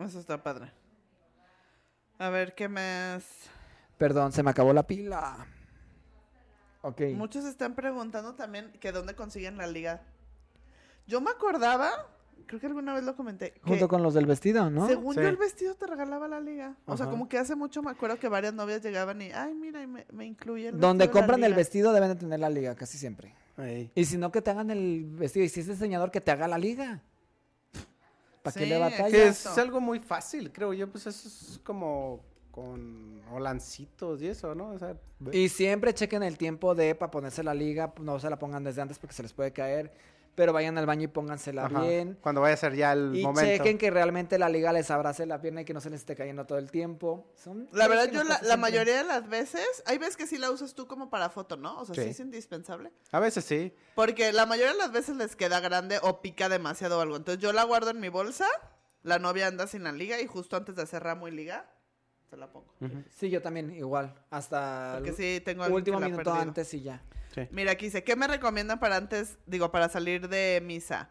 Eso 0.00 0.18
está 0.18 0.42
padre. 0.42 0.72
A 2.18 2.28
ver, 2.28 2.54
¿qué 2.54 2.68
más? 2.68 3.24
Perdón, 3.98 4.32
se 4.32 4.42
me 4.42 4.50
acabó 4.50 4.72
la 4.72 4.86
pila. 4.86 5.46
Ok. 6.82 7.02
Muchos 7.14 7.44
están 7.44 7.74
preguntando 7.74 8.34
también 8.34 8.72
que 8.80 8.90
dónde 8.92 9.14
consiguen 9.14 9.56
la 9.56 9.66
liga. 9.66 10.02
Yo 11.06 11.20
me 11.20 11.30
acordaba, 11.30 11.90
creo 12.46 12.60
que 12.60 12.66
alguna 12.66 12.94
vez 12.94 13.04
lo 13.04 13.14
comenté, 13.16 13.52
que 13.52 13.60
Junto 13.62 13.88
con 13.88 14.02
los 14.02 14.14
del 14.14 14.26
vestido, 14.26 14.70
¿no? 14.70 14.86
según 14.86 15.14
Sí. 15.14 15.20
yo 15.20 15.28
el 15.28 15.36
vestido 15.36 15.74
te 15.74 15.86
regalaba 15.86 16.26
la 16.28 16.40
liga. 16.40 16.74
O 16.86 16.96
sea, 16.96 17.06
como 17.06 17.28
que 17.28 17.38
hace 17.38 17.54
mucho 17.54 17.82
me 17.82 17.90
acuerdo 17.90 18.18
que 18.18 18.28
varias 18.28 18.54
novias 18.54 18.82
llegaban 18.82 19.20
y, 19.22 19.30
ay, 19.32 19.54
mira, 19.54 19.82
y 19.82 19.86
me, 19.86 20.06
me 20.12 20.24
incluye 20.26 20.68
el 20.68 20.80
Donde 20.80 21.04
vestido 21.04 21.14
de 21.14 21.20
la 21.20 21.26
compran 21.26 21.44
el 21.44 21.50
liga". 21.50 21.56
vestido 21.56 21.92
deben 21.92 22.08
de 22.10 22.16
tener 22.16 22.40
la 22.40 22.50
liga, 22.50 22.74
casi 22.74 22.98
siempre. 22.98 23.34
Ahí. 23.56 23.90
Y 23.94 24.04
si 24.04 24.18
no, 24.18 24.30
que 24.30 24.42
te 24.42 24.50
hagan 24.50 24.70
el 24.70 25.06
vestido. 25.06 25.44
Y 25.44 25.48
si 25.48 25.60
es 25.60 25.66
diseñador, 25.68 26.10
que 26.10 26.20
te 26.20 26.30
haga 26.30 26.46
la 26.46 26.58
liga. 26.58 27.00
¿Para 28.42 28.54
qué 28.54 28.60
Sí, 28.64 28.66
le 28.66 28.78
batalla? 28.78 29.08
Que 29.10 29.28
es 29.28 29.46
algo 29.58 29.80
muy 29.80 29.98
fácil, 29.98 30.52
creo 30.52 30.72
yo. 30.72 30.88
Pues 30.90 31.06
eso 31.06 31.26
es 31.28 31.58
como 31.64 32.20
con 32.50 33.20
holancitos 33.32 34.22
y 34.22 34.28
eso, 34.28 34.54
¿no? 34.54 34.70
O 34.70 34.78
sea, 34.78 34.96
Y 35.32 35.48
siempre 35.48 35.92
chequen 35.94 36.22
el 36.22 36.38
tiempo 36.38 36.74
de 36.74 36.94
para 36.94 37.10
ponerse 37.10 37.42
la 37.42 37.54
liga. 37.54 37.92
No 38.00 38.18
se 38.20 38.30
la 38.30 38.38
pongan 38.38 38.62
desde 38.62 38.82
antes 38.82 38.98
porque 38.98 39.14
se 39.14 39.22
les 39.22 39.32
puede 39.32 39.52
caer. 39.52 39.92
Pero 40.36 40.52
vayan 40.52 40.78
al 40.78 40.86
baño 40.86 41.02
y 41.02 41.06
póngansela 41.08 41.66
Ajá. 41.66 41.80
bien. 41.80 42.16
Cuando 42.20 42.40
vaya 42.40 42.54
a 42.54 42.56
ser 42.58 42.76
ya 42.76 42.92
el 42.92 43.16
Y 43.16 43.22
momento. 43.24 43.50
chequen 43.50 43.78
que 43.78 43.90
realmente 43.90 44.38
la 44.38 44.48
liga 44.48 44.72
les 44.72 44.88
abrace 44.92 45.26
la 45.26 45.40
pierna 45.40 45.62
y 45.62 45.64
que 45.64 45.74
no 45.74 45.80
se 45.80 45.90
les 45.90 46.00
esté 46.00 46.14
cayendo 46.14 46.46
todo 46.46 46.58
el 46.58 46.70
tiempo. 46.70 47.32
Son 47.34 47.64
La 47.72 47.86
cosas 47.86 47.88
verdad, 47.88 48.04
que 48.10 48.14
yo 48.14 48.22
la, 48.22 48.40
la 48.42 48.56
mayoría 48.56 48.98
de 48.98 49.04
las 49.04 49.28
veces, 49.28 49.66
hay 49.86 49.98
veces 49.98 50.16
que 50.16 50.28
sí 50.28 50.38
la 50.38 50.52
usas 50.52 50.74
tú 50.74 50.86
como 50.86 51.10
para 51.10 51.28
foto, 51.30 51.56
¿no? 51.56 51.80
O 51.80 51.84
sea, 51.84 51.94
sí, 51.96 52.02
Sí. 52.02 52.08
es 52.10 52.20
indispensable. 52.20 52.92
A 53.10 53.18
veces 53.18 53.44
sí. 53.44 53.72
Porque 53.96 54.32
la 54.32 54.46
mayoría 54.46 54.72
de 54.72 54.78
las 54.78 54.92
veces 54.92 55.16
les 55.16 55.34
queda 55.34 55.58
grande 55.58 55.98
o 56.02 56.20
pica 56.20 56.48
demasiado 56.48 56.98
o 56.98 57.00
algo. 57.00 57.16
Entonces 57.16 57.42
yo 57.42 57.52
la 57.52 57.64
guardo 57.64 57.90
en 57.90 57.98
mi 57.98 58.10
bolsa, 58.10 58.46
la 59.02 59.18
novia 59.18 59.46
anda 59.46 59.66
sin 59.66 59.84
la 59.84 59.92
liga 59.92 60.20
y 60.20 60.26
justo 60.26 60.56
antes 60.56 60.76
de 60.76 60.82
hacer 60.82 61.02
ramo 61.02 61.28
y 61.28 61.30
liga, 61.30 61.66
se 62.28 62.36
la 62.36 62.50
pongo. 62.52 62.66
Sí, 63.10 63.30
yo 63.30 63.40
también, 63.42 63.70
igual. 63.74 64.14
Hasta 64.30 64.92
Porque 64.96 65.10
el 65.10 65.16
sí, 65.16 65.44
último 65.70 65.98
minuto 66.00 66.24
perdido. 66.24 66.34
antes 66.42 66.72
y 66.74 66.82
ya. 66.82 67.02
Sí. 67.34 67.42
Mira, 67.50 67.72
aquí 67.72 67.86
dice, 67.86 68.02
¿qué 68.04 68.16
me 68.16 68.26
recomiendan 68.26 68.80
para 68.80 68.96
antes, 68.96 69.38
digo, 69.46 69.70
para 69.70 69.88
salir 69.88 70.28
de 70.28 70.60
misa? 70.64 71.10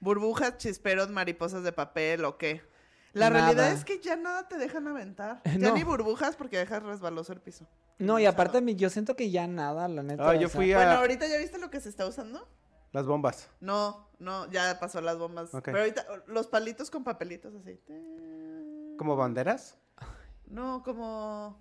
¿Burbujas, 0.00 0.56
chisperos, 0.58 1.10
mariposas 1.10 1.62
de 1.62 1.72
papel 1.72 2.24
o 2.24 2.38
qué? 2.38 2.62
La 3.12 3.28
Nada. 3.28 3.46
realidad 3.46 3.72
es 3.72 3.84
que 3.84 3.98
ya 4.00 4.16
nada 4.16 4.46
te 4.48 4.56
dejan 4.56 4.86
aventar. 4.88 5.42
Ya 5.58 5.68
No. 5.70 5.74
ni 5.74 5.82
burbujas 5.84 6.36
porque 6.36 6.58
dejas 6.58 6.82
resbaloso 6.82 7.32
el 7.32 7.40
piso. 7.40 7.66
No, 7.98 8.18
y 8.18 8.22
O 8.22 8.24
sea, 8.24 8.30
aparte 8.30 8.60
mi- 8.62 8.76
yo 8.76 8.88
siento 8.88 9.14
que 9.16 9.30
ya 9.30 9.46
nada, 9.46 9.88
la 9.88 10.02
neta. 10.02 10.30
Ah, 10.30 10.34
yo 10.34 10.48
fui 10.48 10.72
a 10.72 10.76
Bueno, 10.76 10.92
ahorita 10.92 11.26
ya 11.26 11.36
viste 11.38 11.58
lo 11.58 11.70
que 11.70 11.80
se 11.80 11.88
está 11.88 12.06
usando. 12.06 12.48
las 12.92 13.06
bombas. 13.06 13.48
No, 13.60 14.08
no, 14.18 14.50
ya 14.50 14.78
pasó 14.80 15.00
las 15.00 15.16
bombas. 15.18 15.50
Pero 15.64 15.78
ahorita 15.78 16.06
los 16.26 16.46
palitos 16.48 16.90
con 16.90 17.04
papelitos 17.04 17.54
así. 17.54 17.78
¿Como 18.96 19.16
banderas? 19.16 19.76
No, 20.50 20.82
como 20.82 21.58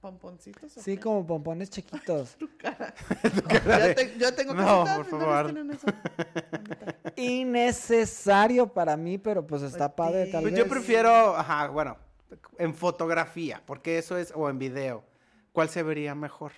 pomponcitos. 0.00 0.76
¿o 0.76 0.80
Sí, 0.82 0.96
qué? 0.96 1.02
como 1.02 1.26
pompones 1.26 1.70
chiquitos. 1.70 2.36
Tu 2.38 2.48
cara. 2.58 2.94
cara 3.48 3.88
yo, 3.88 3.94
te- 3.94 4.18
yo 4.18 4.34
tengo 4.34 4.54
No, 4.54 4.84
por 4.96 5.06
favor. 5.06 5.54
eso. 5.72 5.86
Innecesario 7.16 8.66
para 8.66 8.96
mí, 8.96 9.18
pero 9.18 9.46
pues 9.46 9.62
está 9.62 9.88
Pues 9.94 9.96
padre 9.96 10.26
sí. 10.26 10.32
tal 10.32 10.42
Pues 10.42 10.54
vez. 10.54 10.62
yo 10.64 10.68
prefiero, 10.68 11.36
ajá, 11.36 11.68
bueno, 11.68 11.96
en 12.58 12.74
fotografía, 12.74 13.62
porque 13.66 13.98
eso 13.98 14.16
es, 14.16 14.32
o 14.34 14.48
en 14.50 14.58
video. 14.58 15.04
¿Cuál 15.52 15.68
se 15.68 15.82
vería 15.82 16.14
mejor? 16.14 16.52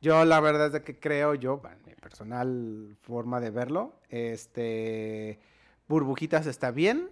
Yo 0.00 0.24
la 0.24 0.40
verdad 0.40 0.66
es 0.66 0.72
de 0.72 0.82
que 0.82 0.98
creo, 0.98 1.34
yo, 1.34 1.58
bueno, 1.58 1.76
mi 1.86 1.94
personal 1.94 2.96
forma 3.02 3.40
de 3.40 3.50
verlo, 3.50 3.94
este, 4.10 5.38
burbujitas 5.88 6.46
está 6.46 6.70
bien. 6.72 7.10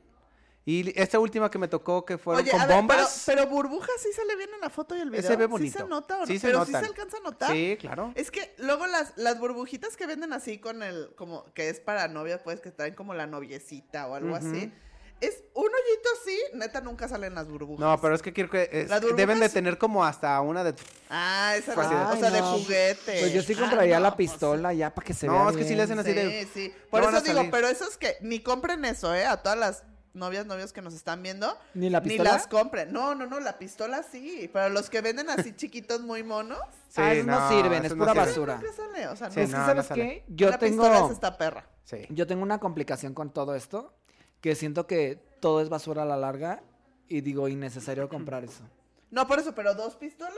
Y 0.64 0.92
esta 1.00 1.18
última 1.18 1.50
que 1.50 1.58
me 1.58 1.66
tocó 1.66 2.04
que 2.04 2.18
fueron 2.18 2.42
Oye, 2.44 2.52
con 2.52 2.60
a 2.60 2.66
ver, 2.66 2.76
bombas. 2.76 3.24
pero, 3.26 3.42
pero 3.42 3.50
burbujas 3.50 3.90
sí 4.00 4.10
sale 4.14 4.36
bien 4.36 4.50
en 4.54 4.60
la 4.60 4.70
foto 4.70 4.96
y 4.96 5.00
el 5.00 5.10
video. 5.10 5.24
Ese 5.24 5.34
ve 5.36 5.44
Sí 5.46 5.50
bonito. 5.50 5.78
se 5.80 5.84
nota 5.86 6.16
o 6.18 6.20
no? 6.20 6.26
Sí 6.26 6.38
se 6.38 6.46
pero 6.46 6.58
notan. 6.60 6.74
sí 6.74 6.80
se 6.80 6.86
alcanza 6.86 7.16
a 7.16 7.20
notar. 7.20 7.52
Sí, 7.52 7.76
claro. 7.80 8.12
Es 8.14 8.30
que 8.30 8.54
luego 8.58 8.86
las, 8.86 9.12
las 9.16 9.40
burbujitas 9.40 9.96
que 9.96 10.06
venden 10.06 10.32
así 10.32 10.58
con 10.58 10.84
el, 10.84 11.12
como 11.16 11.42
que 11.54 11.68
es 11.68 11.80
para 11.80 12.06
novias, 12.06 12.42
pues 12.44 12.60
que 12.60 12.70
traen 12.70 12.94
como 12.94 13.12
la 13.12 13.26
noviecita 13.26 14.06
o 14.06 14.14
algo 14.14 14.36
así. 14.36 14.72
Es 15.20 15.42
un 15.54 15.66
hoyito 15.66 16.08
así, 16.20 16.36
neta 16.54 16.80
nunca 16.80 17.06
salen 17.08 17.34
las 17.36 17.48
burbujas. 17.48 17.78
No, 17.80 18.00
pero 18.00 18.14
es 18.14 18.22
que 18.22 18.32
quiero 18.32 18.50
que 18.50 18.68
es- 18.72 18.88
Las 18.90 19.00
que 19.00 19.12
deben 19.14 19.38
de 19.38 19.48
tener 19.48 19.78
como 19.78 20.04
hasta 20.04 20.40
una 20.40 20.64
de... 20.64 20.74
Ah, 21.10 21.54
esa 21.56 21.74
Fácil. 21.74 21.96
no, 21.96 22.10
o 22.10 22.16
sea, 22.16 22.30
de 22.30 22.40
no. 22.40 22.58
juguete. 22.58 23.20
Pues 23.20 23.32
yo 23.32 23.40
sí 23.42 23.54
Ah, 23.56 23.60
compraría 23.60 23.98
no, 23.98 24.02
la 24.02 24.16
pues, 24.16 24.30
pistola 24.30 24.72
ya 24.72 24.92
para 24.92 25.04
que 25.06 25.14
se 25.14 25.26
No, 25.28 25.34
vea 25.34 25.50
es 25.50 25.56
que 25.56 25.62
sí 25.62 25.68
bien. 25.68 25.76
le 25.78 25.82
hacen 25.84 25.98
así 26.00 26.08
sí, 26.10 26.14
de- 26.16 26.48
sí. 26.52 26.74
Por 26.90 27.02
No 27.02 27.08
eso 27.10 27.20
digo, 27.20 27.42
pero 27.52 27.68
esos 27.68 27.96
que 27.98 28.16
ni 28.20 28.40
compren 28.40 28.84
eso, 28.84 29.14
¿eh? 29.14 29.24
A 29.24 29.36
todas 29.42 29.56
las 29.58 29.84
novias, 30.14 30.46
novios 30.46 30.72
que 30.72 30.82
nos 30.82 30.94
están 30.94 31.22
viendo. 31.22 31.56
¿Ni 31.74 31.90
la 31.90 32.00
Ni 32.00 32.08
pistola? 32.10 32.32
las 32.32 32.46
compren. 32.46 32.92
No, 32.92 33.14
no, 33.14 33.26
no, 33.26 33.40
la 33.40 33.58
pistola 33.58 34.02
sí. 34.02 34.48
Pero 34.52 34.68
los 34.70 34.90
que 34.90 35.00
venden 35.00 35.30
así 35.30 35.52
chiquitos 35.56 36.02
muy 36.02 36.22
monos. 36.22 36.58
Ah, 36.96 37.12
esos 37.14 37.26
no 37.26 37.48
sirven, 37.48 37.84
es 37.84 37.92
no 37.96 37.98
pura 38.04 38.14
basura. 38.14 38.60
sale, 38.76 39.08
o 39.08 39.16
sea, 39.16 39.28
no. 39.28 39.34
Sí, 39.34 39.40
Es 39.40 39.46
que, 39.50 39.56
¿sabes 39.56 39.88
qué? 39.94 40.24
Yo 40.28 40.50
la 40.50 40.58
pistola 40.58 40.88
es 40.94 41.00
tengo, 41.00 41.12
esta 41.12 41.38
perra. 41.38 41.66
Sí. 41.84 42.06
yo 42.10 42.26
tengo 42.26 42.42
una 42.42 42.58
complicación 42.58 43.12
con 43.14 43.32
todo 43.32 43.54
esto, 43.54 43.94
que 44.40 44.54
siento 44.54 44.86
que 44.86 45.16
todo 45.40 45.60
es 45.60 45.68
basura 45.68 46.02
a 46.02 46.06
la 46.06 46.16
larga 46.16 46.62
y 47.08 47.20
digo, 47.22 47.48
innecesario 47.48 48.08
comprar 48.08 48.44
eso. 48.44 48.62
No, 49.10 49.26
por 49.26 49.38
eso, 49.38 49.54
pero 49.54 49.74
dos 49.74 49.96
pistolas. 49.96 50.36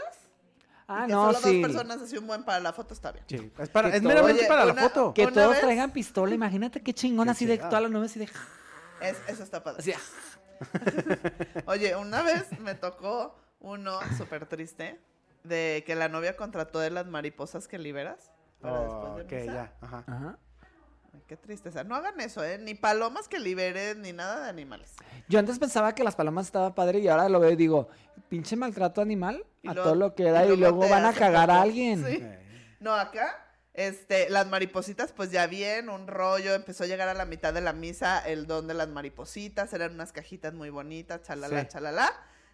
Ah, 0.87 1.05
y 1.05 1.07
que 1.07 1.13
no, 1.15 1.33
solo 1.33 1.39
sí. 1.39 1.63
dos 1.63 1.71
personas 1.73 2.03
así 2.03 2.17
un 2.19 2.27
buen 2.27 2.45
para 2.45 2.61
la 2.61 2.73
foto 2.75 2.93
está 2.93 3.11
bien. 3.11 3.25
Sí, 3.29 3.51
Es, 3.59 3.69
para, 3.71 3.91
Que 3.91 3.97
es 3.97 4.03
todo- 4.03 4.09
meramente 4.13 4.41
Oye, 4.43 4.49
para 4.49 4.65
una- 4.65 4.75
la 4.75 4.83
foto. 4.83 5.15
Que 5.15 5.27
todos 5.29 5.53
vez- 5.53 5.61
traigan 5.61 5.91
pistola, 5.93 6.35
imagínate 6.35 6.83
qué 6.83 6.93
chingón 6.93 7.25
Qué 7.27 7.31
así 7.31 7.47
de 7.47 7.57
todas 7.59 7.81
las 7.83 7.91
nueve 7.91 8.07
así 8.07 8.19
de... 8.19 8.29
Es, 9.05 9.17
eso 9.29 9.43
está 9.43 9.63
padre. 9.63 9.79
Así, 9.81 9.93
Oye, 11.67 11.97
una 11.97 12.23
vez 12.23 12.47
me 12.61 12.75
tocó 12.75 13.35
uno 13.61 13.99
súper 14.17 14.47
triste 14.47 15.01
de 15.43 15.83
que 15.87 15.95
la 15.95 16.09
novia 16.09 16.37
contrató 16.37 16.79
de 16.79 16.91
las 16.91 17.07
mariposas 17.07 17.69
que 17.69 17.79
liberas. 17.79 18.31
Para 18.61 18.81
Oh, 18.81 18.83
después 18.85 19.15
de 19.17 19.23
ok, 19.37 19.41
misa. 19.43 19.53
ya. 19.55 19.73
Ajá. 19.81 20.05
Ajá. 20.07 20.39
Ay, 21.13 21.23
qué 21.27 21.37
tristeza. 21.37 21.85
No 21.85 21.95
hagan 21.95 22.19
eso, 22.21 22.43
¿eh? 22.43 22.59
Ni 22.59 22.75
palomas 22.75 23.29
que 23.29 23.39
liberen, 23.39 24.01
ni 24.03 24.13
nada 24.13 24.43
de 24.45 24.49
animales. 24.49 24.95
Yo 25.29 25.39
antes 25.39 25.59
pensaba 25.59 25.95
que 25.95 26.03
las 26.05 26.17
palomas 26.17 26.47
estaba 26.47 26.75
padre 26.75 27.01
y 27.01 27.09
ahora 27.09 27.29
lo 27.29 27.41
veo 27.41 27.51
y 27.51 27.57
digo, 27.57 27.89
pinche 28.29 28.57
maltrato 28.57 29.01
animal 29.03 29.45
Y 29.63 29.69
a 29.69 29.75
luego- 29.75 29.89
todo 29.91 29.95
lo 29.99 30.15
que 30.15 30.25
da 30.31 30.47
y, 30.47 30.53
y 30.53 30.57
luego 30.57 30.89
van 30.89 31.05
a 31.05 31.13
cagar 31.13 31.51
a 31.51 31.61
alguien. 31.63 32.05
Sí. 32.05 32.23
No, 32.81 32.95
acá, 32.95 33.44
este, 33.75 34.31
las 34.31 34.47
maripositas, 34.47 35.13
pues 35.13 35.31
ya 35.31 35.47
bien, 35.47 35.89
un 35.89 36.07
rollo, 36.07 36.55
empezó 36.55 36.85
a 36.85 36.87
llegar 36.87 37.09
a 37.09 37.15
la 37.15 37.25
mitad 37.25 37.53
de 37.53 37.61
la 37.61 37.73
misa 37.73 38.19
el 38.27 38.47
don 38.47 38.67
de 38.69 38.75
las 38.75 38.89
maripositas, 38.89 39.73
eran 39.73 39.95
unas 39.95 40.13
cajitas 40.13 40.55
muy 40.55 40.71
bonitas, 40.71 41.23
chalala, 41.23 41.61
Sí. 41.63 41.69
chalala. 41.69 42.11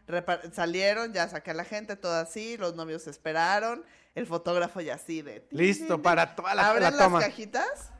Repar- 0.09 0.51
salieron, 0.53 1.13
ya 1.13 1.29
saqué 1.29 1.51
a 1.53 1.55
la 1.55 1.65
gente, 1.65 1.95
todo 1.97 2.15
así, 2.15 2.57
los 2.57 2.75
novios 2.75 3.07
esperaron, 3.07 3.85
el 4.15 4.27
fotógrafo 4.27 4.81
ya 4.81 4.95
así 4.95 5.23
de... 5.23 5.47
Listo 5.51 6.03
para 6.03 6.35
toda 6.35 6.55
la, 6.55 6.69
Abren 6.71 6.83
la 6.85 6.91
las 6.91 6.99
toma. 7.01 7.21
cajitas 7.21 7.93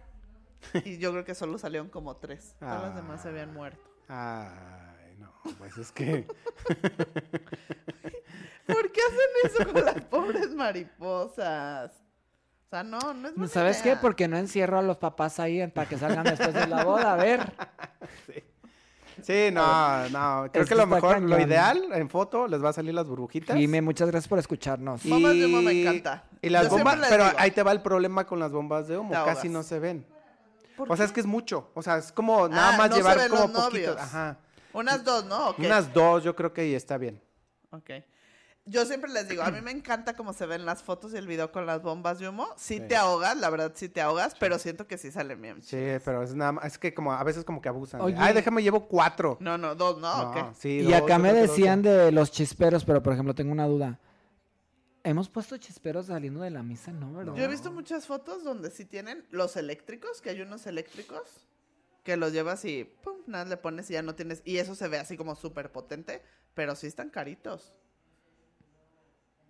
y 0.85 0.99
yo 0.99 1.13
creo 1.13 1.25
que 1.25 1.35
solo 1.37 1.57
salieron 1.59 1.89
como 1.89 2.17
tres. 2.17 2.57
Todas 2.59 2.83
las 2.83 2.97
demás 2.97 3.23
se 3.23 3.29
Ah. 3.29 3.31
habían 3.31 3.53
muerto. 3.55 3.81
Ay, 4.09 5.15
no, 5.19 5.33
pues 5.59 5.77
es 5.79 5.93
que... 5.93 6.27
¿Por 8.67 8.93
qué 8.93 9.01
hacen 9.03 9.31
eso 9.45 9.73
con 9.73 9.85
las 9.85 10.01
pobres 10.11 10.51
mariposas? 10.55 11.93
O 12.71 12.77
sea, 12.77 12.85
no, 12.85 13.01
no 13.15 13.29
es 13.29 13.35
buena 13.35 13.49
¿Sabes 13.53 13.83
qué? 13.83 13.97
Porque 13.97 14.29
no 14.29 14.37
encierro 14.37 14.79
a 14.79 14.83
los 14.83 14.97
papás 14.97 15.41
ahí 15.41 15.67
para 15.67 15.89
que 15.89 15.99
salgan 15.99 16.23
después 16.23 16.55
de 16.55 16.69
la 16.69 16.85
boda. 16.85 17.15
A 17.15 17.17
ver. 17.17 17.41
Sí, 19.23 19.51
no, 19.53 20.09
no. 20.09 20.49
Creo 20.51 20.63
Es 20.63 20.69
que 20.69 20.75
que 20.75 20.81
lo 20.81 20.87
mejor, 20.87 21.21
lo 21.21 21.39
ideal 21.39 21.89
en 21.93 22.09
foto, 22.09 22.49
les 22.49 22.65
va 22.65 22.71
a 22.71 22.73
salir 22.73 22.95
las 22.95 23.07
burbujitas. 23.07 23.55
Jime, 23.55 23.83
muchas 23.83 24.09
gracias 24.09 24.27
por 24.29 24.39
escucharnos. 24.39 25.05
Y- 25.05 25.11
Bombas 25.11 25.35
de 25.35 25.45
humo 25.45 25.61
me 25.61 25.79
encanta. 25.79 26.25
Y 26.41 26.49
las 26.49 26.65
Yo 26.65 26.71
bombas, 26.71 26.99
pero 27.11 27.25
digo. 27.27 27.37
ahí 27.39 27.51
te 27.51 27.63
va 27.63 27.73
el 27.73 27.83
problema 27.83 28.25
con 28.27 28.39
las 28.39 28.51
bombas 28.51 28.89
de 28.89 28.97
humo, 28.97 29.11
casi 29.13 29.51
no 29.51 29.63
se 29.63 29.79
ven. 29.79 30.07
¿Por 30.75 30.91
O 30.91 30.97
sea, 30.97 31.05
es 31.05 31.13
que 31.13 31.21
es 31.21 31.27
mucho. 31.27 31.71
O 31.75 31.83
sea, 31.83 31.99
es 31.99 32.13
como 32.13 32.49
nada 32.49 32.75
Ah, 32.75 32.79
más 32.79 32.89
no 32.91 32.97
se 32.97 33.03
llevar 33.03 33.19
ven 33.19 33.29
como 33.29 33.43
los 33.43 33.53
novios. 33.53 33.97
Ajá. 33.99 34.39
Unas 34.73 35.05
dos, 35.05 35.25
¿no? 35.27 35.55
Unas 35.59 35.93
dos, 35.93 36.25
yo 36.25 36.35
creo 36.35 36.55
que 36.55 36.63
ahí 36.63 36.75
está 36.75 36.97
bien. 36.97 37.21
Ok. 37.73 37.91
Yo 38.71 38.87
siempre 38.87 39.11
les 39.11 39.29
digo, 39.29 39.43
a 39.43 39.51
mí 39.51 39.61
me 39.61 39.71
encanta 39.73 40.15
cómo 40.15 40.33
se 40.33 40.47
ven 40.47 40.65
las 40.65 40.83
fotos 40.83 41.13
y 41.13 41.17
el 41.17 41.27
video 41.27 41.51
con 41.51 41.67
las 41.67 41.83
bombas 41.83 42.19
de 42.21 42.29
humo. 42.29 42.47
Sí, 42.57 42.77
Sí. 42.79 42.81
te 42.89 42.97
ahogas, 42.97 43.37
la 43.37 43.51
verdad 43.51 43.73
sí 43.75 43.89
te 43.89 44.01
ahogas, 44.01 44.35
pero 44.39 44.59
siento 44.59 44.87
que 44.87 44.97
sí 44.97 45.11
salen 45.11 45.43
bien. 45.43 45.61
Sí, 45.63 45.77
pero 46.05 46.23
es 46.23 46.35
nada 46.35 46.53
más, 46.53 46.65
es 46.67 46.79
que 46.79 46.95
como 46.95 47.13
a 47.13 47.23
veces 47.25 47.45
como 47.45 47.61
que 47.61 47.69
abusan. 47.69 48.01
Oye. 48.01 48.17
Ay, 48.19 48.33
déjame 48.33 48.63
llevo 48.63 48.87
cuatro. 48.87 49.37
No, 49.41 49.59
no, 49.59 49.75
dos, 49.75 49.99
¿no? 49.99 50.31
¿O 50.31 50.33
qué? 50.35 50.45
sí, 50.59 50.81
y 50.89 50.93
acá 50.93 51.19
me 51.19 51.33
dos, 51.33 51.49
decían 51.49 51.83
de 51.83 52.13
los 52.13 52.31
chisperos, 52.31 52.85
pero 52.85 53.03
por 53.03 53.13
ejemplo 53.13 53.35
tengo 53.35 53.51
una 53.53 53.67
duda. 53.67 53.99
¿Hemos 55.03 55.29
puesto 55.31 55.57
chisperos 55.57 56.07
saliendo 56.07 56.41
de 56.43 56.51
la 56.51 56.63
misa? 56.63 56.93
No, 56.93 57.13
¿verdad? 57.13 57.35
Yo 57.35 57.45
he 57.45 57.49
visto 57.49 57.73
muchas 57.73 58.07
fotos 58.07 58.45
donde 58.45 58.71
sí 58.71 58.85
tienen 58.85 59.27
los 59.31 59.57
eléctricos, 59.57 60.21
que 60.21 60.31
hay 60.31 60.43
unos 60.43 60.67
eléctricos 60.67 61.47
que 62.05 62.17
los 62.17 62.33
llevas 62.33 62.65
y 62.65 62.85
pum, 62.85 63.17
nada 63.27 63.47
le 63.47 63.57
pones 63.57 63.89
y 63.91 63.95
ya 63.95 64.03
no 64.03 64.15
tienes. 64.15 64.43
Y 64.45 64.59
eso 64.59 64.75
se 64.75 64.89
ve 64.89 64.99
así 64.99 65.17
como 65.17 65.35
súper 65.37 65.73
potente, 65.73 66.23
pero 66.55 66.77
sí 66.77 66.87
están 66.87 67.09
caritos. 67.11 67.73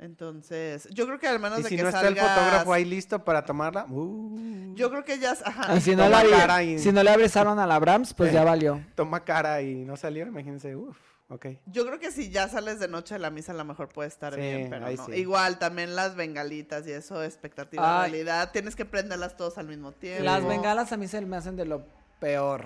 Entonces, 0.00 0.88
yo 0.90 1.06
creo 1.06 1.18
que 1.18 1.28
al 1.28 1.38
menos 1.38 1.58
Y 1.60 1.62
de 1.62 1.68
si 1.68 1.76
que 1.76 1.82
no 1.82 1.90
está 1.90 2.08
el 2.08 2.16
fotógrafo 2.16 2.72
ahí 2.72 2.84
listo 2.86 3.22
para 3.22 3.44
tomarla, 3.44 3.84
uh, 3.88 4.74
Yo 4.74 4.88
creo 4.90 5.04
que 5.04 5.18
ya, 5.18 5.32
ajá. 5.32 5.66
Ah, 5.74 5.78
si, 5.80 5.94
no 5.94 6.08
la, 6.08 6.24
cara 6.24 6.62
y- 6.62 6.78
si 6.78 6.90
no 6.90 7.02
le 7.02 7.10
abrisaron 7.10 7.58
a 7.58 7.66
la 7.66 7.78
Brahms, 7.78 8.14
pues 8.14 8.32
ya 8.32 8.42
valió. 8.42 8.80
toma 8.94 9.24
cara 9.24 9.60
y 9.60 9.84
no 9.84 9.96
salió, 9.98 10.26
imagínense, 10.26 10.74
uff, 10.74 10.96
ok. 11.28 11.46
Yo 11.66 11.84
creo 11.86 11.98
que 12.00 12.10
si 12.10 12.30
ya 12.30 12.48
sales 12.48 12.80
de 12.80 12.88
noche 12.88 13.14
de 13.14 13.18
la 13.20 13.30
misa, 13.30 13.52
a 13.52 13.56
lo 13.56 13.64
mejor 13.66 13.88
puede 13.90 14.08
estar 14.08 14.34
Sí, 14.34 14.40
bien, 14.40 14.70
pero 14.70 14.86
ahí 14.86 14.96
no. 14.96 15.04
sí. 15.04 15.12
Igual, 15.12 15.58
también 15.58 15.94
las 15.94 16.16
bengalitas 16.16 16.86
y 16.86 16.92
eso, 16.92 17.22
expectativa, 17.22 18.02
Ay. 18.04 18.10
realidad. 18.10 18.52
Tienes 18.52 18.74
que 18.76 18.86
prenderlas 18.86 19.36
todas 19.36 19.58
al 19.58 19.66
mismo 19.68 19.92
tiempo. 19.92 20.24
Las 20.24 20.42
bengalas 20.46 20.92
a 20.92 20.96
mí 20.96 21.08
se 21.08 21.20
me 21.20 21.36
hacen 21.36 21.56
de 21.56 21.66
lo 21.66 21.84
peor. 22.20 22.64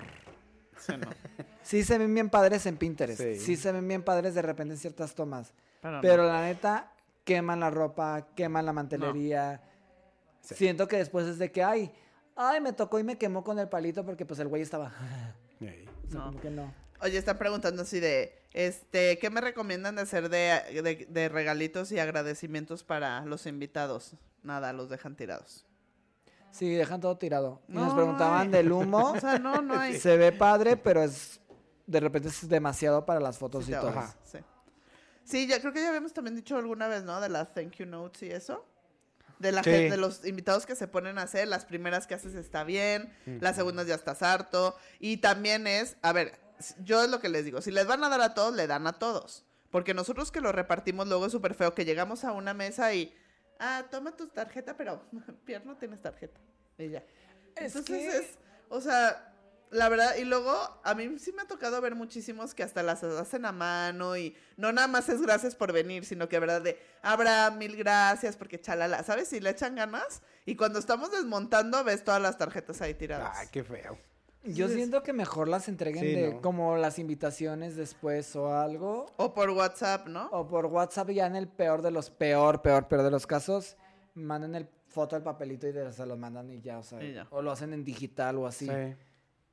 Sí, 0.79 0.93
no. 0.97 1.09
Sí 1.65 1.83
se 1.83 1.97
ven 1.97 2.13
bien 2.13 2.29
padres 2.29 2.65
en 2.67 2.77
Pinterest. 2.77 3.19
Sí. 3.19 3.39
Sí, 3.39 3.55
se 3.55 3.71
ven 3.71 3.87
bien 3.87 4.03
padres 4.03 4.35
de 4.35 4.43
repente 4.43 4.75
en 4.75 4.79
ciertas 4.79 5.15
tomas. 5.15 5.51
Pero, 5.81 5.95
no. 5.95 6.01
Pero 6.01 6.27
la 6.27 6.41
neta, 6.43 6.91
queman 7.25 7.59
la 7.59 7.69
ropa, 7.69 8.27
queman 8.35 8.65
la 8.65 8.71
mantelería. 8.71 9.61
Sí. 10.41 10.55
Siento 10.55 10.87
que 10.87 10.97
después 10.97 11.25
es 11.25 11.37
de 11.39 11.51
que, 11.51 11.63
ay, 11.63 11.91
ay, 12.35 12.61
me 12.61 12.71
tocó 12.71 12.99
y 12.99 13.03
me 13.03 13.17
quemó 13.17 13.43
con 13.43 13.59
el 13.59 13.67
palito 13.67 14.05
porque 14.05 14.25
pues 14.25 14.39
el 14.39 14.47
güey 14.47 14.61
estaba... 14.61 14.93
Ey. 15.59 15.85
O 16.07 16.11
sea, 16.11 16.19
No. 16.19 16.25
como 16.27 16.39
que 16.39 16.49
no. 16.51 16.73
Oye, 17.01 17.17
están 17.17 17.37
preguntando 17.37 17.81
así 17.81 17.99
de, 17.99 18.41
este, 18.53 19.17
¿qué 19.19 19.29
me 19.29 19.41
recomiendan 19.41 19.95
de 19.95 20.03
hacer 20.03 20.29
de, 20.29 20.61
de- 20.81 21.07
de 21.09 21.29
regalitos 21.29 21.91
y 21.91 21.99
agradecimientos 21.99 22.83
para 22.85 23.25
los 23.25 23.45
invitados? 23.47 24.15
Nada, 24.43 24.71
los 24.71 24.89
dejan 24.89 25.15
tirados. 25.17 25.65
Sí, 26.51 26.73
dejan 26.73 27.01
todo 27.01 27.17
tirado. 27.17 27.61
Y 27.67 27.73
nos 27.73 27.89
No, 27.89 27.95
preguntaban 27.95 28.49
del 28.51 28.71
humo. 28.71 29.11
O 29.11 29.19
sea, 29.19 29.39
no, 29.39 29.61
no 29.61 29.77
hay. 29.77 29.97
Se 29.99 30.15
ve 30.15 30.31
padre, 30.31 30.77
pero 30.77 31.03
es 31.03 31.41
de 31.85 31.99
repente 31.99 32.29
es 32.29 32.47
demasiado 32.47 33.05
para 33.05 33.19
las 33.19 33.37
fotos 33.37 33.65
Sí, 33.65 33.71
y 33.73 33.75
todo. 33.75 33.93
Sí. 34.23 34.37
Sí, 35.25 35.47
ya 35.47 35.59
creo 35.59 35.73
que 35.73 35.81
ya 35.81 35.89
habíamos 35.89 36.13
también 36.13 36.35
dicho 36.35 36.55
alguna 36.55 36.87
vez, 36.87 37.03
¿no? 37.03 37.19
De 37.19 37.29
las 37.29 37.53
thank 37.53 37.73
you 37.73 37.85
notes 37.85 38.21
y 38.23 38.31
eso. 38.31 38.65
De, 39.39 39.51
la 39.51 39.63
Sí. 39.63 39.69
gen- 39.71 39.89
de 39.91 39.97
los 39.97 40.25
invitados 40.25 40.65
que 40.65 40.75
se 40.75 40.87
ponen 40.87 41.17
a 41.17 41.23
hacer, 41.23 41.47
las 41.47 41.65
primeras 41.65 42.07
que 42.07 42.13
haces 42.13 42.35
está 42.35 42.63
bien, 42.63 43.11
las 43.41 43.57
segundas 43.57 43.85
ya 43.87 43.95
estás 43.95 44.21
harto. 44.21 44.77
Y 44.99 45.17
también 45.17 45.67
es, 45.67 45.97
a 46.03 46.13
ver, 46.13 46.39
yo 46.85 47.03
es 47.03 47.09
lo 47.09 47.19
que 47.19 47.27
les 47.27 47.43
digo, 47.43 47.61
si 47.61 47.71
les 47.71 47.85
van 47.85 48.03
a 48.03 48.09
dar 48.09 48.21
a 48.21 48.33
todos, 48.33 48.55
le 48.55 48.65
dan 48.67 48.87
a 48.87 48.93
todos. 48.93 49.43
Porque 49.71 49.93
nosotros 49.93 50.31
que 50.31 50.39
lo 50.39 50.53
repartimos 50.53 51.07
luego 51.07 51.25
es 51.25 51.33
súper 51.33 51.53
feo, 51.53 51.73
que 51.73 51.83
llegamos 51.83 52.23
a 52.23 52.31
una 52.31 52.53
mesa 52.53 52.93
y, 52.93 53.13
ah, 53.59 53.83
toma 53.91 54.15
tu 54.15 54.27
tarjeta, 54.27 54.77
pero 54.77 55.01
Pierre 55.45 55.65
no 55.65 55.75
tienes 55.75 56.01
tarjeta. 56.01 56.39
Y 56.77 56.89
ya. 56.91 57.03
Es 57.57 57.75
Entonces 57.75 57.85
que- 58.13 58.17
es, 58.19 58.37
o 58.69 58.79
sea, 58.79 59.34
la 59.71 59.89
verdad, 59.89 60.15
y 60.17 60.23
luego 60.25 60.51
a 60.83 60.93
mí 60.95 61.17
sí 61.19 61.31
me 61.33 61.41
ha 61.41 61.47
tocado 61.47 61.81
ver 61.81 61.95
muchísimos 61.95 62.53
que 62.53 62.63
hasta 62.63 62.83
las 62.83 63.03
hacen 63.03 63.45
a 63.45 63.51
mano 63.51 64.15
y 64.15 64.35
no 64.57 64.71
nada 64.71 64.87
más 64.87 65.09
es 65.09 65.21
gracias 65.21 65.55
por 65.55 65.73
venir, 65.73 66.05
sino 66.05 66.29
que 66.29 66.39
verdad 66.39 66.61
de, 66.61 66.79
Abraham, 67.01 67.57
mil 67.57 67.75
gracias, 67.75 68.37
porque 68.37 68.59
chalala, 68.61 69.03
¿sabes? 69.03 69.27
Si 69.29 69.39
le 69.39 69.49
echan 69.49 69.75
ganas 69.75 70.21
y 70.45 70.55
cuando 70.55 70.79
estamos 70.79 71.11
desmontando 71.11 71.83
ves 71.83 72.03
todas 72.03 72.21
las 72.21 72.37
tarjetas 72.37 72.81
ahí 72.81 72.93
tiradas. 72.93 73.31
Ay, 73.35 73.47
qué 73.51 73.63
feo. 73.63 73.97
Yo 74.43 74.67
Sí, 74.67 74.75
siento 74.75 75.01
que 75.01 75.11
mejor 75.11 75.47
las 75.47 75.67
entreguen 75.67 76.03
Sí, 76.03 76.11
de 76.13 76.33
¿no? 76.35 76.41
como 76.41 76.77
las 76.77 76.99
invitaciones 76.99 77.75
después 77.75 78.35
o 78.35 78.55
algo. 78.55 79.07
O 79.17 79.33
por 79.33 79.49
WhatsApp, 79.49 80.07
¿no? 80.07 80.27
O 80.31 80.47
por 80.47 80.67
WhatsApp 80.67 81.09
ya 81.09 81.25
en 81.25 81.35
el 81.35 81.47
peor 81.47 81.81
de 81.81 81.89
los 81.89 82.11
peor, 82.11 82.61
peor, 82.61 82.87
peor 82.87 83.01
de 83.01 83.09
los 83.09 83.25
casos, 83.25 83.75
manden 84.13 84.53
el 84.53 84.69
foto 84.87 85.15
del 85.15 85.23
papelito 85.23 85.67
y 85.67 85.73
se 85.91 86.05
lo 86.05 86.15
mandan 86.15 86.49
y 86.51 86.61
ya, 86.61 86.77
o 86.77 86.83
sea, 86.83 87.03
Y 87.03 87.13
ya. 87.13 87.27
o 87.31 87.41
lo 87.41 87.51
hacen 87.51 87.73
en 87.73 87.83
digital 87.83 88.37
o 88.37 88.45
así. 88.45 88.67
Sí. 88.67 88.95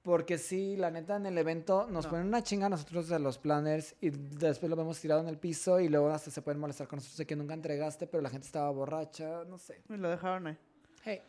Porque 0.02 0.36
sí, 0.36 0.76
la 0.76 0.90
neta 0.90 1.14
en 1.16 1.26
el 1.26 1.38
evento 1.38 1.86
nos 1.88 2.06
No. 2.06 2.10
ponen 2.10 2.26
una 2.26 2.42
chinga 2.42 2.66
a 2.66 2.68
nosotros 2.68 3.08
de 3.08 3.20
los 3.20 3.38
planners 3.38 3.94
y 4.00 4.10
después 4.10 4.68
lo 4.68 4.74
vemos 4.74 4.98
tirado 5.00 5.20
en 5.20 5.28
el 5.28 5.38
piso 5.38 5.78
y 5.78 5.88
luego 5.88 6.10
hasta 6.10 6.30
se 6.32 6.42
pueden 6.42 6.60
molestar 6.60 6.88
con 6.88 6.96
nosotros 6.96 7.18
de 7.18 7.26
que 7.26 7.36
nunca 7.36 7.54
entregaste, 7.54 8.08
pero 8.08 8.20
la 8.20 8.28
gente 8.28 8.46
estaba 8.46 8.68
borracha, 8.70 9.44
no 9.44 9.58
sé. 9.58 9.80
Y 9.88 9.96
lo 9.96 10.10
dejaron 10.10 10.48
ahí. 10.48 10.58
Hey. 11.04 11.20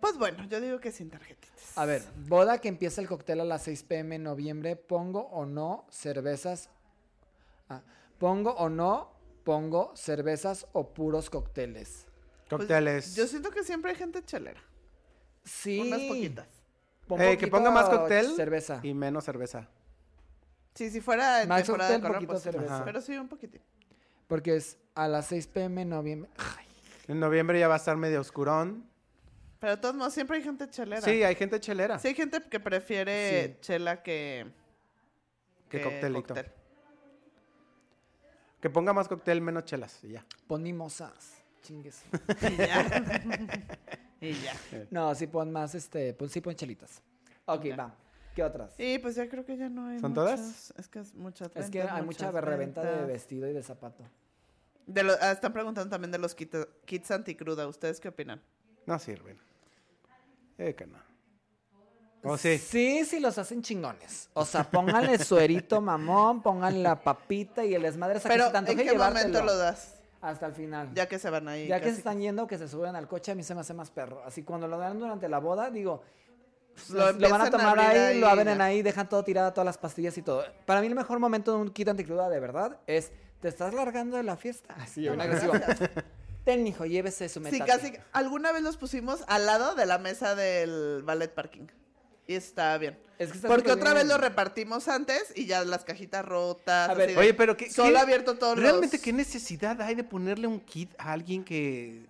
Pues 0.00 0.16
bueno, 0.18 0.44
yo 0.48 0.60
digo 0.60 0.80
que 0.80 0.90
sin 0.90 1.10
tarjetitas. 1.10 1.76
A 1.76 1.84
ver, 1.84 2.02
boda 2.26 2.58
que 2.58 2.68
empieza 2.68 3.00
el 3.02 3.06
cóctel 3.06 3.40
a 3.40 3.44
las 3.44 3.62
6 3.64 3.82
pm 3.84 4.16
en 4.16 4.22
noviembre, 4.24 4.76
¿pongo 4.76 5.20
o 5.30 5.44
no 5.44 5.86
cervezas? 5.90 6.70
Ah, 7.68 7.82
¿Pongo 8.18 8.52
o 8.52 8.68
no? 8.70 9.12
Pongo 9.44 9.92
cervezas 9.94 10.66
o 10.72 10.88
puros 10.94 11.28
cócteles. 11.28 12.06
Pues, 12.48 12.60
Cócteles. 12.62 13.14
yo 13.14 13.26
siento 13.26 13.50
que 13.50 13.62
siempre 13.62 13.90
hay 13.92 13.96
gente 13.96 14.24
chelera. 14.24 14.60
Sí. 15.44 15.80
Unas 15.80 16.00
poquitas. 16.02 16.46
Pon 17.06 17.20
Eh, 17.20 17.36
que 17.36 17.46
ponga 17.48 17.70
más 17.70 17.88
cóctel 17.88 18.34
Cerveza. 18.36 18.80
y 18.82 18.94
menos 18.94 19.24
cerveza. 19.24 19.68
Sí, 20.74 20.90
si 20.90 21.00
fuera 21.00 21.42
en 21.42 21.48
Más 21.48 21.64
temporada 21.64 21.90
de 21.90 21.96
cóctel, 21.96 22.02
calor, 22.02 22.16
poquito 22.16 22.32
pues, 22.32 22.42
cerveza. 22.42 22.74
Ajá. 22.76 22.84
pero 22.84 23.00
sí, 23.00 23.16
un 23.16 23.28
poquitín. 23.28 23.60
Porque 24.26 24.56
es 24.56 24.78
a 24.94 25.08
las 25.08 25.26
6 25.26 25.46
pm 25.48 25.82
en 25.82 25.90
noviembre. 25.90 26.30
Ay, 26.38 26.66
En 27.08 27.20
noviembre 27.20 27.58
ya 27.58 27.68
va 27.68 27.74
a 27.74 27.76
estar 27.78 27.96
medio 27.96 28.20
oscurón. 28.20 28.88
Pero 29.58 29.76
de 29.76 29.82
todos 29.82 29.94
modos, 29.94 30.14
siempre 30.14 30.38
hay 30.38 30.42
gente 30.42 30.68
chelera. 30.70 31.02
Sí, 31.02 31.22
hay 31.22 31.34
gente 31.34 31.60
chelera. 31.60 31.98
Sí, 31.98 32.08
hay 32.08 32.14
gente 32.14 32.40
que 32.42 32.58
prefiere 32.60 33.48
Sí. 33.48 33.56
chela 33.60 34.02
que, 34.02 34.46
Que 35.68 35.82
coctelito. 35.82 36.34
cóctel. 36.34 36.50
Que 38.60 38.70
ponga 38.70 38.92
más 38.92 39.08
cóctel, 39.08 39.40
menos 39.40 39.64
chelas. 39.64 39.98
y 40.04 40.12
ya. 40.12 40.24
pon 40.46 40.62
mimosas. 40.62 41.34
Chingues. 41.62 42.02
Y 42.50 42.56
ya. 42.56 42.86
y 44.22 44.32
ya. 44.40 44.54
No, 44.90 45.14
sí 45.14 45.26
pon 45.26 45.52
más, 45.52 45.74
este, 45.74 46.14
pon, 46.14 46.28
sí 46.30 46.40
pon 46.40 46.54
chelitas. 46.54 47.02
Ok, 47.44 47.64
Ya. 47.64 47.76
va. 47.76 47.94
¿Qué 48.34 48.42
otras? 48.42 48.72
Y 48.78 48.98
pues 48.98 49.14
ya 49.14 49.28
creo 49.28 49.44
que 49.44 49.58
ya 49.58 49.68
no 49.68 49.88
hay 49.88 49.98
¿Son 50.00 50.12
muchas. 50.12 50.24
todas? 50.36 50.74
Es 50.78 50.88
que 50.88 51.00
es 51.00 51.14
muchas 51.14 51.50
es 51.54 51.68
que 51.68 51.82
hay 51.82 52.02
mucha 52.02 52.30
reventa 52.30 52.82
de 52.82 53.04
vestido 53.04 53.46
y 53.46 53.52
de 53.52 53.62
zapato. 53.62 54.04
De 54.86 55.02
lo- 55.02 55.12
ah, 55.20 55.32
están 55.32 55.52
preguntando 55.52 55.90
también 55.90 56.10
de 56.10 56.16
los 56.18 56.34
kit- 56.34 56.66
kits 56.86 57.10
anticruda. 57.10 57.68
¿Ustedes 57.68 58.00
qué 58.00 58.08
opinan? 58.08 58.40
No 58.86 58.98
sirven. 58.98 59.38
Eh, 60.56 60.74
que 60.74 60.86
no. 60.86 60.98
¿O 62.24 62.38
sí? 62.38 62.56
Sí, 62.58 63.04
sí 63.04 63.20
los 63.20 63.36
hacen 63.36 63.62
chingones. 63.62 64.30
O 64.32 64.44
sea, 64.44 64.64
pónganle 64.70 65.18
suerito 65.24 65.80
mamón, 65.80 66.40
pónganle 66.42 66.80
la 66.82 67.02
papita 67.02 67.64
y 67.64 67.74
el 67.74 67.82
desmadre. 67.82 68.20
Pero, 68.22 68.46
¿en 68.54 68.64
qué 68.78 68.94
momento 68.96 69.42
lo 69.42 69.56
das? 69.56 69.96
Hasta 70.22 70.46
el 70.46 70.54
final. 70.54 70.90
Ya 70.94 71.06
que 71.08 71.18
se 71.18 71.28
van 71.28 71.48
ahí. 71.48 71.66
Ya 71.68 71.80
que 71.80 71.90
se 71.90 71.98
están 71.98 72.20
yendo, 72.20 72.46
que 72.46 72.56
se 72.56 72.68
suben 72.68 72.96
al 72.96 73.08
coche, 73.08 73.32
a 73.32 73.34
mí 73.34 73.42
se 73.42 73.54
me 73.54 73.60
hace 73.60 73.74
más 73.74 73.90
perro. 73.90 74.22
Así 74.24 74.42
cuando 74.44 74.66
lo 74.68 74.78
dan 74.78 74.98
durante 74.98 75.28
la 75.28 75.38
boda, 75.38 75.70
digo, 75.70 76.02
Lo 76.90 77.12
lo, 77.12 77.18
lo 77.18 77.28
van 77.30 77.40
a 77.42 77.50
tomar 77.50 77.78
abrir 77.78 78.00
ahí, 78.00 78.12
ahí, 78.14 78.20
lo 78.20 78.28
abren 78.28 78.56
ya. 78.58 78.64
ahí, 78.64 78.82
dejan 78.82 79.08
todo 79.08 79.22
tirado, 79.24 79.52
todas 79.52 79.66
las 79.66 79.76
pastillas 79.78 80.16
y 80.16 80.22
todo. 80.22 80.44
Para 80.64 80.80
mí 80.80 80.86
el 80.86 80.94
mejor 80.94 81.18
momento 81.18 81.52
de 81.52 81.58
un 81.58 81.70
kit 81.70 81.88
anticruda 81.88 82.30
de 82.30 82.40
verdad 82.40 82.78
es, 82.86 83.12
te 83.40 83.48
estás 83.48 83.74
largando 83.74 84.16
de 84.16 84.22
la 84.22 84.36
fiesta. 84.36 84.74
Así, 84.78 85.04
No, 85.06 85.20
agresivo. 85.20 85.52
Ten, 86.44 86.66
hijo, 86.66 86.86
llévese 86.86 87.28
su 87.28 87.40
Sí, 87.44 87.50
metate. 87.52 87.64
casi. 87.70 87.92
Alguna 88.12 88.52
vez 88.52 88.62
los 88.62 88.76
pusimos 88.76 89.22
al 89.28 89.46
lado 89.46 89.74
de 89.74 89.86
la 89.86 89.98
mesa 89.98 90.34
del 90.34 91.02
ballet 91.04 91.32
parking. 91.34 91.66
Y 92.26 92.34
está 92.34 92.78
bien. 92.78 92.98
Es 93.18 93.30
que 93.30 93.36
está 93.36 93.48
Porque 93.48 93.68
súper 93.70 93.82
otra 93.82 93.94
vez 93.94 94.06
lo 94.06 94.16
repartimos 94.18 94.88
antes 94.88 95.32
y 95.36 95.46
ya 95.46 95.64
las 95.64 95.84
cajitas 95.84 96.24
rotas. 96.24 96.88
A 96.90 96.94
ver, 96.94 97.08
así 97.10 97.14
de- 97.14 97.20
Oye, 97.20 97.34
pero 97.34 97.56
¿qué, 97.56 97.70
Solo 97.70 97.94
qué- 97.94 97.98
abierto 98.00 98.36
todos 98.38 98.58
¿Realmente 98.58 98.96
los... 98.96 99.04
qué 99.04 99.12
necesidad 99.12 99.80
hay 99.82 99.94
de 99.94 100.04
ponerle 100.04 100.46
un 100.46 100.60
kit 100.60 100.94
a 100.98 101.12
alguien 101.12 101.44
que... 101.44 102.06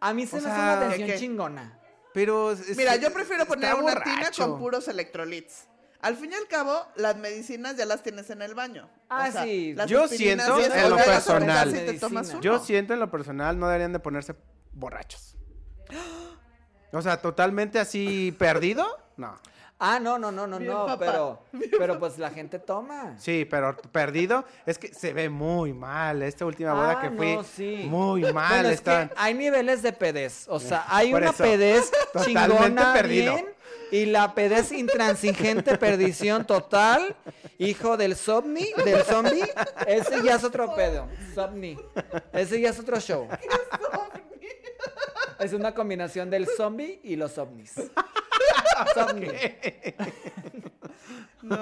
A 0.00 0.12
mí 0.14 0.26
se 0.26 0.36
O 0.36 0.40
me 0.40 0.46
hace 0.48 0.56
sea, 0.56 0.64
una 0.78 0.86
atención 0.88 1.18
chingona. 1.18 1.78
Pero... 2.12 2.52
es- 2.52 2.76
Mira, 2.76 2.96
yo 2.96 3.12
prefiero 3.12 3.42
está 3.42 3.54
poner 3.54 3.74
una 3.74 3.94
tina 4.02 4.16
borracho. 4.16 4.48
con 4.50 4.58
puros 4.58 4.88
electrolits. 4.88 5.64
Al 6.00 6.16
fin 6.16 6.32
y 6.32 6.34
al 6.34 6.46
cabo, 6.46 6.86
las 6.96 7.16
medicinas 7.16 7.76
ya 7.76 7.86
las 7.86 8.02
tienes 8.02 8.28
en 8.30 8.42
el 8.42 8.54
baño. 8.54 8.88
Ah, 9.08 9.30
sí. 9.42 9.72
las 9.74 9.88
Yo 9.90 10.04
aspirinas 10.04 10.46
siento 10.46 10.74
en 10.76 10.90
lo 10.90 10.96
personal. 10.96 11.68
tocas 11.68 11.82
y 11.82 11.86
te 11.86 11.92
tomas 11.98 12.26
Medicina. 12.26 12.40
Yo 12.42 12.58
siento 12.58 12.92
en 12.94 13.00
lo 13.00 13.10
personal 13.10 13.58
no 13.58 13.66
deberían 13.66 13.92
de 13.92 13.98
ponerse 13.98 14.34
borrachos. 14.72 15.34
O 16.92 17.02
sea, 17.02 17.20
totalmente 17.20 17.78
así 17.78 18.34
perdido, 18.38 18.86
no. 19.16 19.38
Ah, 19.78 20.00
no, 20.00 20.18
no, 20.18 20.32
no, 20.32 20.46
no, 20.46 20.58
Bien, 20.58 20.72
no, 20.72 20.86
papá. 20.86 20.98
pero, 21.04 21.42
pero 21.78 21.98
pues 21.98 22.16
la 22.16 22.30
gente 22.30 22.58
toma. 22.58 23.14
Sí, 23.18 23.44
pero 23.44 23.76
perdido 23.92 24.44
es 24.64 24.78
que 24.78 24.88
se 24.94 25.12
ve 25.12 25.28
muy 25.28 25.74
mal. 25.74 26.22
Esta 26.22 26.46
última 26.46 26.72
boda 26.72 26.92
Ah, 26.92 27.00
que 27.02 27.10
fui, 27.10 27.34
no, 27.36 27.42
sí. 27.44 27.84
muy 27.86 28.22
mal. 28.32 28.48
Bueno, 28.54 28.68
es 28.70 28.74
está- 28.76 29.08
que 29.08 29.14
hay 29.18 29.34
niveles 29.34 29.82
de 29.82 29.92
pedez. 29.92 30.46
O 30.48 30.58
sea, 30.60 30.86
hay 30.88 31.10
Por 31.12 31.20
una 31.20 31.30
eso, 31.30 31.44
pedez 31.44 31.92
chingona 32.24 32.94
perdido. 32.94 33.34
bien 33.34 33.46
y 33.92 34.06
la 34.06 34.34
pedez 34.34 34.72
intransigente, 34.72 35.76
perdición 35.76 36.46
total. 36.46 37.14
Hijo 37.58 37.98
del 37.98 38.16
zombie, 38.16 38.72
del 38.84 39.02
zombie, 39.04 39.44
ese 39.86 40.22
ya 40.22 40.36
es 40.36 40.44
otro 40.44 40.74
pedo. 40.74 41.06
Zombie. 41.34 41.78
Ese 42.32 42.60
ya 42.62 42.70
es 42.70 42.78
otro 42.78 42.98
show. 42.98 43.28
Es 45.38 45.52
una 45.52 45.74
combinación 45.74 46.30
del 46.30 46.46
zombie 46.56 46.98
y 47.04 47.14
los 47.16 47.36
ovnis. 47.36 47.74
No, 51.42 51.58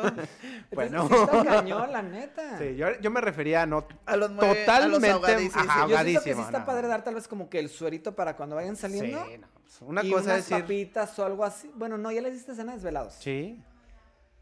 Bueno. 0.73 1.09
Sí 1.09 1.15
está 1.15 1.45
cañón, 1.45 1.93
la 1.93 2.01
neta. 2.03 2.59
Sí, 2.59 2.75
yo, 2.77 2.99
yo 3.01 3.11
me 3.11 3.21
refería 3.21 3.63
a 3.63 3.67
no 3.67 3.87
a 4.07 4.17
los 4.17 4.31
a 4.31 4.37
totalmente 4.39 5.11
ahogadísimos. 5.11 5.69
ajá, 5.69 5.87
Yo 5.89 5.99
siento 5.99 6.23
que 6.25 6.35
sí 6.35 6.41
está 6.41 6.59
no. 6.61 6.65
padre 6.65 6.89
dar 6.89 7.05
tal 7.05 7.15
vez 7.17 7.29
como 7.29 7.51
que 7.51 7.59
el 7.59 7.69
suerito 7.69 8.15
para 8.15 8.35
cuando 8.37 8.57
vayan 8.57 8.77
saliendo. 8.77 9.23
Sí, 9.27 9.39
no, 9.39 9.47
pues, 9.53 9.83
Una 9.83 10.03
y 10.03 10.11
cosa 10.11 10.25
unas 10.25 10.39
es 10.39 10.49
decir, 10.49 10.63
papitas 10.65 11.19
o 11.19 11.25
algo 11.27 11.45
así. 11.45 11.71
Bueno, 11.75 11.99
no, 11.99 12.11
ya 12.11 12.23
les 12.23 12.33
diste 12.33 12.55
cena 12.55 12.73
desvelados. 12.75 13.15
sí, 13.21 13.61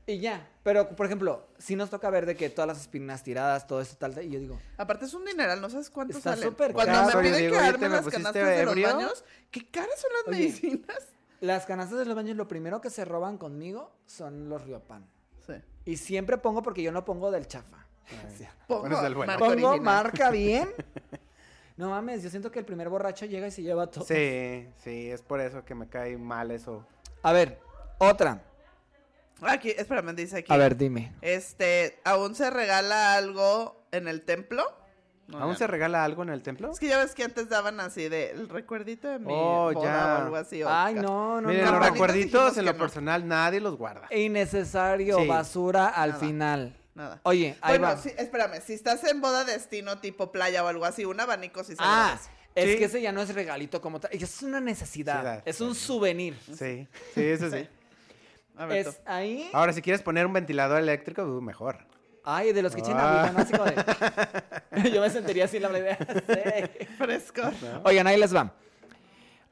Y 0.06 0.18
ya. 0.20 0.46
Pero, 0.62 0.90
por 0.94 1.06
ejemplo, 1.06 1.48
si 1.58 1.74
nos 1.74 1.90
toca 1.90 2.08
ver 2.10 2.24
de 2.26 2.36
que 2.36 2.48
todas 2.48 2.68
las 2.68 2.80
espinas 2.80 3.24
tiradas, 3.24 3.66
todo 3.66 3.80
esto 3.80 3.96
tal, 3.96 4.12
y 4.22 4.30
yo 4.30 4.38
digo, 4.38 4.60
Aparte 4.76 5.06
es 5.06 5.14
un 5.14 5.24
dineral, 5.24 5.60
no 5.60 5.68
sabes 5.70 5.90
cuánto 5.90 6.16
Está 6.18 6.34
sale. 6.34 6.46
súper 6.46 6.72
Cuando 6.72 6.92
caro. 6.92 7.18
me 7.18 7.24
piden 7.30 7.50
que 7.50 7.58
arme 7.58 7.78
¿te 7.78 7.88
me 7.88 7.96
las 7.96 8.04
canastas 8.08 8.34
de 8.34 8.64
los 8.64 8.80
baños, 8.80 9.24
¿qué 9.50 9.66
caras 9.68 10.00
son 10.00 10.10
las 10.12 10.28
Oye. 10.28 10.38
medicinas? 10.38 10.98
Las 11.42 11.66
canastas 11.66 11.98
de 11.98 12.04
los 12.04 12.14
baños, 12.14 12.36
lo 12.36 12.46
primero 12.46 12.80
que 12.80 12.88
se 12.88 13.04
roban 13.04 13.36
conmigo 13.36 13.90
son 14.06 14.48
los 14.48 14.62
Riopan. 14.62 15.04
Sí. 15.44 15.54
Y 15.84 15.96
siempre 15.96 16.38
pongo 16.38 16.62
porque 16.62 16.84
yo 16.84 16.92
no 16.92 17.04
pongo 17.04 17.32
del 17.32 17.48
chafa. 17.48 17.84
Pongo 18.68 18.88
bueno. 19.14 19.82
marca 19.82 20.30
bien. 20.30 20.68
No 21.74 21.88
mames, 21.88 22.22
yo 22.22 22.28
siento 22.28 22.50
que 22.50 22.58
el 22.58 22.66
primer 22.66 22.90
borracho 22.90 23.24
llega 23.24 23.48
y 23.48 23.50
se 23.50 23.62
lleva 23.62 23.90
todo. 23.90 24.04
sí, 24.04 24.68
sí, 24.76 25.10
es 25.10 25.22
por 25.22 25.40
eso 25.40 25.64
que 25.64 25.74
me 25.74 25.88
cae 25.88 26.18
mal 26.18 26.50
eso. 26.50 26.86
A 27.22 27.32
ver, 27.32 27.58
otra. 27.98 28.42
Aquí, 29.40 29.70
espérame, 29.70 30.14
dice 30.14 30.40
aquí. 30.40 30.52
A 30.52 30.58
ver, 30.58 30.76
dime. 30.76 31.14
Este, 31.22 31.98
¿aún 32.04 32.34
se 32.34 32.50
regala 32.50 33.14
algo 33.14 33.82
en 33.90 34.06
el 34.06 34.20
templo? 34.22 34.64
No, 35.28 35.38
¿Aún 35.38 35.52
ya 35.52 35.58
se 35.58 35.66
regala 35.66 36.04
algo 36.04 36.22
en 36.24 36.28
el 36.30 36.42
templo? 36.42 36.70
Es 36.72 36.78
que 36.78 36.88
ya 36.88 36.98
ves 36.98 37.14
que 37.14 37.24
antes 37.24 37.48
daban 37.48 37.80
así 37.80 38.08
de 38.08 38.30
el 38.32 38.48
recuerdito 38.48 39.08
de 39.08 39.18
mi 39.18 39.26
Oh, 39.30 39.70
boda 39.72 39.82
ya. 39.82 40.14
o 40.18 40.22
algo 40.24 40.36
así. 40.36 40.62
o 40.62 40.68
Ay, 40.68 40.94
no, 40.94 41.40
no, 41.40 41.48
Miren, 41.48 41.64
no. 41.64 41.72
los 41.78 41.90
recuerditos 41.90 42.56
en 42.58 42.64
lo 42.66 42.72
no. 42.72 42.78
personal 42.78 43.26
nadie 43.26 43.60
los 43.60 43.76
guarda. 43.78 44.08
Innecesario, 44.14 45.18
Sí. 45.20 45.26
basura 45.26 45.88
al 45.88 46.10
Nada. 46.10 46.20
final. 46.20 46.76
Nada. 46.94 47.20
Oye, 47.22 47.56
ahí 47.62 47.78
bueno, 47.78 47.94
va. 47.94 47.96
sí, 47.96 48.10
espérame, 48.18 48.60
si 48.60 48.74
estás 48.74 49.02
en 49.04 49.20
boda 49.22 49.44
destino 49.44 49.98
tipo 49.98 50.30
playa 50.32 50.62
o 50.64 50.66
algo 50.68 50.84
así, 50.84 51.04
un 51.06 51.18
abanico 51.20 51.64
sí 51.64 51.72
se 51.72 51.78
Ah. 51.80 52.18
Es 52.54 52.70
Sí. 52.72 52.76
que 52.78 52.84
ese 52.84 53.00
ya 53.00 53.12
no 53.12 53.22
es 53.22 53.34
regalito 53.34 53.80
como 53.80 53.98
tal, 53.98 54.10
es 54.12 54.42
una 54.42 54.60
necesidad, 54.60 55.42
es 55.46 55.62
un 55.62 55.74
souvenir. 55.74 56.36
Sí, 56.48 56.86
sí, 57.14 57.22
eso 57.24 57.48
sí. 57.50 57.60
Sí. 57.60 57.68
A 58.58 58.66
ver, 58.66 58.86
Es 58.86 58.96
tú. 58.96 59.02
ahí. 59.06 59.48
Ahora, 59.54 59.72
si 59.72 59.80
quieres 59.80 60.02
poner 60.02 60.26
un 60.26 60.34
ventilador 60.34 60.78
eléctrico, 60.78 61.22
uh, 61.24 61.40
mejor. 61.40 61.78
Ay, 62.24 62.52
de 62.52 62.62
los 62.62 62.74
que 62.74 62.82
Ah. 62.86 63.24
agüita, 63.26 63.32
¿no? 63.32 63.38
Así 63.40 63.52
como 63.52 63.64
de- 63.64 64.90
Yo 64.92 65.00
me 65.00 65.10
sentiría 65.10 65.44
así 65.46 65.58
la 65.58 65.76
idea. 65.78 65.98
Sí. 65.98 66.86
Fresco. 66.98 67.42
Oigan, 67.84 68.06
ahí 68.06 68.18
les 68.18 68.34
va. 68.34 68.52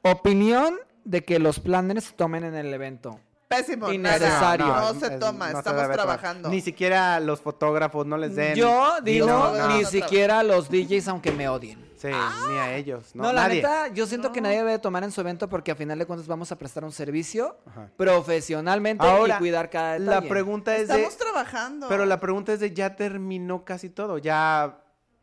Opinión 0.01 0.77
de 1.03 1.23
que 1.23 1.39
los 1.39 1.59
planners 1.59 2.13
tomen 2.15 2.43
en 2.43 2.55
el 2.55 2.73
evento. 2.73 3.19
Pésimo. 3.47 3.91
Innecesario. 3.91 4.65
nada. 4.67 4.93
No, 4.93 4.99
se 4.99 5.07
es- 5.13 5.19
toma, 5.19 5.47
no 5.47 5.51
se 5.53 5.57
estamos 5.59 5.81
tomar. 5.81 5.95
trabajando. 5.97 6.49
Ni 6.49 6.61
siquiera 6.61 7.19
los 7.19 7.41
fotógrafos 7.41 8.05
no 8.05 8.17
les 8.17 8.35
den. 8.35 8.55
Yo 8.55 8.95
digo, 9.03 9.27
no, 9.27 9.53
no, 9.53 9.67
ni 9.67 9.81
no, 9.83 9.89
siquiera 9.89 10.41
los 10.41 10.69
DJs, 10.69 11.09
aunque 11.09 11.31
me 11.33 11.49
odien. 11.49 11.90
Sí, 12.01 12.07
ni 12.07 12.57
a 12.57 12.75
ellos. 12.75 13.13
No, 13.15 13.23
No, 13.23 13.33
la 13.33 13.43
nadie. 13.43 13.57
neta, 13.57 13.87
yo 13.89 14.07
siento 14.07 14.31
que 14.31 14.41
nadie 14.41 14.57
debe 14.57 14.79
tomar 14.79 15.03
en 15.03 15.11
su 15.11 15.21
evento 15.21 15.47
porque 15.49 15.71
a 15.71 15.75
final 15.75 15.99
de 15.99 16.05
cuentas 16.05 16.27
vamos 16.27 16.51
a 16.51 16.57
prestar 16.57 16.83
un 16.83 16.91
servicio 16.91 17.57
Ajá. 17.67 17.89
profesionalmente 17.95 19.05
Ahora, 19.05 19.35
y 19.35 19.37
cuidar 19.39 19.69
cada 19.69 19.99
La 19.99 20.21
pregunta 20.21 20.75
es 20.75 20.87
de. 20.87 20.95
Estamos 20.95 21.17
trabajando. 21.17 21.87
Pero 21.89 22.05
la 22.05 22.19
pregunta 22.19 22.53
es 22.53 22.59
de 22.59 22.73
ya 22.73 22.95
terminó 22.95 23.63
casi 23.65 23.89
todo. 23.89 24.17
Ya 24.17 24.77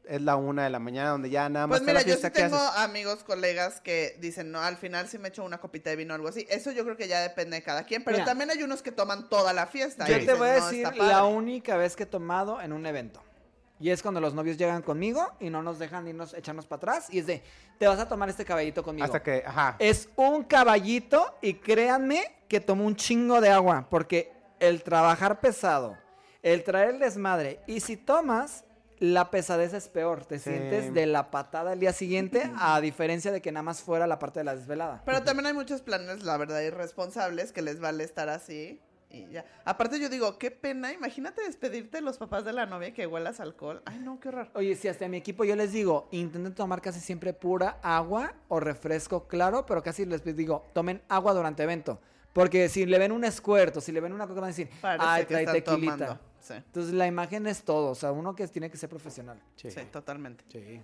es 0.06 0.22
la 0.22 0.36
una 0.36 0.64
de 0.64 0.70
la 0.70 0.78
mañana 0.78 1.10
donde 1.10 1.28
ya 1.30 1.48
nada 1.48 1.66
más 1.66 1.80
Pues 1.80 1.82
está 1.82 1.92
la 1.92 1.98
mira, 2.00 2.08
yo 2.08 2.14
sí 2.14 2.20
fiesta. 2.22 2.30
¿qué 2.32 2.42
tengo 2.48 2.56
haces? 2.56 2.80
amigos, 2.80 3.24
colegas 3.24 3.80
que 3.82 4.16
dicen, 4.20 4.50
no, 4.50 4.60
al 4.62 4.76
final 4.76 5.06
sí 5.08 5.18
me 5.18 5.28
echo 5.28 5.44
una 5.44 5.58
copita 5.58 5.90
de 5.90 5.96
vino 5.96 6.14
o 6.14 6.16
algo 6.16 6.28
así. 6.28 6.46
Eso 6.48 6.70
yo 6.72 6.84
creo 6.84 6.96
que 6.96 7.08
ya 7.08 7.20
depende 7.20 7.56
de 7.56 7.62
cada 7.62 7.84
quien. 7.84 8.04
Pero 8.04 8.16
Mira. 8.16 8.24
también 8.24 8.50
hay 8.50 8.62
unos 8.62 8.80
que 8.82 8.90
toman 8.92 9.28
toda 9.28 9.52
la 9.52 9.66
fiesta. 9.66 10.08
y 10.08 10.12
Yo 10.20 10.24
te 10.26 10.32
voy 10.34 10.48
a 10.48 10.58
"No, 10.60 10.64
decir 10.64 10.84
está 10.84 10.96
padre". 10.96 11.12
la 11.12 11.24
única 11.24 11.76
vez 11.76 11.94
que 11.94 12.04
he 12.04 12.06
tomado 12.06 12.60
en 12.62 12.72
un 12.72 12.86
evento. 12.86 13.20
Y 13.80 13.90
es 13.90 14.02
cuando 14.02 14.20
los 14.20 14.34
novios 14.34 14.56
llegan 14.56 14.82
conmigo 14.82 15.24
y 15.38 15.50
no 15.50 15.62
nos 15.62 15.78
dejan 15.78 16.06
irnos, 16.08 16.34
echarnos 16.34 16.66
para 16.66 16.78
atrás. 16.78 17.08
Y 17.10 17.20
es 17.20 17.26
de, 17.26 17.42
te 17.78 17.86
vas 17.86 17.98
a 18.00 18.08
tomar 18.08 18.28
este 18.28 18.44
caballito 18.44 18.82
conmigo. 18.82 19.04
Hasta 19.04 19.22
que, 19.22 19.44
ajá. 19.46 19.76
Es 19.78 20.08
un 20.16 20.42
caballito 20.44 21.36
y 21.40 21.54
créanme 21.54 22.22
que 22.48 22.60
tomo 22.60 22.84
un 22.84 22.96
chingo 22.96 23.40
de 23.40 23.50
agua 23.50 23.86
porque 23.88 24.32
el 24.58 24.82
trabajar 24.82 25.38
pesado, 25.40 25.96
el 26.42 26.64
traer 26.64 26.90
el 26.90 26.98
desmadre 26.98 27.60
y 27.66 27.80
si 27.80 27.96
tomas, 27.96 28.64
la 28.98 29.30
pesadez 29.30 29.74
es 29.74 29.86
peor. 29.88 30.24
Te 30.24 30.40
Sí. 30.40 30.50
sientes 30.50 30.92
de 30.92 31.06
la 31.06 31.30
patada 31.30 31.72
el 31.72 31.78
día 31.78 31.92
siguiente 31.92 32.50
a 32.58 32.80
diferencia 32.80 33.30
de 33.30 33.40
que 33.40 33.52
nada 33.52 33.62
más 33.62 33.80
fuera 33.80 34.08
la 34.08 34.18
parte 34.18 34.40
de 34.40 34.44
la 34.44 34.56
desvelada. 34.56 35.02
Pero 35.04 35.22
también 35.22 35.46
hay 35.46 35.52
muchos 35.54 35.82
planes, 35.82 36.24
la 36.24 36.36
verdad, 36.36 36.60
irresponsables 36.62 37.52
que 37.52 37.62
les 37.62 37.78
vale 37.78 38.02
estar 38.02 38.28
así. 38.28 38.80
Y 39.10 39.26
ya. 39.30 39.44
Aparte 39.64 39.98
yo 39.98 40.08
digo, 40.08 40.38
qué 40.38 40.50
pena, 40.50 40.92
imagínate 40.92 41.42
despedirte 41.42 41.96
de 41.98 42.02
los 42.02 42.18
papás 42.18 42.44
de 42.44 42.52
la 42.52 42.66
novia 42.66 42.92
que 42.92 43.06
huelas 43.06 43.40
alcohol. 43.40 43.82
Ay, 43.86 43.98
no, 44.00 44.20
qué 44.20 44.28
horror. 44.28 44.50
Oye, 44.54 44.74
si 44.76 44.88
hasta 44.88 45.08
mi 45.08 45.16
equipo 45.16 45.44
yo 45.44 45.56
les 45.56 45.72
digo, 45.72 46.08
intenten 46.10 46.54
tomar 46.54 46.82
casi 46.82 47.00
siempre 47.00 47.32
pura 47.32 47.78
agua 47.82 48.34
o 48.48 48.60
refresco 48.60 49.26
claro, 49.26 49.64
pero 49.64 49.82
casi 49.82 50.04
les 50.04 50.22
digo, 50.36 50.66
tomen 50.74 51.00
agua 51.08 51.32
durante 51.32 51.62
evento. 51.62 51.98
Porque 52.34 52.68
si 52.68 52.84
le 52.84 52.98
ven 52.98 53.10
un 53.12 53.24
escuerto, 53.24 53.80
si 53.80 53.92
le 53.92 54.00
ven 54.00 54.12
una 54.12 54.26
cosa, 54.26 54.40
van 54.40 54.44
a 54.44 54.48
decir, 54.48 54.68
Parece 54.80 55.04
ay, 55.08 55.22
que 55.22 55.26
trae 55.28 55.42
están 55.42 55.54
tequilita. 55.54 55.96
tomando. 55.96 56.20
Sí, 56.40 56.54
Entonces 56.54 56.92
la 56.94 57.06
imagen 57.06 57.46
es 57.46 57.62
todo, 57.62 57.90
o 57.90 57.94
sea, 57.94 58.12
uno 58.12 58.34
que 58.34 58.46
tiene 58.48 58.70
que 58.70 58.76
ser 58.76 58.88
profesional. 58.88 59.40
Sí. 59.56 59.70
sí, 59.70 59.80
totalmente. 59.90 60.44
Sí. 60.48 60.80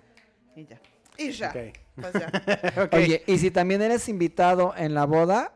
Y 0.56 0.64
ya. 0.64 0.80
Y 1.16 1.30
ya. 1.30 1.52
Pues 1.94 2.12
ya. 2.14 2.32
Ok. 2.84 2.94
Oye, 2.94 3.22
y 3.26 3.38
si 3.38 3.50
también 3.50 3.82
eres 3.82 4.08
invitado 4.08 4.74
en 4.76 4.94
la 4.94 5.04
boda, 5.04 5.52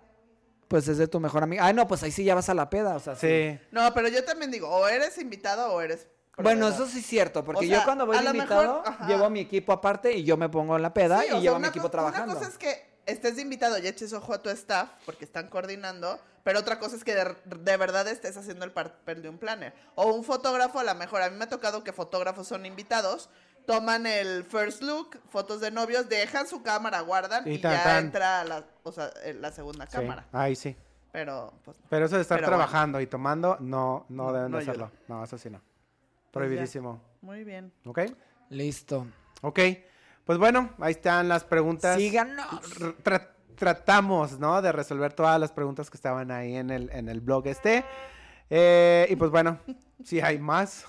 pues 0.69 0.87
es 0.89 0.99
de 0.99 1.09
tu 1.09 1.19
mejor 1.19 1.43
amiga. 1.43 1.65
Ay, 1.65 1.75
no, 1.75 1.89
pues 1.89 2.03
ahí 2.03 2.13
sí 2.13 2.25
ya 2.25 2.35
vas 2.35 2.49
a 2.49 2.55
la 2.55 2.71
peda, 2.71 2.95
o 2.95 3.01
sea, 3.01 3.17
sí. 3.17 3.27
Sí. 3.27 3.67
No, 3.73 3.93
pero 3.95 4.09
yo 4.09 4.25
también 4.25 4.51
digo, 4.51 4.69
o 4.69 4.87
eres 4.87 5.19
invitado 5.19 5.73
o 5.73 5.81
eres. 5.81 6.07
Bueno, 6.37 6.69
eso 6.69 6.87
sí 6.87 7.01
es 7.01 7.07
cierto, 7.07 7.45
porque 7.45 7.65
O 7.65 7.69
sea, 7.69 7.79
yo 7.79 7.85
cuando 7.85 8.07
voy 8.07 8.17
de 8.17 8.25
invitado, 8.25 8.85
mejor, 8.87 9.07
llevo 9.09 9.25
a 9.25 9.31
mi 9.31 9.41
equipo 9.41 9.73
aparte 9.73 10.13
y 10.13 10.23
yo 10.23 10.37
me 10.37 10.49
pongo 10.49 10.77
en 10.77 10.83
la 10.83 10.95
peda 10.95 11.21
Sí, 11.21 11.27
y 11.27 11.31
sea, 11.31 11.41
llevo 11.41 11.57
a 11.57 11.59
mi 11.59 11.67
equipo 11.67 11.91
trabajando. 11.91 12.33
Una 12.33 12.39
cosa 12.39 12.49
es 12.49 12.59
que 12.59 12.87
estés 13.07 13.37
de 13.37 13.43
invitado 13.43 13.77
y 13.79 13.89
eches 13.89 14.13
ojo 14.13 14.35
a 14.35 14.43
tu 14.43 14.51
staff 14.51 14.89
porque 15.05 15.25
están 15.25 15.49
coordinando, 15.49 16.21
pero 16.45 16.61
otra 16.61 16.79
cosa 16.79 16.95
es 16.95 17.03
que 17.03 17.15
de, 17.15 17.35
de 17.45 17.77
verdad 17.77 18.07
estés 18.07 18.37
haciendo 18.37 18.65
el 18.65 18.71
papel 18.71 19.21
de 19.23 19.29
un 19.29 19.39
planner. 19.39 19.75
O 19.97 20.13
un 20.13 20.23
fotógrafo, 20.23 20.79
a 20.79 20.85
lo 20.85 20.95
mejor. 20.95 21.23
A 21.23 21.31
mí 21.31 21.37
me 21.37 21.45
ha 21.45 21.49
tocado 21.49 21.83
que 21.83 21.93
fotógrafos 21.93 22.47
son 22.47 22.67
invitados, 22.67 23.31
toman 23.69 24.07
el 24.07 24.45
first 24.45 24.83
look, 24.83 25.21
fotos 25.29 25.61
de 25.61 25.71
novios, 25.71 26.09
dejan 26.09 26.47
su 26.49 26.63
cámara, 26.63 27.03
guardan 27.03 27.47
Y 27.47 27.57
y, 27.57 27.59
tan, 27.59 27.73
ya 27.73 27.85
tan. 27.85 28.05
entra 28.07 28.45
la, 28.45 28.65
o 28.83 28.91
sea, 28.91 29.11
eh, 29.23 29.35
la 29.39 29.53
segunda 29.53 29.85
sí. 29.87 29.93
cámara. 29.93 30.27
Ahí 30.33 30.57
sí. 30.57 30.75
Pero, 31.13 31.53
pues, 31.65 31.77
no. 31.79 31.85
Pero 31.91 32.07
eso 32.07 32.17
de 32.17 32.23
estar 32.23 32.39
Pero 32.39 32.49
bueno. 32.49 32.65
trabajando 32.65 33.01
y 33.01 33.07
tomando, 33.07 33.59
no, 33.61 34.07
no, 34.09 34.25
No, 34.29 34.33
deben 34.33 34.51
no 34.51 34.57
de 34.57 34.63
hacerlo. 34.63 34.87
ayuda. 34.87 35.01
No, 35.09 35.23
eso 35.23 35.37
sí 35.37 35.51
no. 35.51 35.59
Pues. 35.61 36.31
Prohibidísimo. 36.33 37.01
muy 37.21 37.45
bien. 37.45 37.71
¿Ok? 37.85 38.01
Listo. 38.49 39.07
Ok. 39.43 39.61
Pues 40.25 40.39
bueno, 40.39 40.71
ahí 40.81 40.93
están 40.93 41.29
las 41.29 41.45
preguntas. 41.45 41.97
Síganos. 41.97 42.47
Tra- 43.05 43.29
tratamos, 43.55 44.39
¿no? 44.39 44.63
De 44.63 44.73
resolver 44.73 45.13
todas 45.13 45.39
las 45.39 45.53
preguntas 45.53 45.91
que 45.91 45.97
estaban 45.97 46.31
ahí 46.31 46.57
en 46.57 46.71
el, 46.71 46.91
en 46.93 47.09
el 47.09 47.21
blog 47.21 47.47
este. 47.49 47.85
Eh, 48.51 49.07
y 49.11 49.17
pues 49.17 49.31
bueno, 49.31 49.59
si 50.05 50.21
hay 50.21 50.39
más, 50.39 50.85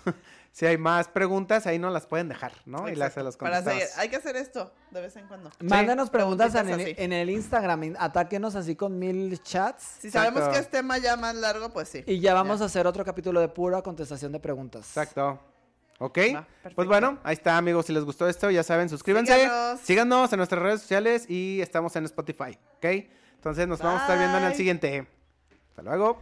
si 0.51 0.65
hay 0.65 0.77
más 0.77 1.07
preguntas, 1.07 1.67
ahí 1.67 1.79
nos 1.79 1.93
las 1.93 2.05
pueden 2.07 2.27
dejar, 2.27 2.51
¿no? 2.65 2.89
Y 2.89 2.95
las 2.95 3.13
se 3.13 3.23
las 3.23 3.37
Para 3.37 3.57
contestamos. 3.57 3.83
seguir. 3.83 3.99
Hay 3.99 4.09
que 4.09 4.15
hacer 4.17 4.35
esto 4.35 4.71
de 4.91 5.01
vez 5.01 5.15
en 5.15 5.27
cuando. 5.27 5.51
Mándanos 5.61 6.09
preguntas 6.09 6.53
en 6.55 6.69
el, 6.69 6.81
así. 6.81 6.95
en 6.97 7.13
el 7.13 7.29
Instagram, 7.29 7.83
in- 7.83 7.95
atáquenos 7.99 8.55
así 8.55 8.75
con 8.75 8.97
mil 8.99 9.41
chats 9.43 9.83
Si 9.99 10.11
sabemos 10.11 10.47
que 10.49 10.57
es 10.59 10.69
tema 10.69 10.97
ya 10.97 11.15
más 11.17 11.35
largo, 11.35 11.69
pues 11.69 11.87
sí. 11.89 12.03
y 12.05 12.19
ya 12.19 12.33
vamos 12.33 12.61
a 12.61 12.65
hacer 12.65 12.87
otro 12.87 13.05
capítulo 13.05 13.39
de 13.39 13.47
pura 13.47 13.81
contestación 13.81 14.31
de 14.31 14.39
preguntas. 14.39 14.87
Exacto. 14.87 15.39
¿Ok? 16.01 16.17
Va, 16.33 16.47
pues 16.75 16.87
bueno, 16.87 17.19
ahí 17.23 17.33
está, 17.33 17.57
amigos. 17.57 17.85
Si 17.85 17.91
les 17.93 18.05
gustó 18.05 18.27
esto, 18.29 18.49
ya 18.49 18.63
saben, 18.63 18.87
suscríbanse. 18.89 19.33
Síganos. 19.35 19.79
Síganos 19.81 20.31
en 20.33 20.37
nuestras 20.37 20.61
redes 20.61 20.81
sociales 20.81 21.29
y 21.29 21.59
estamos 21.61 21.93
en 21.97 22.05
Spotify. 22.05 22.57
¿Ok? 22.77 22.85
Entonces 23.35 23.67
nos 23.67 23.79
vamos 23.79 23.99
a 23.99 24.03
estar 24.03 24.17
viendo 24.17 24.37
en 24.37 24.43
el 24.45 24.55
siguiente. 24.55 25.07
Hasta 25.69 25.81
luego. 25.81 26.21